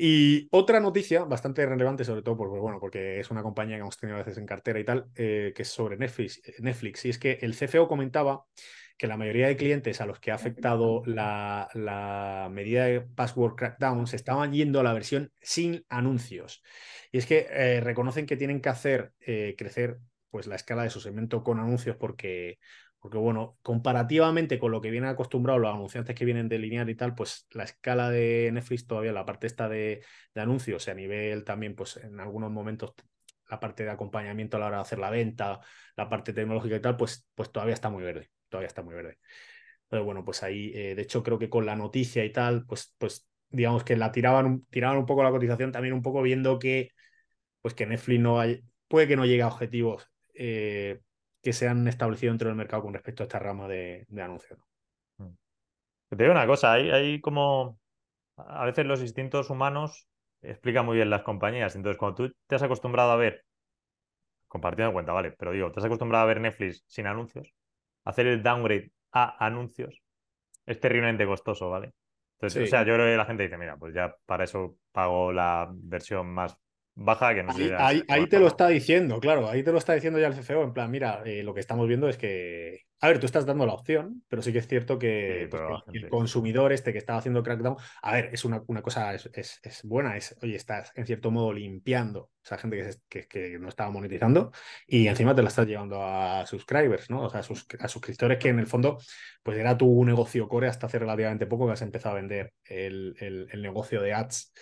Y 0.00 0.46
otra 0.52 0.78
noticia 0.78 1.24
bastante 1.24 1.66
relevante, 1.66 2.04
sobre 2.04 2.22
todo 2.22 2.36
porque, 2.36 2.60
bueno, 2.60 2.78
porque 2.78 3.18
es 3.18 3.32
una 3.32 3.42
compañía 3.42 3.74
que 3.74 3.80
hemos 3.80 3.98
tenido 3.98 4.16
a 4.16 4.20
veces 4.20 4.38
en 4.38 4.46
cartera 4.46 4.78
y 4.78 4.84
tal, 4.84 5.06
eh, 5.16 5.52
que 5.56 5.62
es 5.62 5.68
sobre 5.68 5.96
Netflix, 5.96 6.40
Netflix. 6.60 7.04
Y 7.04 7.08
es 7.08 7.18
que 7.18 7.40
el 7.42 7.52
CFO 7.52 7.88
comentaba 7.88 8.44
que 8.98 9.06
la 9.06 9.16
mayoría 9.16 9.46
de 9.46 9.56
clientes 9.56 10.00
a 10.00 10.06
los 10.06 10.20
que 10.20 10.32
ha 10.32 10.34
afectado 10.34 11.02
la, 11.06 11.68
la 11.74 12.48
medida 12.52 12.84
de 12.86 13.00
password 13.00 13.54
crackdown 13.54 14.06
se 14.06 14.16
estaban 14.16 14.52
yendo 14.52 14.80
a 14.80 14.82
la 14.82 14.92
versión 14.92 15.32
sin 15.40 15.84
anuncios. 15.88 16.62
Y 17.12 17.18
es 17.18 17.26
que 17.26 17.46
eh, 17.50 17.80
reconocen 17.80 18.26
que 18.26 18.36
tienen 18.36 18.60
que 18.60 18.68
hacer 18.68 19.12
eh, 19.20 19.54
crecer 19.56 19.98
pues, 20.30 20.46
la 20.46 20.56
escala 20.56 20.82
de 20.82 20.90
su 20.90 21.00
segmento 21.00 21.42
con 21.44 21.60
anuncios 21.60 21.96
porque, 21.96 22.58
porque, 22.98 23.18
bueno, 23.18 23.56
comparativamente 23.62 24.58
con 24.58 24.72
lo 24.72 24.80
que 24.80 24.90
vienen 24.90 25.10
acostumbrados 25.10 25.62
los 25.62 25.72
anunciantes 25.72 26.16
que 26.16 26.24
vienen 26.24 26.48
de 26.48 26.58
lineal 26.58 26.90
y 26.90 26.96
tal, 26.96 27.14
pues 27.14 27.46
la 27.52 27.64
escala 27.64 28.10
de 28.10 28.50
Netflix 28.52 28.86
todavía, 28.86 29.12
la 29.12 29.24
parte 29.24 29.46
esta 29.46 29.68
de, 29.68 30.02
de 30.34 30.40
anuncios 30.40 30.88
a 30.88 30.94
nivel 30.94 31.44
también, 31.44 31.74
pues 31.76 31.96
en 31.98 32.18
algunos 32.20 32.50
momentos 32.50 32.94
la 33.48 33.60
parte 33.60 33.84
de 33.84 33.90
acompañamiento 33.90 34.56
a 34.56 34.60
la 34.60 34.66
hora 34.66 34.76
de 34.78 34.82
hacer 34.82 34.98
la 34.98 35.10
venta, 35.10 35.60
la 35.96 36.08
parte 36.08 36.32
tecnológica 36.32 36.76
y 36.76 36.80
tal, 36.80 36.96
pues, 36.96 37.26
pues 37.34 37.50
todavía 37.50 37.74
está 37.74 37.90
muy 37.90 38.02
verde, 38.02 38.30
todavía 38.48 38.68
está 38.68 38.82
muy 38.82 38.94
verde. 38.94 39.18
Pero 39.88 40.04
bueno, 40.04 40.24
pues 40.24 40.42
ahí, 40.42 40.72
eh, 40.74 40.94
de 40.94 41.02
hecho, 41.02 41.22
creo 41.22 41.38
que 41.38 41.48
con 41.48 41.66
la 41.66 41.76
noticia 41.76 42.24
y 42.24 42.32
tal, 42.32 42.66
pues, 42.66 42.94
pues 42.98 43.28
digamos 43.50 43.84
que 43.84 43.96
la 43.96 44.12
tiraban, 44.12 44.66
tiraban 44.70 44.98
un 44.98 45.06
poco 45.06 45.22
la 45.22 45.30
cotización, 45.30 45.72
también 45.72 45.94
un 45.94 46.02
poco 46.02 46.22
viendo 46.22 46.58
que, 46.58 46.90
pues 47.62 47.74
que 47.74 47.86
Netflix 47.86 48.20
no 48.20 48.40
hay, 48.40 48.62
puede 48.88 49.08
que 49.08 49.16
no 49.16 49.24
llegue 49.24 49.42
a 49.42 49.48
objetivos 49.48 50.10
eh, 50.34 51.00
que 51.42 51.52
se 51.52 51.68
han 51.68 51.88
establecido 51.88 52.32
dentro 52.32 52.48
del 52.48 52.56
mercado 52.56 52.82
con 52.82 52.94
respecto 52.94 53.22
a 53.22 53.26
esta 53.26 53.38
rama 53.38 53.68
de, 53.68 54.06
anuncios. 54.20 54.58
Mm. 55.16 55.32
Te 56.10 56.16
digo 56.16 56.32
una 56.32 56.46
cosa, 56.46 56.72
hay, 56.74 56.90
hay 56.90 57.20
como 57.20 57.78
a 58.36 58.64
veces 58.66 58.86
los 58.86 59.00
instintos 59.00 59.50
humanos 59.50 60.08
explican 60.42 60.86
muy 60.86 60.96
bien 60.96 61.10
las 61.10 61.22
compañías. 61.22 61.74
Entonces, 61.76 61.98
cuando 61.98 62.14
tú 62.16 62.34
te 62.46 62.54
has 62.54 62.62
acostumbrado 62.62 63.10
a 63.10 63.16
ver, 63.16 63.44
compartiendo 64.46 64.92
cuenta, 64.92 65.12
vale, 65.12 65.32
pero 65.32 65.52
digo, 65.52 65.70
te 65.72 65.80
has 65.80 65.86
acostumbrado 65.86 66.24
a 66.24 66.28
ver 66.28 66.40
Netflix 66.40 66.84
sin 66.86 67.06
anuncios, 67.06 67.52
hacer 68.08 68.26
el 68.26 68.42
downgrade 68.42 68.90
a 69.12 69.44
anuncios 69.44 70.02
es 70.64 70.80
terriblemente 70.80 71.26
costoso, 71.26 71.70
¿vale? 71.70 71.92
Entonces, 72.36 72.64
o 72.64 72.66
sea, 72.66 72.84
yo 72.84 72.94
creo 72.94 73.06
que 73.06 73.16
la 73.16 73.24
gente 73.24 73.42
dice, 73.42 73.58
mira, 73.58 73.76
pues 73.76 73.94
ya 73.94 74.14
para 74.24 74.44
eso 74.44 74.76
pago 74.92 75.32
la 75.32 75.68
versión 75.72 76.28
más 76.32 76.56
baja 76.98 77.34
que 77.34 77.42
no 77.42 77.52
Ahí, 77.78 78.02
ahí, 78.08 78.26
te 78.26 78.40
lo 78.40 78.48
está 78.48 78.68
diciendo, 78.68 79.20
claro, 79.20 79.48
ahí 79.48 79.62
te 79.62 79.70
lo 79.70 79.78
está 79.78 79.94
diciendo 79.94 80.18
ya 80.18 80.26
el 80.26 80.34
CFO, 80.34 80.64
en 80.64 80.72
plan, 80.72 80.90
mira, 80.90 81.22
eh, 81.24 81.42
lo 81.44 81.54
que 81.54 81.60
estamos 81.60 81.86
viendo 81.86 82.08
es 82.08 82.16
que, 82.16 82.86
a 83.00 83.06
ver, 83.06 83.20
tú 83.20 83.26
estás 83.26 83.46
dando 83.46 83.64
la 83.66 83.72
opción, 83.72 84.24
pero 84.28 84.42
sí 84.42 84.52
que 84.52 84.58
es 84.58 84.66
cierto 84.66 84.98
que, 84.98 85.46
pues, 85.48 85.62
el 85.92 86.08
consumidor 86.08 86.72
este 86.72 86.92
que 86.92 86.98
estaba 86.98 87.20
haciendo 87.20 87.44
crackdown, 87.44 87.76
a 88.02 88.12
ver, 88.12 88.30
es 88.32 88.44
una, 88.44 88.64
una 88.66 88.82
cosa, 88.82 89.14
es, 89.14 89.30
es, 89.32 89.82
buena, 89.84 90.16
es, 90.16 90.36
oye, 90.42 90.56
estás 90.56 90.90
en 90.96 91.06
cierto 91.06 91.30
modo 91.30 91.52
limpiando 91.52 92.30
esa 92.44 92.58
gente 92.58 92.98
que, 93.08 93.28
que, 93.28 93.58
no 93.60 93.68
estaba 93.68 93.90
monetizando 93.90 94.50
y 94.86 95.06
encima 95.06 95.34
te 95.36 95.42
la 95.42 95.48
estás 95.48 95.68
llevando 95.68 96.02
a 96.02 96.46
subscribers, 96.46 97.10
¿no? 97.10 97.22
O 97.22 97.30
sea, 97.30 97.40
a, 97.40 97.84
a 97.84 97.88
suscriptores 97.88 98.38
que 98.38 98.48
en 98.48 98.58
el 98.58 98.66
fondo, 98.66 98.98
pues 99.42 99.56
era 99.56 99.78
tu 99.78 100.04
negocio 100.04 100.48
core 100.48 100.66
hasta 100.66 100.86
hace 100.86 100.98
relativamente 100.98 101.46
poco 101.46 101.66
que 101.66 101.74
has 101.74 101.82
empezado 101.82 102.16
a 102.16 102.20
vender 102.20 102.54
el, 102.64 103.14
el, 103.20 103.48
el 103.52 103.62
negocio 103.62 104.02
de 104.02 104.14
ads 104.14 104.52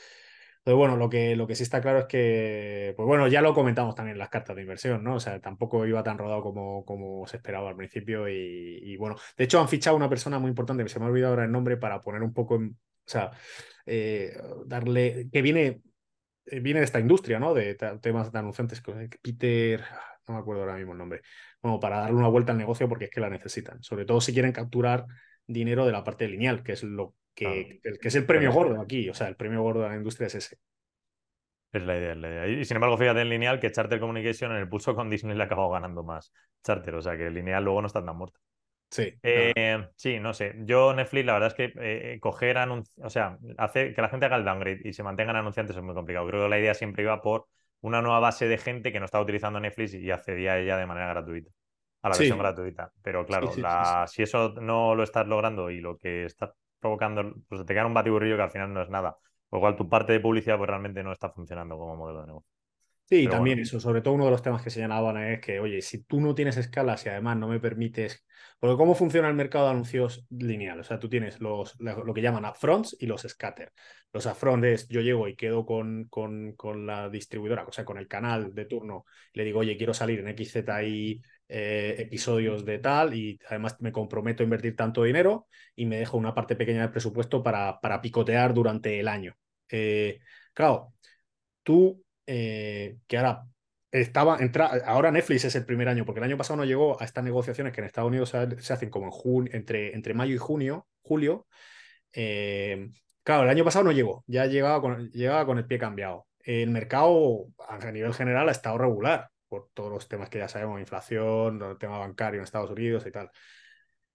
entonces, 0.66 0.78
bueno, 0.78 0.96
lo 0.96 1.08
que, 1.08 1.36
lo 1.36 1.46
que 1.46 1.54
sí 1.54 1.62
está 1.62 1.80
claro 1.80 2.00
es 2.00 2.04
que, 2.06 2.92
pues 2.96 3.06
bueno, 3.06 3.28
ya 3.28 3.40
lo 3.40 3.54
comentamos 3.54 3.94
también 3.94 4.14
en 4.16 4.18
las 4.18 4.30
cartas 4.30 4.56
de 4.56 4.62
inversión, 4.62 5.04
¿no? 5.04 5.14
O 5.14 5.20
sea, 5.20 5.40
tampoco 5.40 5.86
iba 5.86 6.02
tan 6.02 6.18
rodado 6.18 6.42
como, 6.42 6.84
como 6.84 7.24
se 7.28 7.36
esperaba 7.36 7.68
al 7.68 7.76
principio 7.76 8.28
y, 8.28 8.96
bueno, 8.96 9.14
de 9.36 9.44
hecho 9.44 9.60
han 9.60 9.68
fichado 9.68 9.94
una 9.94 10.08
persona 10.08 10.40
muy 10.40 10.48
importante, 10.48 10.82
que 10.82 10.88
se 10.88 10.98
me 10.98 11.04
ha 11.04 11.08
olvidado 11.08 11.34
ahora 11.34 11.44
el 11.44 11.52
nombre, 11.52 11.76
para 11.76 12.00
poner 12.00 12.20
un 12.24 12.34
poco, 12.34 12.56
en, 12.56 12.70
o 12.70 12.76
sea, 13.08 13.30
eh, 13.86 14.36
darle, 14.66 15.28
que 15.30 15.40
viene, 15.40 15.82
eh, 16.46 16.58
viene 16.58 16.80
de 16.80 16.86
esta 16.86 16.98
industria, 16.98 17.38
¿no? 17.38 17.54
De 17.54 17.76
temas 18.00 18.32
de 18.32 18.38
anunciantes, 18.40 18.82
Peter, 19.22 19.84
no 20.26 20.34
me 20.34 20.40
acuerdo 20.40 20.62
ahora 20.62 20.74
mismo 20.78 20.92
el 20.94 20.98
nombre, 20.98 21.22
bueno, 21.62 21.78
para 21.78 22.00
darle 22.00 22.16
una 22.16 22.26
vuelta 22.26 22.50
al 22.50 22.58
negocio 22.58 22.88
porque 22.88 23.04
es 23.04 23.10
que 23.12 23.20
la 23.20 23.30
necesitan, 23.30 23.84
sobre 23.84 24.04
todo 24.04 24.20
si 24.20 24.32
quieren 24.32 24.50
capturar 24.50 25.06
dinero 25.46 25.86
de 25.86 25.92
la 25.92 26.02
parte 26.02 26.26
lineal, 26.26 26.64
que 26.64 26.72
es 26.72 26.82
lo 26.82 27.14
que, 27.36 27.80
es 27.82 28.14
el 28.14 28.26
premio 28.26 28.50
gordo 28.50 28.80
aquí, 28.80 29.08
o 29.08 29.14
sea, 29.14 29.28
el 29.28 29.36
premio 29.36 29.62
gordo 29.62 29.82
de 29.82 29.90
la 29.90 29.96
industria 29.96 30.26
es 30.26 30.34
ese. 30.36 30.58
Es 31.72 31.82
la 31.82 31.96
idea, 31.96 32.12
es 32.12 32.18
la 32.18 32.28
idea. 32.28 32.48
Y 32.48 32.64
sin 32.64 32.76
embargo, 32.76 32.96
fíjate 32.96 33.20
en 33.20 33.28
lineal 33.28 33.60
que 33.60 33.70
Charter 33.70 34.00
Communication 34.00 34.50
en 34.52 34.58
el 34.58 34.68
pulso 34.68 34.94
con 34.94 35.10
Disney 35.10 35.36
le 35.36 35.42
ha 35.42 35.46
acabado 35.46 35.70
ganando 35.70 36.02
más 36.02 36.32
Charter, 36.64 36.94
o 36.94 37.02
sea 37.02 37.16
que 37.16 37.30
lineal 37.30 37.62
luego 37.62 37.82
no 37.82 37.86
está 37.86 38.04
tan 38.04 38.16
muerto. 38.16 38.40
Sí. 38.90 39.12
Eh, 39.22 39.86
sí, 39.96 40.18
no 40.18 40.32
sé. 40.32 40.54
Yo, 40.60 40.94
Netflix, 40.94 41.26
la 41.26 41.32
verdad 41.34 41.48
es 41.48 41.54
que 41.54 41.72
eh, 41.76 42.18
coger 42.20 42.56
anuncios, 42.56 42.96
o 43.04 43.10
sea, 43.10 43.36
hacer 43.58 43.94
que 43.94 44.00
la 44.00 44.08
gente 44.08 44.26
haga 44.26 44.36
el 44.36 44.44
downgrade 44.44 44.80
y 44.84 44.92
se 44.92 45.02
mantengan 45.02 45.36
anunciantes 45.36 45.76
es 45.76 45.82
muy 45.82 45.94
complicado. 45.94 46.26
Creo 46.28 46.44
que 46.44 46.48
la 46.48 46.58
idea 46.58 46.72
siempre 46.72 47.02
iba 47.02 47.20
por 47.20 47.46
una 47.80 48.00
nueva 48.00 48.20
base 48.20 48.48
de 48.48 48.56
gente 48.56 48.92
que 48.92 49.00
no 49.00 49.04
estaba 49.04 49.24
utilizando 49.24 49.60
Netflix 49.60 49.94
y 49.94 50.10
accedía 50.10 50.52
a 50.52 50.58
ella 50.58 50.76
de 50.78 50.86
manera 50.86 51.08
gratuita, 51.08 51.50
a 52.02 52.08
la 52.08 52.16
versión 52.16 52.38
gratuita. 52.38 52.92
Pero 53.02 53.26
claro, 53.26 53.50
si 54.06 54.22
eso 54.22 54.54
no 54.60 54.94
lo 54.94 55.02
estás 55.02 55.26
logrando 55.26 55.70
y 55.70 55.80
lo 55.80 55.98
que 55.98 56.24
estás 56.24 56.52
provocando, 56.80 57.34
pues 57.48 57.64
te 57.64 57.74
queda 57.74 57.86
un 57.86 57.94
batiburrillo 57.94 58.36
que 58.36 58.42
al 58.42 58.50
final 58.50 58.72
no 58.72 58.82
es 58.82 58.90
nada. 58.90 59.16
Por 59.48 59.58
lo 59.58 59.60
cual 59.60 59.76
tu 59.76 59.88
parte 59.88 60.12
de 60.12 60.20
publicidad 60.20 60.58
pues 60.58 60.68
realmente 60.68 61.02
no 61.02 61.12
está 61.12 61.30
funcionando 61.30 61.76
como 61.76 61.96
modelo 61.96 62.20
de 62.20 62.26
negocio. 62.26 62.56
Sí, 63.08 63.22
y 63.22 63.28
también 63.28 63.60
eso, 63.60 63.78
sobre 63.78 64.00
todo 64.00 64.14
uno 64.14 64.24
de 64.24 64.32
los 64.32 64.42
temas 64.42 64.62
que 64.62 64.70
señalaban 64.70 65.16
es 65.18 65.40
que, 65.40 65.60
oye, 65.60 65.80
si 65.80 66.02
tú 66.02 66.20
no 66.20 66.34
tienes 66.34 66.56
escalas 66.56 67.06
y 67.06 67.08
además 67.08 67.36
no 67.36 67.46
me 67.46 67.60
permites, 67.60 68.26
porque 68.58 68.76
cómo 68.76 68.96
funciona 68.96 69.28
el 69.28 69.34
mercado 69.34 69.66
de 69.66 69.70
anuncios 69.70 70.26
lineal, 70.28 70.80
o 70.80 70.82
sea, 70.82 70.98
tú 70.98 71.08
tienes 71.08 71.40
los, 71.40 71.78
lo 71.78 72.12
que 72.12 72.20
llaman 72.20 72.44
upfronts 72.44 72.96
y 72.98 73.06
los 73.06 73.22
scatter. 73.22 73.72
Los 74.12 74.26
upfronts 74.26 74.66
es, 74.66 74.88
yo 74.88 75.02
llego 75.02 75.28
y 75.28 75.36
quedo 75.36 75.64
con, 75.64 76.06
con, 76.08 76.54
con, 76.56 76.84
la 76.84 77.08
distribuidora, 77.08 77.64
o 77.64 77.70
sea, 77.70 77.84
con 77.84 77.96
el 77.96 78.08
canal 78.08 78.52
de 78.52 78.64
turno, 78.64 79.04
le 79.34 79.44
digo, 79.44 79.60
oye, 79.60 79.76
quiero 79.76 79.94
salir 79.94 80.18
en 80.18 80.36
XZI 80.36 81.22
eh, 81.48 81.94
episodios 81.98 82.64
de 82.64 82.78
tal 82.80 83.14
y 83.14 83.38
además 83.48 83.76
me 83.80 83.92
comprometo 83.92 84.42
a 84.42 84.44
invertir 84.44 84.74
tanto 84.74 85.04
dinero 85.04 85.46
y 85.76 85.86
me 85.86 85.98
dejo 85.98 86.16
una 86.16 86.34
parte 86.34 86.56
pequeña 86.56 86.80
del 86.80 86.90
presupuesto 86.90 87.42
para, 87.42 87.80
para 87.80 88.00
picotear 88.00 88.52
durante 88.52 88.98
el 88.98 89.06
año. 89.06 89.36
Eh, 89.68 90.18
claro, 90.52 90.94
tú 91.62 92.04
eh, 92.26 92.98
que 93.06 93.18
ahora 93.18 93.44
estaba 93.92 94.38
entra, 94.40 94.66
ahora 94.84 95.12
Netflix 95.12 95.44
es 95.44 95.54
el 95.54 95.64
primer 95.64 95.88
año, 95.88 96.04
porque 96.04 96.18
el 96.18 96.24
año 96.24 96.36
pasado 96.36 96.56
no 96.56 96.64
llegó 96.64 97.00
a 97.00 97.04
estas 97.04 97.22
negociaciones 97.22 97.72
que 97.72 97.80
en 97.80 97.86
Estados 97.86 98.08
Unidos 98.08 98.30
se, 98.30 98.72
hacen 98.72 98.90
como 98.90 99.06
en 99.06 99.12
junio, 99.12 99.52
entre, 99.54 99.94
entre 99.94 100.14
mayo 100.14 100.34
y 100.34 100.38
junio, 100.38 100.88
julio. 101.02 101.46
Claro, 102.12 103.42
el 103.42 103.48
año 103.50 103.64
pasado 103.64 103.84
no 103.84 103.92
llegó, 103.92 104.24
ya 104.26 104.46
llegaba 104.46 104.98
llegaba 105.12 105.46
con 105.46 105.58
el 105.58 105.66
pie 105.66 105.78
cambiado. 105.78 106.26
El 106.40 106.70
mercado 106.70 107.46
a 107.68 107.90
nivel 107.92 108.14
general 108.14 108.48
ha 108.48 108.52
estado 108.52 108.78
regular 108.78 109.30
por 109.48 109.70
todos 109.74 109.90
los 109.90 110.08
temas 110.08 110.28
que 110.28 110.38
ya 110.38 110.48
sabemos, 110.48 110.80
inflación, 110.80 111.62
el 111.62 111.78
tema 111.78 111.98
bancario 111.98 112.40
en 112.40 112.44
Estados 112.44 112.70
Unidos 112.70 113.06
y 113.06 113.10
tal. 113.10 113.30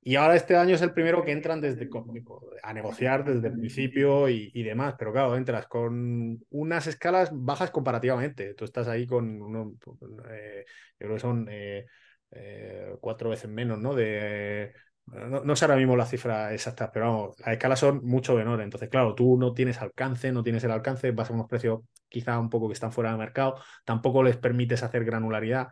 Y 0.04 0.16
ahora 0.16 0.36
este 0.36 0.56
año 0.58 0.74
es 0.74 0.82
el 0.82 0.94
primero 0.94 1.24
que 1.24 1.32
entran 1.32 1.62
desde 1.62 1.88
a 2.64 2.74
negociar 2.74 3.24
desde 3.24 3.50
el 3.50 3.54
principio 3.54 4.30
y, 4.30 4.64
demás, 4.64 4.96
pero 4.98 5.12
claro, 5.12 5.36
entras 5.36 5.68
con 5.68 6.44
unas 6.50 6.88
escalas 6.88 7.30
bajas 7.32 7.70
comparativamente. 7.70 8.56
Tú 8.56 8.66
estás 8.66 8.88
ahí 8.88 9.06
con, 9.06 9.78
eh, 10.30 10.66
yo 11.00 11.06
creo 11.06 11.14
que 11.14 11.20
son 11.20 11.48
eh, 11.52 11.86
eh, 12.32 12.96
cuatro 13.00 13.30
veces 13.30 13.50
menos, 13.52 13.78
¿no? 13.78 13.94
No, 15.12 15.56
sé 15.56 15.66
ahora 15.66 15.78
mismo 15.78 15.96
la 15.96 16.06
cifra 16.06 16.54
exacta, 16.54 16.92
pero 16.92 17.06
vamos, 17.06 17.40
las 17.40 17.50
escalas 17.50 17.80
son 17.80 18.06
mucho 18.06 18.36
menores. 18.36 18.64
Entonces, 18.64 18.90
claro, 18.90 19.14
tú 19.16 19.38
no 19.38 19.54
tienes 19.54 19.82
alcance, 19.82 20.32
no 20.32 20.44
tienes 20.44 20.64
el 20.64 20.72
alcance, 20.72 21.12
vas 21.12 21.30
a 21.30 21.34
unos 21.34 21.48
precios 21.48 21.82
quizá 22.08 22.40
un 22.40 22.50
poco 22.50 22.68
que 22.68 22.74
están 22.74 22.92
fuera 22.92 23.12
de 23.12 23.18
mercado, 23.18 23.56
tampoco 23.86 24.24
les 24.24 24.38
permites 24.38 24.84
hacer 24.84 25.06
granularidad. 25.06 25.70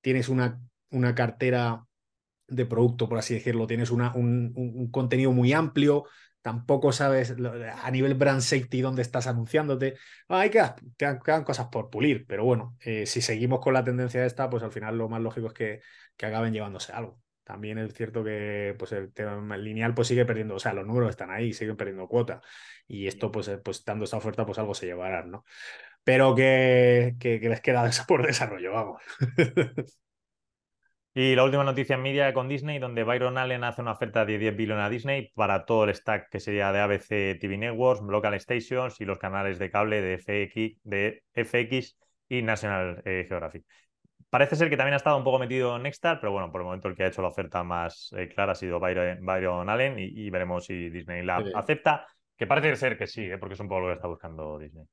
Tienes 0.00 0.28
una, 0.28 0.60
una 0.90 1.14
cartera 1.14 1.84
de 2.48 2.66
producto, 2.66 3.08
por 3.08 3.18
así 3.18 3.34
decirlo. 3.34 3.66
Tienes 3.66 3.90
una, 3.90 4.14
un, 4.14 4.88
contenido 4.90 5.32
muy 5.32 5.52
amplio, 5.52 6.04
tampoco 6.42 6.92
sabes 6.92 7.34
a 7.82 7.90
nivel 7.90 8.14
brand 8.14 8.40
safety 8.40 8.80
dónde 8.80 9.02
estás 9.02 9.26
anunciándote. 9.26 9.96
Hay 10.28 10.50
que 10.50 10.62
quedan, 10.96 11.44
cosas 11.44 11.68
por 11.68 11.90
pulir, 11.90 12.26
pero 12.26 12.44
bueno, 12.44 12.76
eh, 12.80 13.06
si 13.06 13.20
seguimos 13.20 13.60
con 13.60 13.74
la 13.74 13.84
tendencia 13.84 14.24
esta, 14.24 14.48
pues 14.50 14.62
al 14.62 14.72
final 14.72 14.98
lo 14.98 15.08
más 15.08 15.20
lógico 15.20 15.48
es 15.48 15.52
que, 15.54 15.80
que 16.16 16.26
acaben 16.26 16.52
llevándose 16.52 16.92
algo. 16.92 17.25
También 17.46 17.78
es 17.78 17.94
cierto 17.94 18.24
que 18.24 18.74
pues 18.76 18.90
el 18.90 19.12
tema 19.12 19.56
lineal 19.56 19.94
pues 19.94 20.08
sigue 20.08 20.24
perdiendo, 20.24 20.56
o 20.56 20.58
sea, 20.58 20.72
los 20.72 20.84
números 20.84 21.10
están 21.10 21.30
ahí, 21.30 21.52
siguen 21.52 21.76
perdiendo 21.76 22.08
cuota. 22.08 22.42
Y 22.88 23.06
esto, 23.06 23.30
pues, 23.30 23.46
eh, 23.46 23.58
pues 23.58 23.84
dando 23.84 24.04
esta 24.04 24.16
oferta, 24.16 24.44
pues 24.44 24.58
algo 24.58 24.74
se 24.74 24.86
llevará, 24.86 25.24
¿no? 25.24 25.44
Pero 26.02 26.34
que, 26.34 27.14
que, 27.20 27.40
que 27.40 27.48
les 27.48 27.60
queda 27.60 27.88
por 28.08 28.26
desarrollo, 28.26 28.72
vamos. 28.72 29.02
Y 31.14 31.34
la 31.34 31.44
última 31.44 31.64
noticia 31.64 31.94
en 31.96 32.02
media 32.02 32.34
con 32.34 32.46
Disney, 32.46 32.78
donde 32.78 33.02
Byron 33.02 33.38
Allen 33.38 33.64
hace 33.64 33.80
una 33.80 33.92
oferta 33.92 34.26
de 34.26 34.36
10 34.36 34.54
billones 34.54 34.84
a 34.84 34.90
Disney 34.90 35.32
para 35.34 35.64
todo 35.64 35.84
el 35.84 35.94
stack 35.94 36.28
que 36.28 36.40
sería 36.40 36.72
de 36.72 36.80
ABC 36.80 37.38
TV 37.40 37.56
Networks, 37.56 38.02
Local 38.02 38.38
Stations 38.38 39.00
y 39.00 39.06
los 39.06 39.18
canales 39.18 39.58
de 39.58 39.70
cable 39.70 40.02
de 40.02 40.18
FX, 40.18 40.78
de 40.84 41.22
FX 41.32 41.96
y 42.28 42.42
National 42.42 43.00
eh, 43.06 43.24
Geographic. 43.26 43.64
Parece 44.30 44.56
ser 44.56 44.68
que 44.68 44.76
también 44.76 44.94
ha 44.94 44.98
estado 44.98 45.16
un 45.16 45.24
poco 45.24 45.38
metido 45.38 45.76
en 45.76 45.82
Nexstar, 45.82 46.20
pero 46.20 46.32
bueno, 46.32 46.50
por 46.50 46.60
el 46.60 46.66
momento 46.66 46.88
el 46.88 46.96
que 46.96 47.04
ha 47.04 47.08
hecho 47.08 47.22
la 47.22 47.28
oferta 47.28 47.62
más 47.62 48.12
eh, 48.16 48.28
clara 48.28 48.52
ha 48.52 48.54
sido 48.56 48.80
Byron, 48.80 49.70
Allen 49.70 49.96
y, 49.98 50.28
veremos 50.30 50.66
si 50.66 50.90
Disney 50.90 51.22
la 51.22 51.44
acepta, 51.54 52.06
que 52.36 52.46
parece 52.46 52.74
ser 52.76 52.98
que 52.98 53.06
sí, 53.06 53.24
eh, 53.24 53.38
porque 53.38 53.54
es 53.54 53.60
un 53.60 53.68
poco 53.68 53.82
lo 53.82 53.86
que 53.88 53.94
está 53.94 54.08
buscando 54.08 54.58
Disney. 54.58 54.84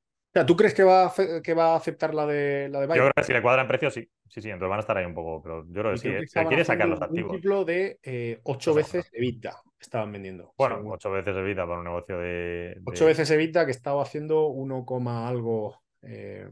¿tú 0.44 0.56
crees 0.56 0.74
que 0.74 0.82
va, 0.82 1.06
a, 1.06 1.12
que 1.42 1.54
va 1.54 1.74
a 1.74 1.76
aceptar 1.76 2.12
la 2.12 2.26
de, 2.26 2.68
la 2.68 2.80
de 2.80 2.88
Yo 2.88 2.94
creo 2.94 3.12
que 3.14 3.22
si 3.22 3.32
le 3.32 3.40
cuadran 3.40 3.68
precios, 3.68 3.94
sí. 3.94 4.08
Sí, 4.28 4.40
sí, 4.40 4.48
entonces 4.48 4.68
van 4.68 4.78
a 4.78 4.80
estar 4.80 4.96
ahí 4.96 5.04
un 5.04 5.14
poco, 5.14 5.40
pero 5.40 5.64
yo 5.68 5.80
creo 5.80 5.92
que 5.92 5.98
sí. 5.98 6.08
¿eh? 6.08 6.46
quiere 6.48 6.64
sacar 6.64 6.88
los 6.88 7.00
activos. 7.00 7.30
Un 7.30 7.36
múltiplo 7.36 7.64
de 7.64 8.00
eh, 8.02 8.40
ocho 8.42 8.74
veces 8.74 9.08
Evita 9.12 9.62
estaban 9.78 10.10
vendiendo. 10.10 10.52
Bueno, 10.58 10.82
ocho 10.90 11.12
veces 11.12 11.36
Evita 11.36 11.64
para 11.64 11.78
un 11.78 11.84
negocio 11.84 12.18
de. 12.18 12.80
Ocho 12.84 13.06
veces 13.06 13.30
Evita 13.30 13.64
que 13.64 13.70
estaba 13.70 14.02
haciendo 14.02 14.48
1, 14.48 14.84
algo. 15.24 15.80
Eh, 16.02 16.48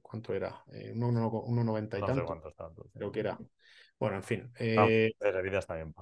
¿Cuánto 0.00 0.34
era? 0.34 0.64
1,90 0.66 1.98
y 1.98 2.00
tanto. 2.00 2.14
Sé 2.14 2.22
cuánto 2.22 2.48
estaba, 2.48 2.72
creo 2.94 3.12
que 3.12 3.20
era. 3.20 3.38
Bueno, 3.98 4.16
en 4.16 4.24
fin. 4.24 4.52
Eh... 4.58 5.12
vida 5.42 5.58
está 5.60 5.74
bien 5.76 5.94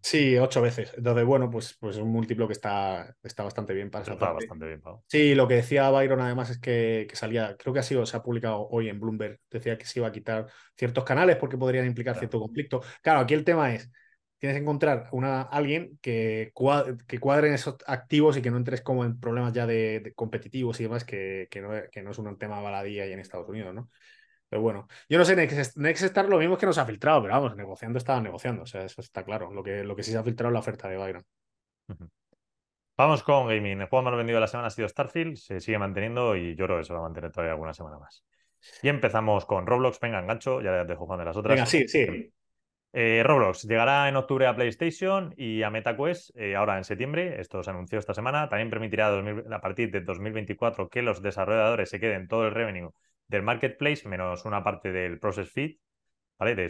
Sí, 0.00 0.36
ocho 0.36 0.60
veces. 0.62 0.92
Entonces, 0.96 1.24
bueno, 1.24 1.50
pues, 1.50 1.76
pues 1.78 1.96
un 1.98 2.10
múltiplo 2.10 2.46
que 2.46 2.54
está, 2.54 3.14
está 3.22 3.44
bastante 3.44 3.72
bien 3.72 3.90
para 3.90 4.02
esa 4.02 4.14
está 4.14 4.32
bastante 4.32 4.66
bien 4.66 4.82
Sí, 5.06 5.34
lo 5.34 5.46
que 5.46 5.54
decía 5.54 5.90
Byron 5.90 6.20
además 6.20 6.50
es 6.50 6.58
que, 6.58 7.06
salía, 7.12 7.56
creo 7.56 7.72
que 7.72 7.80
ha 7.80 7.84
sido, 7.84 8.04
se 8.06 8.16
ha 8.16 8.22
publicado 8.22 8.66
hoy 8.68 8.88
en 8.88 8.98
Bloomberg, 8.98 9.38
decía 9.50 9.78
que 9.78 9.86
se 9.86 10.00
iba 10.00 10.08
a 10.08 10.12
quitar 10.12 10.46
ciertos 10.76 11.04
canales 11.04 11.36
porque 11.36 11.58
podrían 11.58 11.86
implicar 11.86 12.16
cierto 12.16 12.40
conflicto. 12.40 12.82
Claro, 13.02 13.20
aquí 13.20 13.34
el 13.34 13.44
tema 13.44 13.72
es, 13.74 13.90
tienes 14.44 14.58
que 14.58 14.62
encontrar 14.62 15.08
una, 15.12 15.40
alguien 15.40 15.98
que, 16.02 16.50
cuadre, 16.52 16.98
que 17.06 17.18
cuadre 17.18 17.48
en 17.48 17.54
esos 17.54 17.76
activos 17.86 18.36
y 18.36 18.42
que 18.42 18.50
no 18.50 18.58
entres 18.58 18.82
como 18.82 19.02
en 19.02 19.18
problemas 19.18 19.54
ya 19.54 19.66
de, 19.66 20.12
competitivos 20.14 20.78
y 20.80 20.82
demás, 20.82 21.02
que, 21.02 21.48
que, 21.50 21.62
no, 21.62 21.70
que 21.90 22.02
no 22.02 22.10
es 22.10 22.18
un 22.18 22.36
tema 22.36 22.60
baladía 22.60 23.06
y 23.06 23.12
en 23.12 23.20
Estados 23.20 23.48
Unidos, 23.48 23.72
¿no? 23.74 23.88
Pero 24.50 24.60
bueno, 24.60 24.86
yo 25.08 25.16
no 25.16 25.24
sé, 25.24 25.34
Next, 25.34 25.78
Star 26.02 26.28
lo 26.28 26.36
mismo 26.36 26.54
es 26.54 26.60
que 26.60 26.66
nos 26.66 26.76
ha 26.76 26.84
filtrado, 26.84 27.22
pero 27.22 27.32
vamos, 27.32 27.56
negociando 27.56 27.96
estaba 27.96 28.20
negociando, 28.20 28.64
o 28.64 28.66
sea, 28.66 28.84
eso 28.84 29.00
está 29.00 29.24
claro. 29.24 29.50
Lo 29.50 29.62
que, 29.62 29.82
lo 29.82 29.96
que 29.96 30.02
sí 30.02 30.10
se 30.10 30.18
ha 30.18 30.22
filtrado 30.22 30.50
es 30.50 30.52
la 30.52 30.60
oferta 30.60 30.90
de 30.90 30.98
Byron. 30.98 31.24
Vamos 32.98 33.22
con 33.22 33.48
gaming. 33.48 33.80
El 33.80 33.88
juego 33.88 34.02
más 34.02 34.14
vendido 34.14 34.36
de 34.36 34.42
la 34.42 34.46
semana 34.46 34.66
ha 34.66 34.70
sido 34.70 34.86
Starfield, 34.86 35.36
se 35.36 35.58
sigue 35.58 35.78
manteniendo 35.78 36.36
y 36.36 36.54
yo 36.54 36.66
creo 36.66 36.76
que 36.76 36.84
se 36.84 36.92
va 36.92 36.98
a 36.98 37.02
mantener 37.04 37.32
todavía 37.32 37.52
alguna 37.52 37.72
semana 37.72 37.98
más. 37.98 38.26
Y 38.82 38.90
empezamos 38.90 39.46
con 39.46 39.66
Roblox, 39.66 39.98
venga, 40.00 40.20
engancho, 40.20 40.60
ya 40.60 40.84
dejo 40.84 41.06
Juan 41.06 41.18
de 41.18 41.24
las 41.24 41.36
otras. 41.38 41.54
Venga, 41.54 41.64
sí, 41.66 41.88
sí. 41.88 42.30
Eh, 42.96 43.24
Roblox 43.24 43.64
llegará 43.64 44.08
en 44.08 44.14
octubre 44.14 44.46
a 44.46 44.54
PlayStation 44.54 45.34
y 45.36 45.64
a 45.64 45.70
MetaQuest 45.70 46.30
eh, 46.36 46.54
ahora 46.54 46.78
en 46.78 46.84
septiembre. 46.84 47.40
Esto 47.40 47.60
se 47.64 47.70
anunció 47.70 47.98
esta 47.98 48.14
semana. 48.14 48.48
También 48.48 48.70
permitirá 48.70 49.08
a 49.08 49.60
partir 49.60 49.90
de 49.90 50.00
2024 50.02 50.88
que 50.88 51.02
los 51.02 51.20
desarrolladores 51.20 51.90
se 51.90 51.98
queden 51.98 52.28
todo 52.28 52.46
el 52.46 52.54
revenue 52.54 52.90
del 53.26 53.42
marketplace 53.42 54.08
menos 54.08 54.44
una 54.44 54.62
parte 54.62 54.92
del 54.92 55.18
process 55.18 55.50
feed, 55.50 55.78
¿vale? 56.38 56.54
De, 56.54 56.68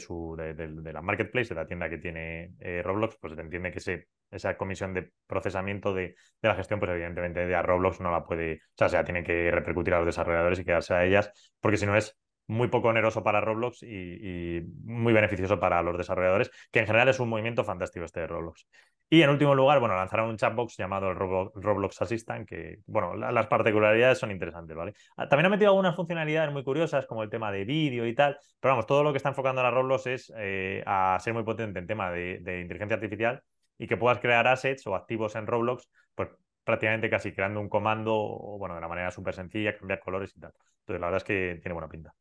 de, 0.55 0.93
la 0.95 1.03
marketplace, 1.03 1.51
de 1.51 1.57
la 1.57 1.67
tienda 1.67 1.91
que 1.91 1.99
tiene 1.99 2.55
eh, 2.59 2.81
Roblox, 2.83 3.19
pues 3.21 3.35
se 3.35 3.41
entiende 3.43 3.71
que 3.71 4.07
esa 4.31 4.57
comisión 4.57 4.95
de 4.95 5.13
procesamiento 5.27 5.93
de, 5.93 6.17
la 6.41 6.55
gestión, 6.55 6.81
pues 6.81 6.91
evidentemente 6.91 7.55
a 7.55 7.61
Roblox 7.61 8.01
no 8.01 8.11
la 8.11 8.25
puede, 8.25 8.63
o 8.81 8.89
sea, 8.89 9.05
tiene 9.05 9.23
que 9.25 9.51
repercutir 9.51 9.93
a 9.93 9.99
los 9.99 10.07
desarrolladores 10.07 10.59
y 10.59 10.65
quedarse 10.65 10.95
a 10.95 11.05
ellas, 11.05 11.53
porque 11.61 11.77
si 11.77 11.85
no 11.85 11.95
es 11.95 12.17
muy 12.47 12.69
poco 12.69 12.89
oneroso 12.89 13.23
para 13.23 13.41
Roblox 13.41 13.83
y, 13.83 14.63
muy 14.85 15.13
beneficioso 15.13 15.59
para 15.59 15.83
los 15.83 15.97
desarrolladores, 15.97 16.51
que 16.71 16.81
en 16.81 16.87
general 16.87 17.09
es 17.09 17.21
un 17.21 17.29
movimiento 17.29 17.65
fantástico 17.65 18.05
este 18.05 18.21
de 18.21 18.27
Roblox. 18.27 18.67
Y 19.11 19.23
en 19.23 19.31
último 19.31 19.55
lugar, 19.55 19.81
bueno, 19.81 19.95
lanzaron 19.95 20.31
un 20.31 20.37
chatbox 20.37 20.77
llamado 20.77 21.11
el 21.11 21.17
Roblox 21.17 22.01
Assistant, 22.03 22.49
que, 22.49 22.79
bueno, 22.87 23.15
las 23.15 23.47
particularidades 23.47 24.19
son 24.19 24.31
interesantes, 24.31 24.77
¿vale? 24.77 24.95
Ah, 25.17 25.29
también 25.29 25.47
ha 25.47 25.51
metido 25.51 25.71
algunas 25.71 25.95
funcionalidades 25.95 26.53
muy 26.53 26.65
curiosas, 26.65 27.07
como 27.07 27.23
el 27.23 27.31
tema 27.31 27.53
de 27.53 27.65
vídeo 27.65 28.07
y 28.07 28.15
tal, 28.15 28.39
pero 28.61 28.73
vamos, 28.73 28.87
todo 28.87 29.03
lo 29.03 29.13
que 29.13 29.19
está 29.19 29.29
enfocando 29.29 29.61
a 29.61 29.71
Roblox 29.71 30.07
es 30.07 30.33
eh, 30.37 30.83
a 30.87 31.19
ser 31.21 31.35
muy 31.35 31.45
potente 31.45 31.79
en 31.79 31.87
tema 31.87 32.11
de, 32.11 32.37
inteligencia 32.61 32.97
artificial 32.97 33.43
y 33.79 33.87
que 33.87 33.97
puedas 33.97 34.19
crear 34.19 34.47
assets 34.49 34.87
o 34.87 34.95
activos 34.95 35.37
en 35.37 35.47
Roblox, 35.47 35.89
pues 36.15 36.31
prácticamente 36.65 37.11
casi 37.11 37.33
creando 37.33 37.61
un 37.61 37.69
comando, 37.69 38.13
bueno, 38.59 38.75
de 38.75 38.79
una 38.79 38.89
manera 38.89 39.11
súper 39.11 39.35
sencilla, 39.35 39.77
cambiar 39.77 40.01
colores 40.01 40.35
y 40.37 40.41
tal. 40.41 40.53
Entonces, 40.81 41.01
la 41.01 41.07
verdad 41.07 41.19
es 41.19 41.25
que 41.25 41.61
tiene 41.61 41.75
buena 41.75 41.89
pinta. 41.89 42.15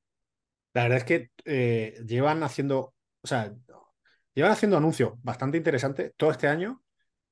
La 0.74 0.84
verdad 0.84 0.98
es 1.00 1.04
que 1.04 1.30
eh, 1.46 2.02
llevan 2.06 2.44
haciendo, 2.44 2.94
o 3.22 3.28
sea, 3.28 3.54
llevan 4.34 4.52
haciendo 4.52 4.78
anuncios 4.78 5.14
bastante 5.22 5.58
interesantes 5.58 6.14
todo 6.18 6.32
este 6.32 6.48
año 6.48 6.84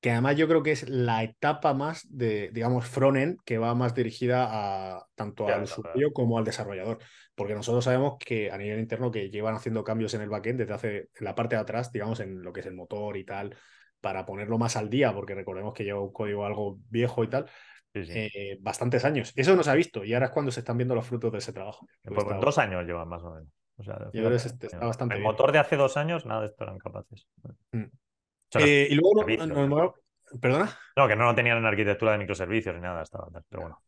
que 0.02 0.10
además 0.10 0.36
yo 0.36 0.48
creo 0.48 0.64
que 0.64 0.72
es 0.72 0.88
la 0.88 1.22
etapa 1.22 1.74
más 1.74 2.04
de, 2.10 2.50
digamos, 2.52 2.86
front-end 2.86 3.38
que 3.44 3.58
va 3.58 3.72
más 3.76 3.94
dirigida 3.94 4.48
a 4.50 5.06
tanto 5.14 5.46
al 5.46 5.62
usuario 5.62 6.12
como 6.12 6.36
al 6.38 6.44
desarrollador. 6.44 6.98
Porque 7.36 7.54
nosotros 7.54 7.84
sabemos 7.84 8.16
que 8.18 8.50
a 8.50 8.58
nivel 8.58 8.80
interno 8.80 9.12
que 9.12 9.30
llevan 9.30 9.54
haciendo 9.54 9.84
cambios 9.84 10.12
en 10.14 10.22
el 10.22 10.28
backend 10.28 10.58
desde 10.58 10.74
hace 10.74 10.96
en 10.96 11.24
la 11.24 11.36
parte 11.36 11.54
de 11.54 11.62
atrás, 11.62 11.92
digamos, 11.92 12.18
en 12.18 12.42
lo 12.42 12.52
que 12.52 12.60
es 12.60 12.66
el 12.66 12.74
motor 12.74 13.16
y 13.16 13.24
tal, 13.24 13.56
para 14.00 14.26
ponerlo 14.26 14.58
más 14.58 14.74
al 14.74 14.90
día, 14.90 15.14
porque 15.14 15.36
recordemos 15.36 15.72
que 15.72 15.84
lleva 15.84 16.00
un 16.00 16.12
código 16.12 16.44
algo 16.44 16.80
viejo 16.90 17.22
y 17.22 17.30
tal, 17.30 17.48
eh, 17.94 18.58
bastantes 18.60 19.04
años. 19.04 19.32
Eso 19.36 19.54
no 19.56 19.62
se 19.62 19.70
ha 19.70 19.74
visto 19.74 20.04
y 20.04 20.14
ahora 20.14 20.26
es 20.26 20.32
cuando 20.32 20.50
se 20.50 20.60
están 20.60 20.76
viendo 20.76 20.94
los 20.94 21.06
frutos 21.06 21.32
de 21.32 21.38
ese 21.38 21.52
trabajo. 21.52 21.86
Pues 22.02 22.26
dos 22.40 22.58
años 22.58 22.84
llevan 22.84 23.08
más 23.08 23.22
o 23.22 23.34
menos. 23.34 23.48
O 23.76 23.84
sea, 23.84 24.10
este 24.12 24.66
está 24.66 24.86
bastante 24.86 25.16
el 25.16 25.22
motor 25.22 25.50
de 25.50 25.58
hace 25.58 25.76
dos 25.76 25.96
años, 25.96 26.26
nada 26.26 26.42
de 26.42 26.46
esto 26.48 26.64
eran 26.64 26.78
capaces. 26.78 27.26
Mm. 27.72 27.84
Eh, 28.60 28.88
y 28.90 28.94
luego, 28.94 29.96
¿Perdona? 30.40 30.78
No, 30.96 31.08
que 31.08 31.16
no 31.16 31.24
lo 31.24 31.34
tenían 31.34 31.58
en 31.58 31.66
arquitectura 31.66 32.12
de 32.12 32.18
microservicios 32.18 32.74
ni 32.74 32.80
nada, 32.80 33.02
estaba, 33.02 33.28
pero 33.48 33.62
bueno. 33.62 33.82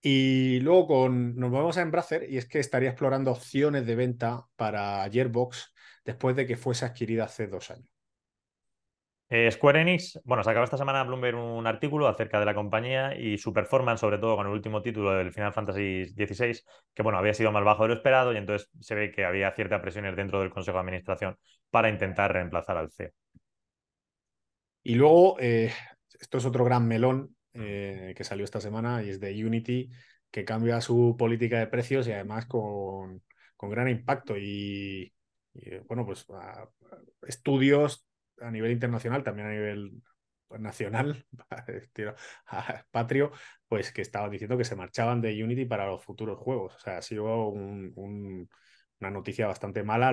Y 0.00 0.60
luego 0.60 0.86
con, 0.86 1.36
nos 1.36 1.50
movemos 1.50 1.76
a 1.78 1.82
Embracer 1.82 2.30
y 2.30 2.38
es 2.38 2.46
que 2.46 2.60
estaría 2.60 2.90
explorando 2.90 3.30
opciones 3.30 3.86
de 3.86 3.96
venta 3.96 4.46
para 4.56 5.08
Gearbox 5.10 5.74
después 6.04 6.36
de 6.36 6.46
que 6.46 6.56
fuese 6.56 6.84
adquirida 6.84 7.24
hace 7.24 7.46
dos 7.46 7.70
años. 7.70 7.88
Eh, 9.28 9.50
Square 9.50 9.80
Enix, 9.80 10.20
bueno, 10.24 10.44
se 10.44 10.50
acaba 10.50 10.64
esta 10.64 10.76
semana 10.76 11.02
Bloomberg 11.02 11.36
un 11.36 11.66
artículo 11.66 12.06
acerca 12.06 12.38
de 12.38 12.46
la 12.46 12.54
compañía 12.54 13.18
y 13.18 13.38
su 13.38 13.52
performance, 13.52 14.00
sobre 14.00 14.18
todo 14.18 14.36
con 14.36 14.46
el 14.46 14.52
último 14.52 14.82
título 14.82 15.12
del 15.14 15.32
Final 15.32 15.52
Fantasy 15.52 16.06
XVI, 16.06 16.60
que 16.94 17.02
bueno, 17.02 17.18
había 17.18 17.34
sido 17.34 17.50
más 17.50 17.64
bajo 17.64 17.82
de 17.82 17.88
lo 17.88 17.94
esperado 17.94 18.32
y 18.32 18.36
entonces 18.36 18.70
se 18.80 18.94
ve 18.94 19.10
que 19.10 19.24
había 19.24 19.50
ciertas 19.50 19.80
presiones 19.80 20.14
dentro 20.14 20.40
del 20.40 20.50
Consejo 20.50 20.76
de 20.76 20.82
Administración 20.82 21.36
para 21.70 21.88
intentar 21.88 22.32
reemplazar 22.32 22.76
al 22.76 22.92
CEO. 22.92 23.10
Y 24.84 24.94
luego, 24.94 25.36
eh, 25.40 25.72
esto 26.20 26.38
es 26.38 26.44
otro 26.44 26.64
gran 26.64 26.86
melón 26.86 27.34
eh, 27.54 28.14
que 28.16 28.22
salió 28.22 28.44
esta 28.44 28.60
semana 28.60 29.02
y 29.02 29.08
es 29.10 29.18
de 29.18 29.44
Unity, 29.44 29.90
que 30.30 30.44
cambia 30.44 30.80
su 30.80 31.16
política 31.18 31.58
de 31.58 31.66
precios 31.66 32.06
y 32.06 32.12
además 32.12 32.46
con, 32.46 33.22
gran 33.60 33.88
impacto. 33.88 34.36
Y, 34.38 35.12
bueno, 35.88 36.06
pues 36.06 36.24
estudios 37.26 38.05
a 38.40 38.50
nivel 38.50 38.72
internacional, 38.72 39.22
también 39.22 39.48
a 39.48 39.50
nivel 39.50 40.02
nacional, 40.50 41.24
patrio, 42.90 43.32
pues 43.68 43.92
que 43.92 44.02
estaban 44.02 44.30
diciendo 44.30 44.56
que 44.56 44.64
se 44.64 44.76
marchaban 44.76 45.20
de 45.20 45.42
Unity 45.42 45.64
para 45.64 45.86
los 45.86 46.04
futuros 46.04 46.38
juegos. 46.38 46.74
O 46.76 46.78
sea, 46.78 46.98
ha 46.98 47.02
sido 47.02 47.48
una 47.48 49.10
noticia 49.10 49.46
bastante 49.46 49.82
mala 49.82 50.12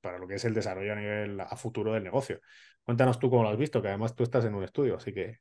para 0.00 0.18
lo 0.18 0.26
que 0.26 0.34
es 0.34 0.44
el 0.44 0.54
desarrollo 0.54 0.92
a 0.92 0.96
nivel 0.96 1.40
a 1.40 1.56
futuro 1.56 1.92
del 1.92 2.04
negocio. 2.04 2.40
Cuéntanos 2.82 3.18
tú 3.18 3.30
cómo 3.30 3.42
lo 3.42 3.48
has 3.48 3.56
visto, 3.56 3.82
que 3.82 3.88
además 3.88 4.14
tú 4.14 4.22
estás 4.22 4.44
en 4.44 4.54
un 4.54 4.64
estudio, 4.64 4.96
así 4.96 5.12
que. 5.12 5.38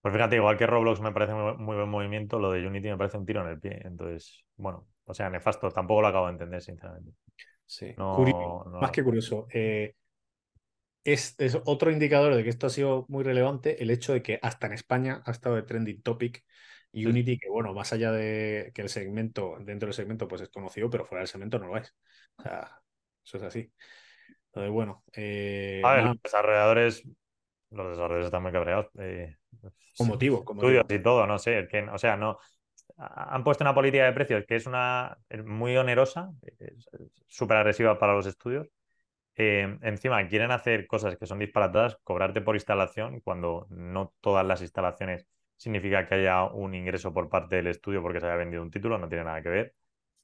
Pues 0.00 0.12
fíjate, 0.14 0.36
igual 0.36 0.56
que 0.56 0.66
Roblox 0.66 1.00
me 1.00 1.12
parece 1.12 1.32
muy, 1.32 1.76
buen 1.76 1.88
movimiento, 1.88 2.40
lo 2.40 2.50
de 2.50 2.66
Unity 2.66 2.88
me 2.88 2.96
parece 2.96 3.18
un 3.18 3.26
tiro 3.26 3.42
en 3.42 3.48
el 3.48 3.60
pie. 3.60 3.80
Entonces, 3.84 4.44
bueno, 4.56 4.88
o 5.04 5.14
sea, 5.14 5.30
nefasto, 5.30 5.70
tampoco 5.70 6.02
lo 6.02 6.08
acabo 6.08 6.26
de 6.26 6.32
entender, 6.32 6.60
sinceramente. 6.60 7.12
Sí, 7.64 7.94
más 7.96 8.90
que 8.90 9.04
curioso. 9.04 9.46
Eh, 9.52 9.94
es, 11.04 11.36
otro 11.64 11.90
indicador 11.90 12.34
de 12.34 12.44
que 12.44 12.50
esto 12.50 12.66
ha 12.66 12.70
sido 12.70 13.06
muy 13.08 13.24
relevante 13.24 13.82
el 13.82 13.90
hecho 13.90 14.12
de 14.12 14.22
que 14.22 14.38
hasta 14.42 14.66
en 14.66 14.74
España 14.74 15.22
ha 15.24 15.30
estado 15.30 15.56
de 15.56 15.62
trending 15.62 16.02
topic 16.02 16.44
Unity, 16.94 17.38
que 17.38 17.48
bueno, 17.48 17.72
más 17.72 17.92
allá 17.94 18.12
de 18.12 18.70
que 18.74 18.82
el 18.82 18.90
segmento, 18.90 19.56
dentro 19.60 19.86
del 19.86 19.94
segmento, 19.94 20.28
pues 20.28 20.42
es 20.42 20.50
conocido, 20.50 20.90
pero 20.90 21.06
fuera 21.06 21.20
del 21.20 21.28
segmento 21.28 21.58
no 21.58 21.68
lo 21.68 21.78
es. 21.78 21.94
O 22.36 22.42
sea, 22.42 22.82
eso 23.24 23.36
es 23.38 23.42
así 23.44 23.72
bueno. 24.68 25.04
Eh, 25.12 25.80
a 25.84 25.94
ver, 25.94 26.04
los 26.04 26.22
desarrolladores, 26.22 27.02
los 27.70 27.90
desarrolladores 27.90 28.26
están 28.26 28.42
muy 28.42 28.52
cabreados. 28.52 28.86
Eh, 28.98 29.36
con 29.96 30.08
motivo, 30.08 30.44
con 30.44 30.56
estudios 30.56 30.84
y 30.88 30.98
todo, 31.02 31.26
no 31.26 31.38
sé. 31.38 31.66
Que, 31.70 31.82
o 31.82 31.98
sea, 31.98 32.16
no. 32.16 32.38
Han 32.96 33.42
puesto 33.42 33.64
una 33.64 33.74
política 33.74 34.04
de 34.04 34.12
precios 34.12 34.44
que 34.46 34.56
es 34.56 34.66
una 34.66 35.16
muy 35.44 35.76
onerosa, 35.76 36.30
súper 37.26 37.56
agresiva 37.56 37.98
para 37.98 38.14
los 38.14 38.26
estudios. 38.26 38.68
Eh, 39.34 39.78
encima 39.82 40.26
quieren 40.28 40.50
hacer 40.50 40.86
cosas 40.86 41.16
que 41.16 41.26
son 41.26 41.38
disparatadas, 41.38 41.98
cobrarte 42.04 42.40
por 42.42 42.54
instalación, 42.54 43.20
cuando 43.20 43.66
no 43.70 44.12
todas 44.20 44.46
las 44.46 44.60
instalaciones 44.60 45.26
significa 45.56 46.06
que 46.06 46.16
haya 46.16 46.44
un 46.44 46.74
ingreso 46.74 47.12
por 47.14 47.28
parte 47.28 47.56
del 47.56 47.68
estudio 47.68 48.02
porque 48.02 48.20
se 48.20 48.26
haya 48.26 48.36
vendido 48.36 48.62
un 48.62 48.70
título, 48.70 48.98
no 48.98 49.08
tiene 49.08 49.24
nada 49.24 49.42
que 49.42 49.48
ver. 49.48 49.74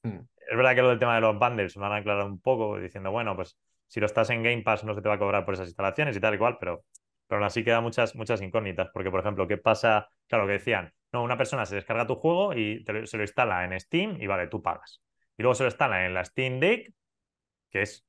Hmm. 0.03 0.19
Es 0.49 0.57
verdad 0.57 0.75
que 0.75 0.81
lo 0.81 0.89
del 0.89 0.99
tema 0.99 1.15
de 1.15 1.21
los 1.21 1.37
bundles 1.37 1.75
lo 1.75 1.85
han 1.85 1.93
aclarado 1.93 2.27
un 2.27 2.39
poco, 2.41 2.79
diciendo, 2.79 3.11
bueno, 3.11 3.35
pues 3.35 3.57
si 3.87 3.99
lo 3.99 4.05
estás 4.05 4.29
en 4.29 4.43
Game 4.43 4.61
Pass 4.61 4.83
no 4.83 4.93
se 4.93 5.01
te 5.01 5.09
va 5.09 5.15
a 5.15 5.19
cobrar 5.19 5.45
por 5.45 5.53
esas 5.53 5.67
instalaciones 5.67 6.15
y 6.15 6.19
tal 6.19 6.35
y 6.35 6.37
cual, 6.37 6.57
pero, 6.59 6.83
pero 7.27 7.39
aún 7.39 7.45
así 7.45 7.63
quedan 7.63 7.83
muchas, 7.83 8.15
muchas 8.15 8.41
incógnitas, 8.41 8.89
porque 8.93 9.09
por 9.09 9.19
ejemplo, 9.19 9.47
¿qué 9.47 9.57
pasa? 9.57 10.09
Claro, 10.27 10.45
que 10.45 10.53
decían, 10.53 10.93
no, 11.11 11.23
una 11.23 11.37
persona 11.37 11.65
se 11.65 11.75
descarga 11.75 12.05
tu 12.05 12.15
juego 12.15 12.53
y 12.53 12.83
se 13.05 13.17
lo 13.17 13.23
instala 13.23 13.63
en 13.65 13.79
Steam 13.79 14.21
y 14.21 14.27
vale, 14.27 14.47
tú 14.47 14.61
pagas. 14.61 15.01
Y 15.37 15.41
luego 15.41 15.55
se 15.55 15.63
lo 15.63 15.69
instala 15.69 16.05
en 16.05 16.13
la 16.13 16.25
Steam 16.25 16.59
Deck, 16.59 16.93
que 17.71 17.81
es, 17.81 18.05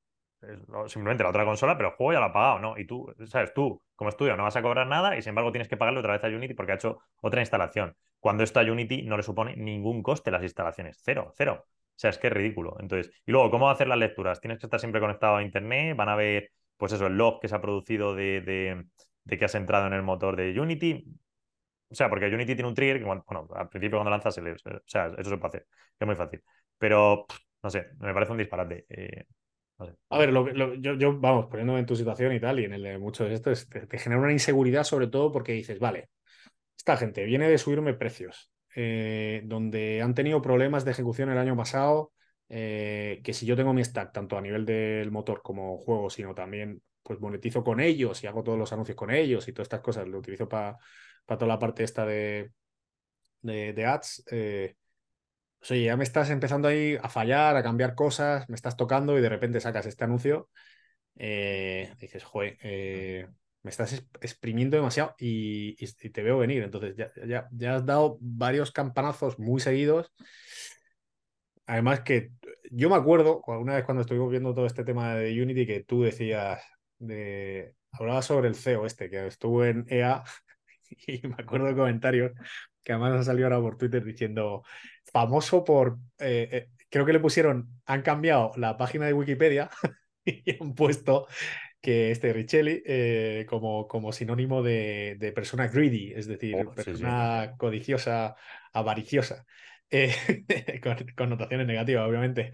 simplemente 0.87 1.23
la 1.23 1.31
otra 1.31 1.45
consola, 1.45 1.77
pero 1.77 1.91
el 1.91 1.95
juego 1.97 2.13
ya 2.13 2.21
lo 2.21 2.27
ha 2.27 2.33
pagado, 2.33 2.59
¿no? 2.61 2.79
Y 2.79 2.87
tú, 2.87 3.15
sabes, 3.27 3.53
tú 3.53 3.83
como 3.95 4.11
estudio 4.11 4.37
no 4.37 4.45
vas 4.45 4.57
a 4.57 4.63
cobrar 4.63 4.87
nada 4.87 5.17
y 5.17 5.23
sin 5.23 5.31
embargo 5.31 5.53
tienes 5.53 5.69
que 5.69 5.77
pagarle 5.77 6.01
otra 6.01 6.13
vez 6.15 6.25
a 6.25 6.29
Unity 6.29 6.55
porque 6.55 6.73
ha 6.73 6.75
hecho 6.77 7.01
otra 7.21 7.41
instalación. 7.41 7.95
Cuando 8.19 8.43
esto 8.43 8.61
a 8.61 8.63
Unity 8.63 9.03
no 9.03 9.17
le 9.17 9.23
supone 9.23 9.57
ningún 9.57 10.03
coste 10.03 10.31
las 10.31 10.43
instalaciones, 10.43 10.99
cero, 11.03 11.33
cero. 11.37 11.65
O 11.67 11.99
sea, 12.01 12.11
es 12.11 12.19
que 12.19 12.29
es 12.29 12.33
ridículo. 12.33 12.77
Entonces, 12.81 13.13
y 13.27 13.33
luego, 13.33 13.51
¿cómo 13.51 13.69
hacer 13.69 13.87
las 13.89 13.99
lecturas? 13.99 14.41
Tienes 14.41 14.59
que 14.59 14.67
estar 14.67 14.81
siempre 14.81 15.01
conectado 15.01 15.37
a 15.37 15.43
Internet, 15.43 15.97
van 15.97 16.09
a 16.09 16.17
ver, 16.17 16.51
pues 16.79 16.93
eso, 16.93 17.07
el 17.07 17.17
log 17.17 17.41
que 17.41 17.49
se 17.49 17.55
ha 17.55 17.61
producido 17.61 18.15
de, 18.15 18.87
que 19.29 19.45
has 19.45 19.55
entrado 19.55 19.87
en 19.87 19.93
el 19.93 20.03
motor 20.03 20.37
de 20.37 20.59
Unity. 20.59 21.05
O 21.91 21.95
sea, 21.95 22.09
porque 22.09 22.27
Unity 22.27 22.55
tiene 22.55 22.69
un 22.69 22.75
trigger 22.75 22.99
que, 22.99 23.05
bueno, 23.05 23.25
al 23.55 23.69
principio 23.69 23.99
cuando 23.99 24.11
lanzas, 24.11 24.39
o 24.39 24.43
sea, 24.87 25.07
eso 25.19 25.31
se 25.31 25.37
puede 25.37 25.49
hacer, 25.49 25.67
es 25.99 26.07
muy 26.07 26.17
fácil. 26.17 26.43
Pero, 26.79 27.27
no 27.63 27.71
sé, 27.71 27.89
me 27.99 28.15
parece 28.15 28.33
un 28.33 28.39
disparate. 28.39 28.87
Eh, 28.89 29.25
a 30.09 30.19
ver, 30.19 30.33
yo, 30.81 31.19
vamos, 31.19 31.47
poniéndome 31.47 31.81
en 31.81 31.87
tu 31.87 31.97
situación 31.97 32.33
y 32.33 32.41
tal, 32.41 32.61
y 32.61 32.65
en 32.65 32.75
el 32.75 32.83
de 32.83 32.99
muchos 32.99 33.29
de 33.29 33.35
estos, 33.35 33.69
te 33.69 33.99
genera 33.99 34.21
una 34.21 34.33
inseguridad 34.33 34.85
sobre 34.85 35.07
todo 35.07 35.33
porque 35.33 35.53
dices, 35.53 35.79
vale, 35.79 36.11
esta 36.77 36.97
gente 36.97 37.25
viene 37.25 37.49
de 37.49 37.59
subirme 37.59 37.95
precios, 37.95 38.51
eh, 38.75 39.43
donde 39.45 40.03
han 40.03 40.15
tenido 40.15 40.41
problemas 40.43 40.85
de 40.85 40.93
ejecución 40.93 41.31
el 41.31 41.39
año 41.39 41.57
pasado, 41.57 42.13
eh, 42.49 43.21
que 43.23 43.33
si 43.33 43.47
yo 43.47 43.57
tengo 43.57 43.73
mi 43.73 43.85
stack, 43.85 44.13
tanto 44.13 44.37
a 44.37 44.41
nivel 44.41 44.65
del 44.67 45.11
motor 45.11 45.43
como 45.43 45.79
juego, 45.79 46.11
sino 46.11 46.35
también 46.35 46.83
pues 47.03 47.21
monetizo 47.21 47.65
con 47.65 47.81
ellos 47.81 48.23
y 48.23 48.27
hago 48.27 48.43
todos 48.43 48.59
los 48.59 48.73
anuncios 48.73 48.97
con 48.97 49.11
ellos 49.11 49.47
y 49.49 49.53
todas 49.53 49.67
estas 49.67 49.81
cosas, 49.81 50.09
lo 50.09 50.19
utilizo 50.19 50.49
para 50.49 50.79
toda 51.27 51.47
la 51.47 51.59
parte 51.59 51.85
esta 51.85 52.05
de, 52.05 52.53
de, 53.43 53.87
ads. 53.87 54.25
Eh, 54.31 54.75
pues, 55.61 55.71
oye, 55.73 55.85
ya 55.85 55.97
me 55.97 56.05
estás 56.05 56.31
empezando 56.31 56.69
ahí 56.69 56.97
a 57.01 57.09
fallar, 57.09 57.57
a 57.57 57.63
cambiar 57.63 57.95
cosas, 57.95 58.49
me 58.49 58.57
estás 58.57 58.77
tocando 58.77 59.19
y 59.19 59.23
de 59.23 59.29
repente 59.29 59.61
sacas 59.61 59.87
este 59.87 60.05
anuncio. 60.05 60.49
dices, 61.15 62.25
joder, 62.25 62.59
me 63.63 63.71
estás 63.71 64.05
exprimiendo 64.21 64.77
demasiado 64.77 65.15
y, 65.19 65.75
te 66.11 66.23
veo 66.23 66.39
venir. 66.39 66.63
Entonces 66.63 66.97
ya, 66.97 67.49
ya, 67.53 67.77
has 67.77 67.85
dado 67.87 68.19
varios 68.21 68.73
campanazos 68.73 69.39
muy 69.39 69.61
seguidos. 69.61 70.13
Además 71.67 72.01
que 72.01 72.33
yo 72.71 72.89
me 72.91 72.97
acuerdo, 72.97 73.43
una 73.47 73.75
vez 73.75 73.85
cuando 73.85 74.03
estuvimos 74.03 74.31
viendo 74.31 74.55
todo 74.55 74.67
este 74.67 74.85
tema 74.85 75.15
de 75.15 75.41
Unity, 75.43 75.67
que 75.67 75.85
tú 75.85 76.03
decías, 76.03 76.61
de, 76.99 77.75
hablabas 77.93 78.27
sobre 78.27 78.49
el 78.49 78.55
CEO 78.55 78.87
este, 78.87 79.11
que 79.11 79.27
estuvo 79.27 79.65
en 79.65 79.87
EA, 79.89 80.25
y 81.07 81.27
me 81.29 81.37
acuerdo 81.39 81.67
de 81.67 81.77
comentarios 81.77 82.33
que 82.83 82.93
además 82.93 83.13
han 83.13 83.25
salido 83.25 83.47
ahora 83.47 83.61
por 83.61 83.77
Twitter 83.77 84.05
diciendo, 84.05 84.63
famoso 85.13 85.65
por, 85.65 85.99
eh, 86.19 86.49
eh, 86.53 86.69
creo 86.89 87.07
que 87.07 87.13
le 87.13 87.21
pusieron, 87.21 87.69
han 87.87 88.03
cambiado 88.03 88.53
la 88.57 88.77
página 88.77 89.07
de 89.07 89.13
Wikipedia 89.13 89.71
y 90.25 90.57
han 90.61 90.75
puesto 90.75 91.27
que 91.81 92.11
este 92.11 92.33
Richelli 92.33 92.83
eh, 92.85 93.47
como, 93.49 93.89
como 93.89 94.13
sinónimo 94.13 94.63
de, 94.63 95.33
persona 95.35 95.69
greedy, 95.69 96.13
es 96.15 96.27
decir, 96.27 96.57
oh, 96.57 96.73
persona 96.73 97.55
codiciosa, 97.57 98.37
avariciosa, 98.73 99.47
con 100.83 100.97
connotaciones 101.17 101.67
negativas, 101.67 102.07
obviamente. 102.07 102.51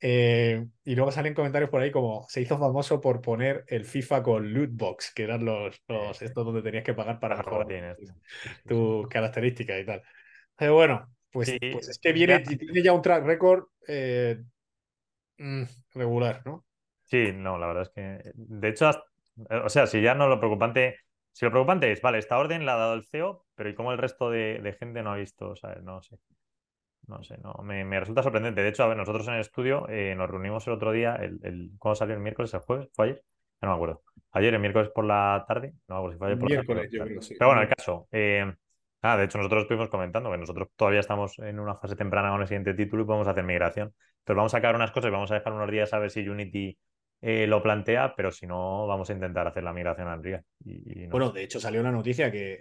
Y 0.00 0.94
luego 0.94 1.10
salen 1.10 1.34
comentarios 1.34 1.70
por 1.70 1.80
ahí 1.80 1.90
como 1.90 2.24
se 2.28 2.40
hizo 2.40 2.56
famoso 2.56 3.00
por 3.00 3.20
poner 3.20 3.64
el 3.66 3.84
FIFA 3.84 4.22
con 4.22 4.54
loot 4.54 4.70
box, 4.72 5.12
que 5.12 5.24
eran 5.24 5.44
los, 5.44 5.82
los 5.88 6.22
estos 6.22 6.46
donde 6.46 6.62
tenías 6.62 6.84
que 6.84 6.94
pagar 6.94 7.18
para 7.18 7.36
mejorar 7.36 7.96
tu 8.64 9.08
característica 9.10 9.76
y 9.76 9.84
tal. 9.84 10.02
Pero 10.56 10.74
bueno, 10.74 11.08
pues, 11.30 11.56
pues 11.72 11.88
es 11.88 11.98
que 11.98 12.12
viene, 12.12 12.40
tiene 12.40 12.82
ya 12.82 12.92
un 12.92 13.02
track 13.02 13.24
record 13.24 13.64
mm, 15.38 15.62
regular, 15.94 16.42
¿no? 16.44 16.64
Sí, 17.08 17.32
no, 17.32 17.58
la 17.58 17.66
verdad 17.68 17.82
es 17.84 17.90
que. 17.90 18.32
De 18.34 18.68
hecho, 18.68 18.90
eh, 19.50 19.60
o 19.64 19.68
sea, 19.68 19.86
si 19.86 20.02
ya 20.02 20.14
no 20.14 20.28
lo 20.28 20.38
preocupante. 20.38 20.96
Si 21.32 21.44
lo 21.44 21.52
preocupante 21.52 21.92
es, 21.92 22.02
vale, 22.02 22.18
esta 22.18 22.36
orden 22.36 22.66
la 22.66 22.74
ha 22.74 22.78
dado 22.78 22.94
el 22.94 23.04
CEO, 23.04 23.46
pero 23.54 23.70
¿y 23.70 23.74
cómo 23.74 23.92
el 23.92 23.98
resto 23.98 24.28
de, 24.28 24.76
gente 24.78 25.02
no 25.02 25.12
ha 25.12 25.16
visto? 25.16 25.50
O 25.50 25.56
sea, 25.56 25.76
no 25.82 26.02
sé. 26.02 26.18
No 27.06 27.22
sé, 27.22 27.38
no, 27.38 27.54
me, 27.62 28.00
resulta 28.00 28.22
sorprendente. 28.22 28.60
De 28.60 28.68
hecho, 28.68 28.82
a 28.82 28.88
ver, 28.88 28.96
nosotros 28.96 29.26
en 29.28 29.34
el 29.34 29.40
estudio 29.40 29.88
eh, 29.88 30.14
nos 30.16 30.28
reunimos 30.28 30.66
el 30.66 30.74
otro 30.74 30.92
día, 30.92 31.14
el, 31.14 31.38
el, 31.44 31.70
¿cuándo 31.78 31.94
salió 31.94 32.14
el 32.14 32.20
miércoles? 32.20 32.52
¿El 32.52 32.60
jueves? 32.60 32.90
¿Fue 32.92 33.06
ayer? 33.06 33.24
no 33.62 33.68
me 33.68 33.74
acuerdo. 33.74 34.02
ayer, 34.32 34.52
el 34.52 34.60
miércoles 34.60 34.90
por 34.94 35.04
la 35.04 35.44
tarde. 35.48 35.72
No, 35.88 36.10
si 36.10 36.18
fue 36.18 36.26
ayer 36.26 36.38
por 36.38 36.48
Miércoles, 36.50 36.84
la 36.84 36.90
yo 36.90 36.98
tarde. 36.98 37.10
creo, 37.10 37.22
sí. 37.22 37.34
Pero 37.38 37.48
bueno, 37.48 37.62
el 37.62 37.68
caso. 37.68 38.08
eh, 38.12 38.52
ah, 39.02 39.16
de 39.16 39.24
hecho, 39.24 39.38
nosotros 39.38 39.62
estuvimos 39.62 39.88
comentando 39.88 40.30
que 40.30 40.38
nosotros 40.38 40.68
todavía 40.76 41.00
estamos 41.00 41.38
en 41.38 41.60
una 41.60 41.76
fase 41.76 41.96
temprana 41.96 42.30
con 42.30 42.40
el 42.40 42.48
siguiente 42.48 42.74
título 42.74 43.02
y 43.02 43.06
podemos 43.06 43.28
hacer 43.28 43.44
migración. 43.44 43.94
Entonces 44.20 44.36
vamos 44.36 44.54
a 44.54 44.58
sacar 44.58 44.74
unas 44.74 44.90
cosas 44.90 45.08
y 45.08 45.12
vamos 45.12 45.30
a 45.30 45.34
dejar 45.34 45.52
unos 45.52 45.70
días 45.70 45.92
a 45.92 45.98
ver 45.98 46.10
si 46.10 46.28
Unity 46.28 46.78
eh, 47.20 47.46
lo 47.46 47.62
plantea, 47.62 48.14
pero 48.16 48.30
si 48.30 48.46
no, 48.46 48.86
vamos 48.86 49.10
a 49.10 49.12
intentar 49.12 49.46
hacer 49.46 49.62
la 49.62 49.72
migración 49.72 50.08
a 50.08 50.14
Unreal. 50.16 50.44
Y, 50.64 51.04
y 51.04 51.06
no 51.06 51.12
Bueno, 51.12 51.30
de 51.30 51.42
hecho 51.44 51.60
salió 51.60 51.80
una 51.80 51.92
noticia 51.92 52.30
que, 52.30 52.60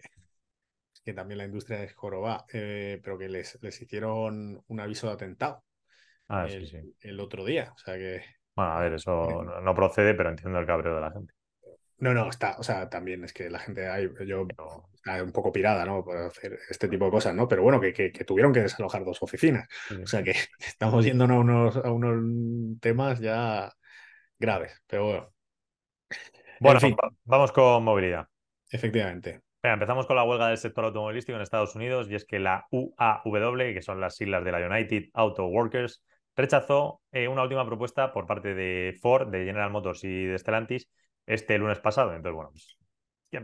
que 1.03 1.13
también 1.13 1.37
la 1.37 1.45
industria 1.45 1.83
es 1.83 1.93
joroba, 1.93 2.45
eh, 2.51 2.99
pero 3.03 3.17
que 3.17 3.29
les, 3.29 3.57
les 3.61 3.81
hicieron 3.81 4.61
un 4.67 4.79
aviso 4.79 5.07
de 5.07 5.13
atentado 5.13 5.63
Ah, 6.29 6.47
sí, 6.47 6.55
el, 6.55 6.67
sí. 6.67 6.77
el 7.01 7.19
otro 7.19 7.45
día. 7.45 7.71
O 7.73 7.77
sea 7.77 7.95
que. 7.95 8.21
Bueno, 8.55 8.71
a 8.73 8.79
ver, 8.81 8.93
eso 8.93 9.43
no, 9.43 9.61
no 9.61 9.75
procede, 9.75 10.13
pero 10.13 10.29
entiendo 10.29 10.59
el 10.59 10.65
cabreo 10.65 10.95
de 10.95 11.01
la 11.01 11.11
gente. 11.11 11.33
No, 11.99 12.13
no, 12.13 12.29
está, 12.29 12.55
o 12.59 12.63
sea, 12.63 12.89
también 12.89 13.23
es 13.23 13.33
que 13.33 13.49
la 13.49 13.57
gente 13.59 13.87
hay, 13.87 14.07
yo 14.27 14.45
está 14.93 15.23
un 15.23 15.31
poco 15.31 15.51
pirada, 15.51 15.83
¿no? 15.85 16.03
Por 16.03 16.17
hacer 16.17 16.59
este 16.69 16.87
tipo 16.87 17.05
de 17.05 17.11
cosas, 17.11 17.33
¿no? 17.33 17.47
Pero 17.47 17.63
bueno, 17.63 17.81
que, 17.81 17.91
que, 17.91 18.11
que 18.11 18.23
tuvieron 18.23 18.53
que 18.53 18.61
desalojar 18.61 19.03
dos 19.03 19.21
oficinas. 19.23 19.67
sí. 19.89 19.95
O 20.03 20.07
sea 20.07 20.21
que 20.23 20.31
estamos 20.59 21.03
yéndonos 21.05 21.37
a 21.37 21.39
unos, 21.41 21.77
a 21.77 21.91
unos 21.91 22.79
temas 22.81 23.19
ya 23.19 23.73
graves. 24.39 24.81
Pero 24.87 25.05
bueno, 25.05 25.33
Bueno, 26.59 26.79
fin. 26.79 26.95
vamos 27.25 27.51
con 27.51 27.83
movilidad. 27.83 28.27
efectivamente. 28.69 29.41
Venga, 29.63 29.73
empezamos 29.73 30.05
con 30.05 30.15
la 30.15 30.23
huelga 30.23 30.49
del 30.49 30.57
sector 30.57 30.85
automovilístico 30.85 31.35
en 31.35 31.41
Estados 31.41 31.75
Unidos 31.75 32.07
y 32.09 32.15
es 32.15 32.25
que 32.25 32.39
la 32.39 32.67
UAW, 32.71 33.73
que 33.73 33.81
son 33.81 33.99
las 33.99 34.15
siglas 34.15 34.43
de 34.45 34.51
la 34.51 34.65
United 34.67 35.05
Auto 35.13 35.45
Workers, 35.47 36.03
rechazó 36.35 37.01
eh, 37.11 37.27
una 37.27 37.43
última 37.43 37.65
propuesta 37.65 38.13
por 38.13 38.27
parte 38.27 38.53
de 38.53 38.95
Ford, 39.01 39.27
de 39.29 39.45
General 39.45 39.71
Motors 39.71 40.03
y 40.03 40.25
de 40.25 40.37
Stellantis 40.37 40.87
este 41.27 41.57
lunes 41.59 41.79
pasado. 41.79 42.15
Entonces, 42.15 42.35
bueno, 42.35 42.51
pues, 42.51 42.77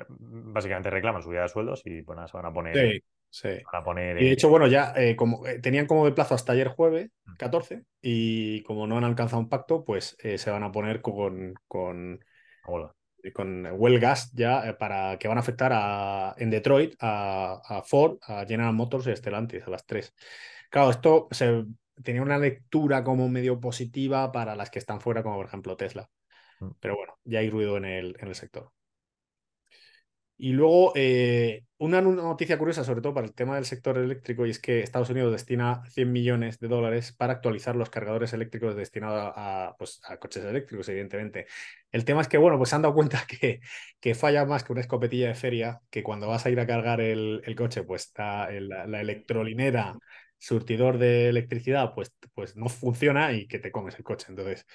básicamente 0.09 0.89
reclaman 0.89 1.21
subida 1.21 1.41
de 1.41 1.49
sueldos 1.49 1.81
y 1.85 2.01
pues 2.01 2.15
nada, 2.15 2.27
se 2.27 2.37
van 2.37 2.45
a 2.45 2.53
poner, 2.53 2.75
Sí, 2.75 3.03
sí. 3.29 3.49
van 3.71 3.81
a 3.81 3.83
poner 3.83 4.21
Y 4.21 4.25
de 4.25 4.31
hecho, 4.31 4.49
bueno, 4.49 4.67
ya 4.67 4.93
eh, 4.95 5.15
como 5.15 5.45
eh, 5.45 5.59
tenían 5.59 5.85
como 5.85 6.05
de 6.05 6.13
plazo 6.13 6.35
hasta 6.35 6.53
ayer 6.53 6.69
jueves 6.69 7.11
Mm. 7.25 7.35
14 7.37 7.83
y 8.01 8.63
como 8.63 8.87
no 8.87 8.97
han 8.97 9.03
alcanzado 9.03 9.41
un 9.41 9.49
pacto, 9.49 9.83
pues 9.83 10.15
eh, 10.23 10.37
se 10.37 10.51
van 10.51 10.63
a 10.63 10.71
poner 10.71 11.01
con, 11.01 11.53
con, 11.67 12.19
a 12.63 12.71
huelga. 12.71 12.95
con 13.33 13.67
huelgas 13.73 14.31
ya 14.33 14.77
para 14.77 15.17
que 15.17 15.27
van 15.27 15.37
a 15.37 15.41
afectar 15.41 15.71
a, 15.73 16.33
en 16.37 16.49
Detroit 16.49 16.95
a, 16.99 17.61
a 17.63 17.81
Ford, 17.83 18.17
a 18.23 18.45
General 18.45 18.73
Motors 18.73 19.07
y 19.07 19.11
a 19.11 19.15
Stellantis, 19.15 19.67
a 19.67 19.69
las 19.69 19.85
tres. 19.85 20.13
Claro, 20.69 20.89
esto 20.89 21.27
se, 21.31 21.65
tenía 22.01 22.21
una 22.21 22.37
lectura 22.37 23.03
como 23.03 23.29
medio 23.29 23.59
positiva 23.59 24.31
para 24.31 24.55
las 24.55 24.69
que 24.69 24.79
están 24.79 25.01
fuera, 25.01 25.23
como 25.23 25.35
por 25.37 25.45
ejemplo 25.45 25.77
Tesla. 25.77 26.09
Pero 26.79 26.95
bueno, 26.95 27.13
ya 27.23 27.39
hay 27.39 27.49
ruido 27.49 27.77
en 27.77 27.85
el, 27.85 28.15
en 28.19 28.27
el 28.27 28.35
sector. 28.35 28.71
Y 30.35 30.51
luego, 30.51 30.91
eh, 30.95 31.63
una 31.77 32.01
noticia 32.01 32.57
curiosa, 32.57 32.83
sobre 32.83 33.01
todo 33.01 33.13
para 33.13 33.27
el 33.27 33.33
tema 33.33 33.55
del 33.55 33.65
sector 33.65 33.97
eléctrico, 33.97 34.45
y 34.45 34.49
es 34.49 34.59
que 34.59 34.81
Estados 34.81 35.09
Unidos 35.11 35.31
destina 35.31 35.83
100 35.89 36.11
millones 36.11 36.59
de 36.59 36.67
dólares 36.67 37.13
para 37.13 37.33
actualizar 37.33 37.75
los 37.75 37.89
cargadores 37.89 38.33
eléctricos 38.33 38.75
destinados 38.75 39.31
a, 39.35 39.75
pues, 39.77 40.01
a 40.03 40.17
coches 40.17 40.43
eléctricos, 40.43 40.89
evidentemente. 40.89 41.45
El 41.91 42.03
tema 42.03 42.21
es 42.21 42.27
que, 42.27 42.37
bueno, 42.39 42.57
pues 42.57 42.71
se 42.71 42.75
han 42.75 42.81
dado 42.81 42.95
cuenta 42.95 43.23
que, 43.27 43.61
que 44.01 44.15
falla 44.15 44.43
más 44.45 44.63
que 44.63 44.73
una 44.73 44.81
escopetilla 44.81 45.27
de 45.29 45.35
feria, 45.35 45.81
que 45.89 46.03
cuando 46.03 46.27
vas 46.27 46.45
a 46.45 46.49
ir 46.49 46.59
a 46.59 46.67
cargar 46.67 46.99
el, 46.99 47.41
el 47.45 47.55
coche, 47.55 47.83
pues 47.83 48.03
está 48.07 48.49
la 48.51 49.01
electrolinera, 49.01 49.95
surtidor 50.39 50.97
de 50.97 51.29
electricidad, 51.29 51.93
pues, 51.95 52.11
pues 52.33 52.55
no 52.57 52.67
funciona 52.69 53.31
y 53.33 53.47
que 53.47 53.59
te 53.59 53.71
comes 53.71 53.95
el 53.95 54.03
coche. 54.03 54.25
Entonces, 54.29 54.65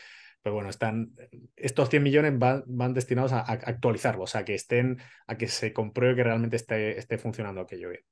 pues 0.42 0.52
bueno, 0.52 0.68
están, 0.70 1.12
estos 1.56 1.90
100 1.90 2.02
millones 2.02 2.38
van, 2.38 2.64
van 2.66 2.94
destinados 2.94 3.32
a, 3.32 3.40
a 3.40 3.52
actualizarlo, 3.52 4.24
o 4.24 4.26
sea, 4.26 4.44
que 4.44 4.54
estén, 4.54 4.98
a 5.26 5.36
que 5.36 5.48
se 5.48 5.72
compruebe 5.72 6.16
que 6.16 6.24
realmente 6.24 6.56
esté, 6.56 6.98
esté 6.98 7.18
funcionando 7.18 7.60
aquello 7.60 7.90
bien. 7.90 8.02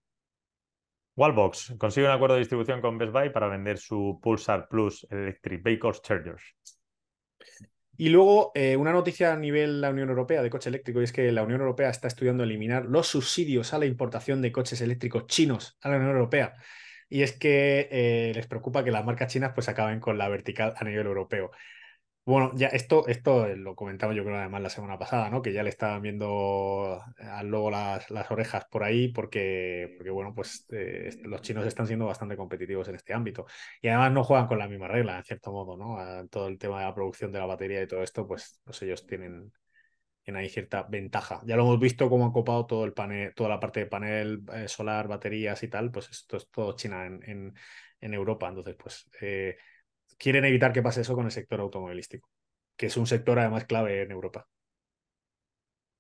Wallbox 1.17 1.77
consigue 1.79 2.07
un 2.07 2.13
acuerdo 2.13 2.35
de 2.35 2.41
distribución 2.41 2.83
con 2.83 2.99
Best 2.99 3.13
Buy 3.13 3.31
para 3.31 3.49
vender 3.49 3.79
su 3.79 4.19
Pulsar 4.23 4.69
Plus 4.69 5.07
Electric 5.11 5.63
Vehicles 5.63 6.03
Chargers. 6.03 6.55
Y 7.99 8.11
luego, 8.11 8.53
eh, 8.55 8.77
una 8.77 8.93
noticia 8.93 9.33
a 9.33 9.37
nivel 9.37 9.77
de 9.77 9.81
la 9.81 9.91
Unión 9.91 10.11
Europea 10.11 10.43
de 10.43 10.51
coche 10.51 10.69
eléctrico, 10.69 11.01
y 11.01 11.05
es 11.05 11.13
que 11.13 11.33
la 11.33 11.43
Unión 11.43 11.61
Europea 11.61 11.89
está 11.89 12.09
estudiando 12.09 12.45
eliminar 12.45 12.85
los 12.85 13.07
subsidios 13.07 13.73
a 13.73 13.79
la 13.79 13.87
importación 13.87 14.43
de 14.43 14.53
coches 14.53 14.83
eléctricos 14.83 15.27
chinos 15.27 15.79
a 15.81 15.89
la 15.89 15.97
Unión 15.97 16.13
Europea. 16.13 16.55
Y 17.09 17.23
es 17.23 17.33
que 17.33 17.89
eh, 17.91 18.33
les 18.35 18.47
preocupa 18.47 18.85
que 18.85 18.91
las 18.91 19.05
marcas 19.05 19.33
chinas 19.33 19.53
pues 19.55 19.71
acaben 19.71 20.01
con 20.01 20.19
la 20.19 20.29
vertical 20.29 20.75
a 20.77 20.85
nivel 20.85 21.07
europeo. 21.07 21.51
Bueno, 22.27 22.51
ya 22.57 22.67
esto, 22.69 23.07
esto 23.07 23.47
lo 23.55 23.77
comentaba 23.77 24.13
yo 24.13 24.25
creo 24.25 24.37
además 24.37 24.61
la 24.61 24.69
semana 24.69 24.99
pasada, 24.99 25.31
¿no? 25.31 25.43
Que 25.43 25.53
ya 25.53 25.63
le 25.63 25.69
estaban 25.69 26.03
viendo 26.03 27.01
al 27.19 27.47
lobo 27.47 27.71
las, 27.71 28.11
las 28.11 28.29
orejas 28.33 28.65
por 28.69 28.83
ahí 28.83 29.09
porque, 29.13 29.95
porque 29.97 30.11
bueno, 30.11 30.35
pues 30.35 30.67
eh, 30.71 31.11
los 31.23 31.41
chinos 31.43 31.65
están 31.67 31.87
siendo 31.87 32.07
bastante 32.07 32.37
competitivos 32.37 32.89
en 32.89 32.97
este 32.97 33.15
ámbito. 33.15 33.47
Y 33.81 33.87
además 33.89 34.11
no 34.11 34.25
juegan 34.25 34.49
con 34.49 34.59
la 34.59 34.67
misma 34.67 34.89
regla, 34.89 35.19
en 35.19 35.25
cierto 35.25 35.53
modo, 35.53 35.77
¿no? 35.77 36.27
Todo 36.29 36.49
el 36.49 36.59
tema 36.59 36.81
de 36.81 36.87
la 36.87 36.95
producción 36.95 37.31
de 37.31 37.39
la 37.39 37.47
batería 37.47 37.81
y 37.83 37.87
todo 37.87 38.03
esto, 38.03 38.27
pues, 38.27 38.61
pues 38.65 38.83
ellos 38.83 39.07
tienen, 39.07 39.53
tienen 40.23 40.43
ahí 40.43 40.49
cierta 40.49 40.83
ventaja. 40.85 41.41
Ya 41.47 41.57
lo 41.57 41.63
hemos 41.63 41.79
visto 41.81 42.09
cómo 42.11 42.25
han 42.27 42.33
copado 42.33 42.67
todo 42.67 42.85
el 42.85 42.93
panel, 42.93 43.33
toda 43.35 43.51
la 43.51 43.61
parte 43.61 43.81
de 43.81 43.87
panel 43.87 44.43
eh, 44.55 44.69
solar, 44.69 45.09
baterías 45.09 45.63
y 45.63 45.69
tal, 45.69 45.91
pues 45.93 46.11
esto 46.11 46.37
es 46.39 46.51
todo 46.51 46.75
China 46.75 47.07
en, 47.07 47.21
en, 47.25 47.55
en 48.01 48.15
Europa. 48.15 48.49
Entonces, 48.49 48.75
pues 48.79 49.09
eh, 49.21 49.57
quieren 50.19 50.45
evitar 50.45 50.73
que 50.73 50.83
pase 50.83 51.03
eso 51.03 51.15
con 51.15 51.27
el 51.27 51.33
sector 51.33 51.61
automovilístico, 51.61 52.29
que 52.77 52.87
es 52.87 52.97
un 52.97 53.07
sector 53.07 53.39
además 53.39 53.65
clave 53.67 54.03
en 54.03 54.11
Europa. 54.13 54.47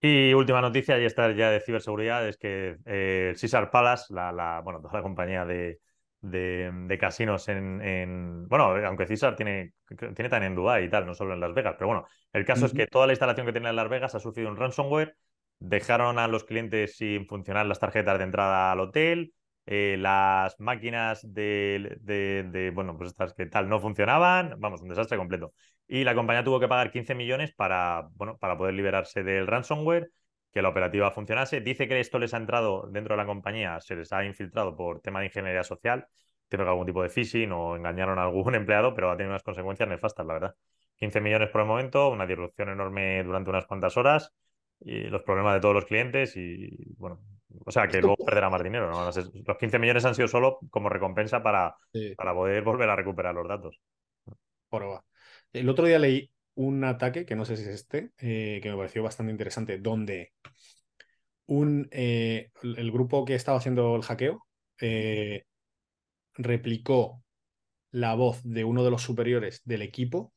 Y 0.00 0.34
última 0.34 0.60
noticia, 0.60 0.98
y 1.00 1.04
esta 1.04 1.32
ya 1.32 1.50
de 1.50 1.60
ciberseguridad, 1.60 2.28
es 2.28 2.36
que 2.36 2.76
eh, 2.84 3.30
el 3.30 3.40
Caesar 3.40 3.70
Palace, 3.70 4.12
la, 4.14 4.30
la, 4.30 4.60
bueno, 4.60 4.80
toda 4.80 4.94
la 4.94 5.02
compañía 5.02 5.44
de, 5.44 5.80
de, 6.20 6.70
de 6.72 6.98
casinos 6.98 7.48
en, 7.48 7.80
en, 7.80 8.46
Bueno, 8.46 8.66
aunque 8.86 9.06
Caesar 9.06 9.34
tiene, 9.36 9.72
tiene 9.96 10.28
también 10.28 10.52
en 10.52 10.54
Dubái 10.56 10.84
y 10.84 10.90
tal, 10.90 11.06
no 11.06 11.14
solo 11.14 11.32
en 11.34 11.40
Las 11.40 11.54
Vegas, 11.54 11.74
pero 11.78 11.88
bueno, 11.88 12.06
el 12.32 12.44
caso 12.44 12.66
es 12.66 12.74
que 12.74 12.86
toda 12.86 13.06
la 13.06 13.14
instalación 13.14 13.46
que 13.46 13.52
tenía 13.52 13.70
en 13.70 13.76
Las 13.76 13.88
Vegas 13.88 14.14
ha 14.14 14.20
sufrido 14.20 14.50
un 14.50 14.56
ransomware, 14.56 15.16
dejaron 15.58 16.18
a 16.18 16.28
los 16.28 16.44
clientes 16.44 16.96
sin 16.96 17.26
funcionar 17.26 17.66
las 17.66 17.80
tarjetas 17.80 18.18
de 18.18 18.24
entrada 18.24 18.72
al 18.72 18.80
hotel, 18.80 19.32
eh, 19.66 19.96
las 19.98 20.58
máquinas 20.60 21.20
de, 21.32 22.70
bueno, 22.74 22.96
pues 22.96 23.10
estas 23.10 23.34
que 23.34 23.46
tal 23.46 23.68
no 23.68 23.80
funcionaban, 23.80 24.54
vamos, 24.58 24.80
un 24.80 24.88
desastre 24.88 25.18
completo. 25.18 25.52
Y 25.88 26.04
la 26.04 26.14
compañía 26.14 26.44
tuvo 26.44 26.60
que 26.60 26.68
pagar 26.68 26.90
15 26.90 27.14
millones 27.14 27.52
para, 27.52 28.08
bueno, 28.14 28.38
para 28.38 28.56
poder 28.56 28.74
liberarse 28.74 29.22
del 29.24 29.46
ransomware, 29.46 30.10
que 30.52 30.62
la 30.62 30.68
operativa 30.70 31.10
funcionase. 31.10 31.60
Dice 31.60 31.88
que 31.88 32.00
esto 32.00 32.18
les 32.18 32.32
ha 32.32 32.38
entrado 32.38 32.88
dentro 32.90 33.14
de 33.14 33.18
la 33.18 33.26
compañía, 33.26 33.80
se 33.80 33.96
les 33.96 34.12
ha 34.12 34.24
infiltrado 34.24 34.76
por 34.76 35.00
tema 35.00 35.20
de 35.20 35.26
ingeniería 35.26 35.64
social, 35.64 36.06
tiene 36.48 36.64
algún 36.64 36.86
tipo 36.86 37.02
de 37.02 37.08
phishing 37.08 37.52
o 37.52 37.76
engañaron 37.76 38.18
a 38.18 38.22
algún 38.22 38.54
empleado, 38.54 38.94
pero 38.94 39.10
ha 39.10 39.16
tenido 39.16 39.32
unas 39.32 39.42
consecuencias 39.42 39.88
nefastas, 39.88 40.26
la 40.26 40.34
verdad. 40.34 40.54
15 40.96 41.20
millones 41.20 41.50
por 41.50 41.60
el 41.60 41.66
momento, 41.66 42.08
una 42.08 42.26
disrupción 42.26 42.70
enorme 42.70 43.22
durante 43.22 43.50
unas 43.50 43.66
cuantas 43.66 43.96
horas 43.96 44.32
los 44.80 45.22
problemas 45.22 45.54
de 45.54 45.60
todos 45.60 45.74
los 45.74 45.84
clientes 45.86 46.36
y 46.36 46.94
bueno, 46.98 47.20
o 47.64 47.70
sea 47.70 47.88
que 47.88 48.00
luego 48.00 48.16
perderá 48.16 48.50
más 48.50 48.62
dinero. 48.62 48.90
¿no? 48.90 49.04
Los 49.04 49.58
15 49.58 49.78
millones 49.78 50.04
han 50.04 50.14
sido 50.14 50.28
solo 50.28 50.58
como 50.70 50.88
recompensa 50.88 51.42
para, 51.42 51.76
Sí, 51.92 52.14
para 52.16 52.34
poder 52.34 52.62
volver 52.62 52.88
a 52.90 52.96
recuperar 52.96 53.34
los 53.34 53.48
datos. 53.48 53.78
joroba. 54.70 55.04
El 55.52 55.68
otro 55.68 55.86
día 55.86 55.98
leí 55.98 56.30
un 56.54 56.84
ataque, 56.84 57.26
que 57.26 57.36
no 57.36 57.44
sé 57.44 57.56
si 57.56 57.62
es 57.64 57.68
este, 57.68 58.12
eh, 58.18 58.60
que 58.62 58.70
me 58.70 58.76
pareció 58.76 59.02
bastante 59.02 59.32
interesante, 59.32 59.78
donde 59.78 60.32
un, 61.46 61.88
eh, 61.92 62.50
el 62.62 62.78
el 62.78 62.92
grupo 62.92 63.24
que 63.24 63.34
estaba 63.34 63.58
haciendo 63.58 63.94
el 63.96 64.02
hackeo 64.02 64.46
eh, 64.80 65.44
replicó 66.34 67.22
la 67.92 68.14
voz 68.14 68.42
de 68.44 68.64
uno 68.64 68.84
de 68.84 68.90
los 68.92 69.02
superiores 69.02 69.62
del 69.64 69.82
equipo 69.82 70.32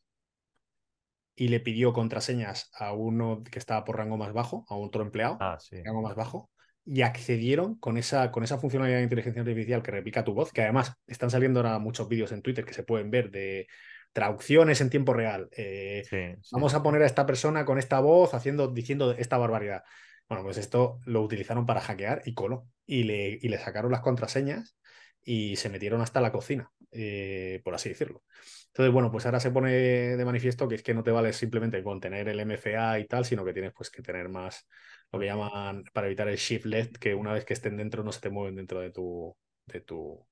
y 1.35 1.47
le 1.47 1.59
pidió 1.59 1.93
contraseñas 1.93 2.69
a 2.73 2.93
uno 2.93 3.43
que 3.49 3.59
estaba 3.59 3.85
por 3.85 3.97
rango 3.97 4.17
más 4.17 4.33
bajo, 4.33 4.65
a 4.69 4.75
otro 4.75 5.03
empleado, 5.03 5.37
Ah, 5.39 5.57
sí. 5.59 5.77
rango 5.83 6.01
más 6.01 6.15
bajo, 6.15 6.49
y 6.91 7.03
accedieron 7.03 7.75
con 7.75 7.97
esa, 7.97 8.31
con 8.31 8.43
esa 8.43 8.57
funcionalidad 8.57 8.97
de 8.97 9.03
inteligencia 9.03 9.41
artificial 9.41 9.83
que 9.83 9.91
replica 9.91 10.23
tu 10.23 10.33
voz, 10.33 10.51
que 10.51 10.63
además 10.63 10.93
están 11.05 11.29
saliendo 11.29 11.59
ahora 11.59 11.77
muchos 11.77 12.09
vídeos 12.09 12.31
en 12.31 12.41
Twitter 12.41 12.65
que 12.65 12.73
se 12.73 12.81
pueden 12.83 13.11
ver 13.11 13.29
de 13.29 13.67
traducciones 14.11 14.81
en 14.81 14.89
tiempo 14.89 15.13
real. 15.13 15.49
Eh, 15.51 16.03
Sí, 16.09 16.17
sí. 16.41 16.49
Vamos 16.51 16.73
a 16.73 16.81
poner 16.81 17.03
a 17.03 17.05
esta 17.05 17.27
persona 17.27 17.63
con 17.63 17.77
esta 17.77 17.99
voz 17.99 18.33
haciendo, 18.33 18.69
diciendo 18.69 19.11
esta 19.11 19.37
barbaridad. 19.37 19.83
Bueno, 20.27 20.43
pues 20.43 20.57
esto 20.57 20.99
lo 21.05 21.21
utilizaron 21.21 21.67
para 21.67 21.81
hackear 21.81 22.23
y 22.25 22.33
coló. 22.33 22.67
Y 22.87 23.03
le, 23.03 23.37
y 23.39 23.49
le 23.49 23.59
sacaron 23.59 23.91
las 23.91 24.01
contraseñas 24.01 24.75
y 25.23 25.57
se 25.57 25.69
metieron 25.69 26.01
hasta 26.01 26.21
la 26.21 26.31
cocina, 26.31 26.71
eh, 26.91 27.61
por 27.63 27.75
así 27.75 27.89
decirlo. 27.89 28.23
Entonces, 28.69 28.93
bueno, 28.93 29.11
pues 29.11 29.25
ahora 29.25 29.39
se 29.39 29.51
pone 29.51 29.71
de 29.71 30.25
manifiesto 30.25 30.67
que 30.67 30.75
es 30.75 30.83
que 30.83 30.93
no 30.93 31.03
te 31.03 31.11
vale 31.11 31.33
simplemente 31.33 31.83
con 31.83 31.99
tener 31.99 32.29
el 32.29 32.39
MFA 32.39 32.99
y 32.99 33.07
tal, 33.07 33.25
sino 33.25 33.43
que 33.43 33.53
tienes 33.53 33.73
pues 33.73 33.89
que 33.89 34.01
tener 34.01 34.29
más 34.29 34.67
lo 35.11 35.19
que 35.19 35.25
llaman 35.25 35.83
para 35.91 36.07
evitar 36.07 36.27
el 36.27 36.37
shift 36.37 36.65
left, 36.65 36.97
que 36.97 37.15
una 37.15 37.33
vez 37.33 37.45
que 37.45 37.53
estén 37.53 37.77
dentro 37.77 38.03
no 38.03 38.11
se 38.11 38.21
te 38.21 38.29
mueven 38.29 38.55
dentro 38.55 38.79
de 38.79 38.91
tu, 38.91 39.35
de 39.65 39.81
tu, 39.81 40.25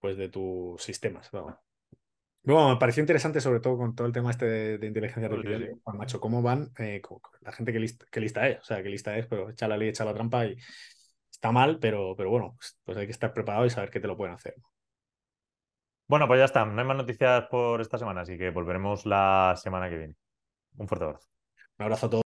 pues 0.00 0.16
de 0.16 0.28
tus 0.28 0.82
sistemas. 0.82 1.30
vamos. 1.30 1.54
Bueno, 2.42 2.70
me 2.70 2.76
pareció 2.76 3.00
interesante, 3.00 3.40
sobre 3.40 3.58
todo 3.58 3.76
con 3.76 3.96
todo 3.96 4.06
el 4.06 4.12
tema 4.12 4.30
este 4.30 4.46
de, 4.78 4.86
inteligencia 4.86 5.26
artificial. 5.26 5.80
Juan 5.82 5.96
Macho, 5.96 6.20
¿cómo 6.20 6.42
van? 6.42 6.70
Eh, 6.78 7.02
la 7.40 7.50
gente 7.50 7.72
que 7.72 7.80
lista, 7.80 8.06
que 8.08 8.20
lista 8.20 8.48
es, 8.48 8.60
o 8.60 8.64
sea, 8.64 8.84
que 8.84 8.88
lista 8.88 9.18
es, 9.18 9.26
pero 9.26 9.50
echa 9.50 9.66
la 9.66 9.76
ley, 9.76 9.88
echa 9.88 10.04
la 10.04 10.14
trampa 10.14 10.46
y 10.46 10.56
está 11.28 11.50
mal, 11.50 11.80
pero, 11.80 12.14
pero 12.16 12.30
bueno, 12.30 12.54
pues, 12.56 12.78
pues, 12.84 12.98
hay 12.98 13.06
que 13.06 13.12
estar 13.12 13.32
preparado 13.32 13.66
y 13.66 13.70
saber 13.70 13.90
que 13.90 13.98
te 13.98 14.06
lo 14.06 14.16
pueden 14.16 14.36
hacer. 14.36 14.54
Bueno, 16.08 16.26
pues 16.28 16.38
ya 16.38 16.44
está. 16.44 16.64
No 16.64 16.80
hay 16.80 16.86
más 16.86 16.96
noticias 16.96 17.46
por 17.50 17.80
esta 17.80 17.98
semana, 17.98 18.20
así 18.22 18.38
que 18.38 18.50
volveremos 18.50 19.06
la 19.06 19.54
semana 19.56 19.88
que 19.88 19.98
viene. 19.98 20.14
Un 20.78 20.88
fuerte 20.88 21.06
abrazo. 21.06 21.28
Un 21.78 21.84
abrazo 21.84 22.06
a 22.06 22.10
todos. 22.10 22.25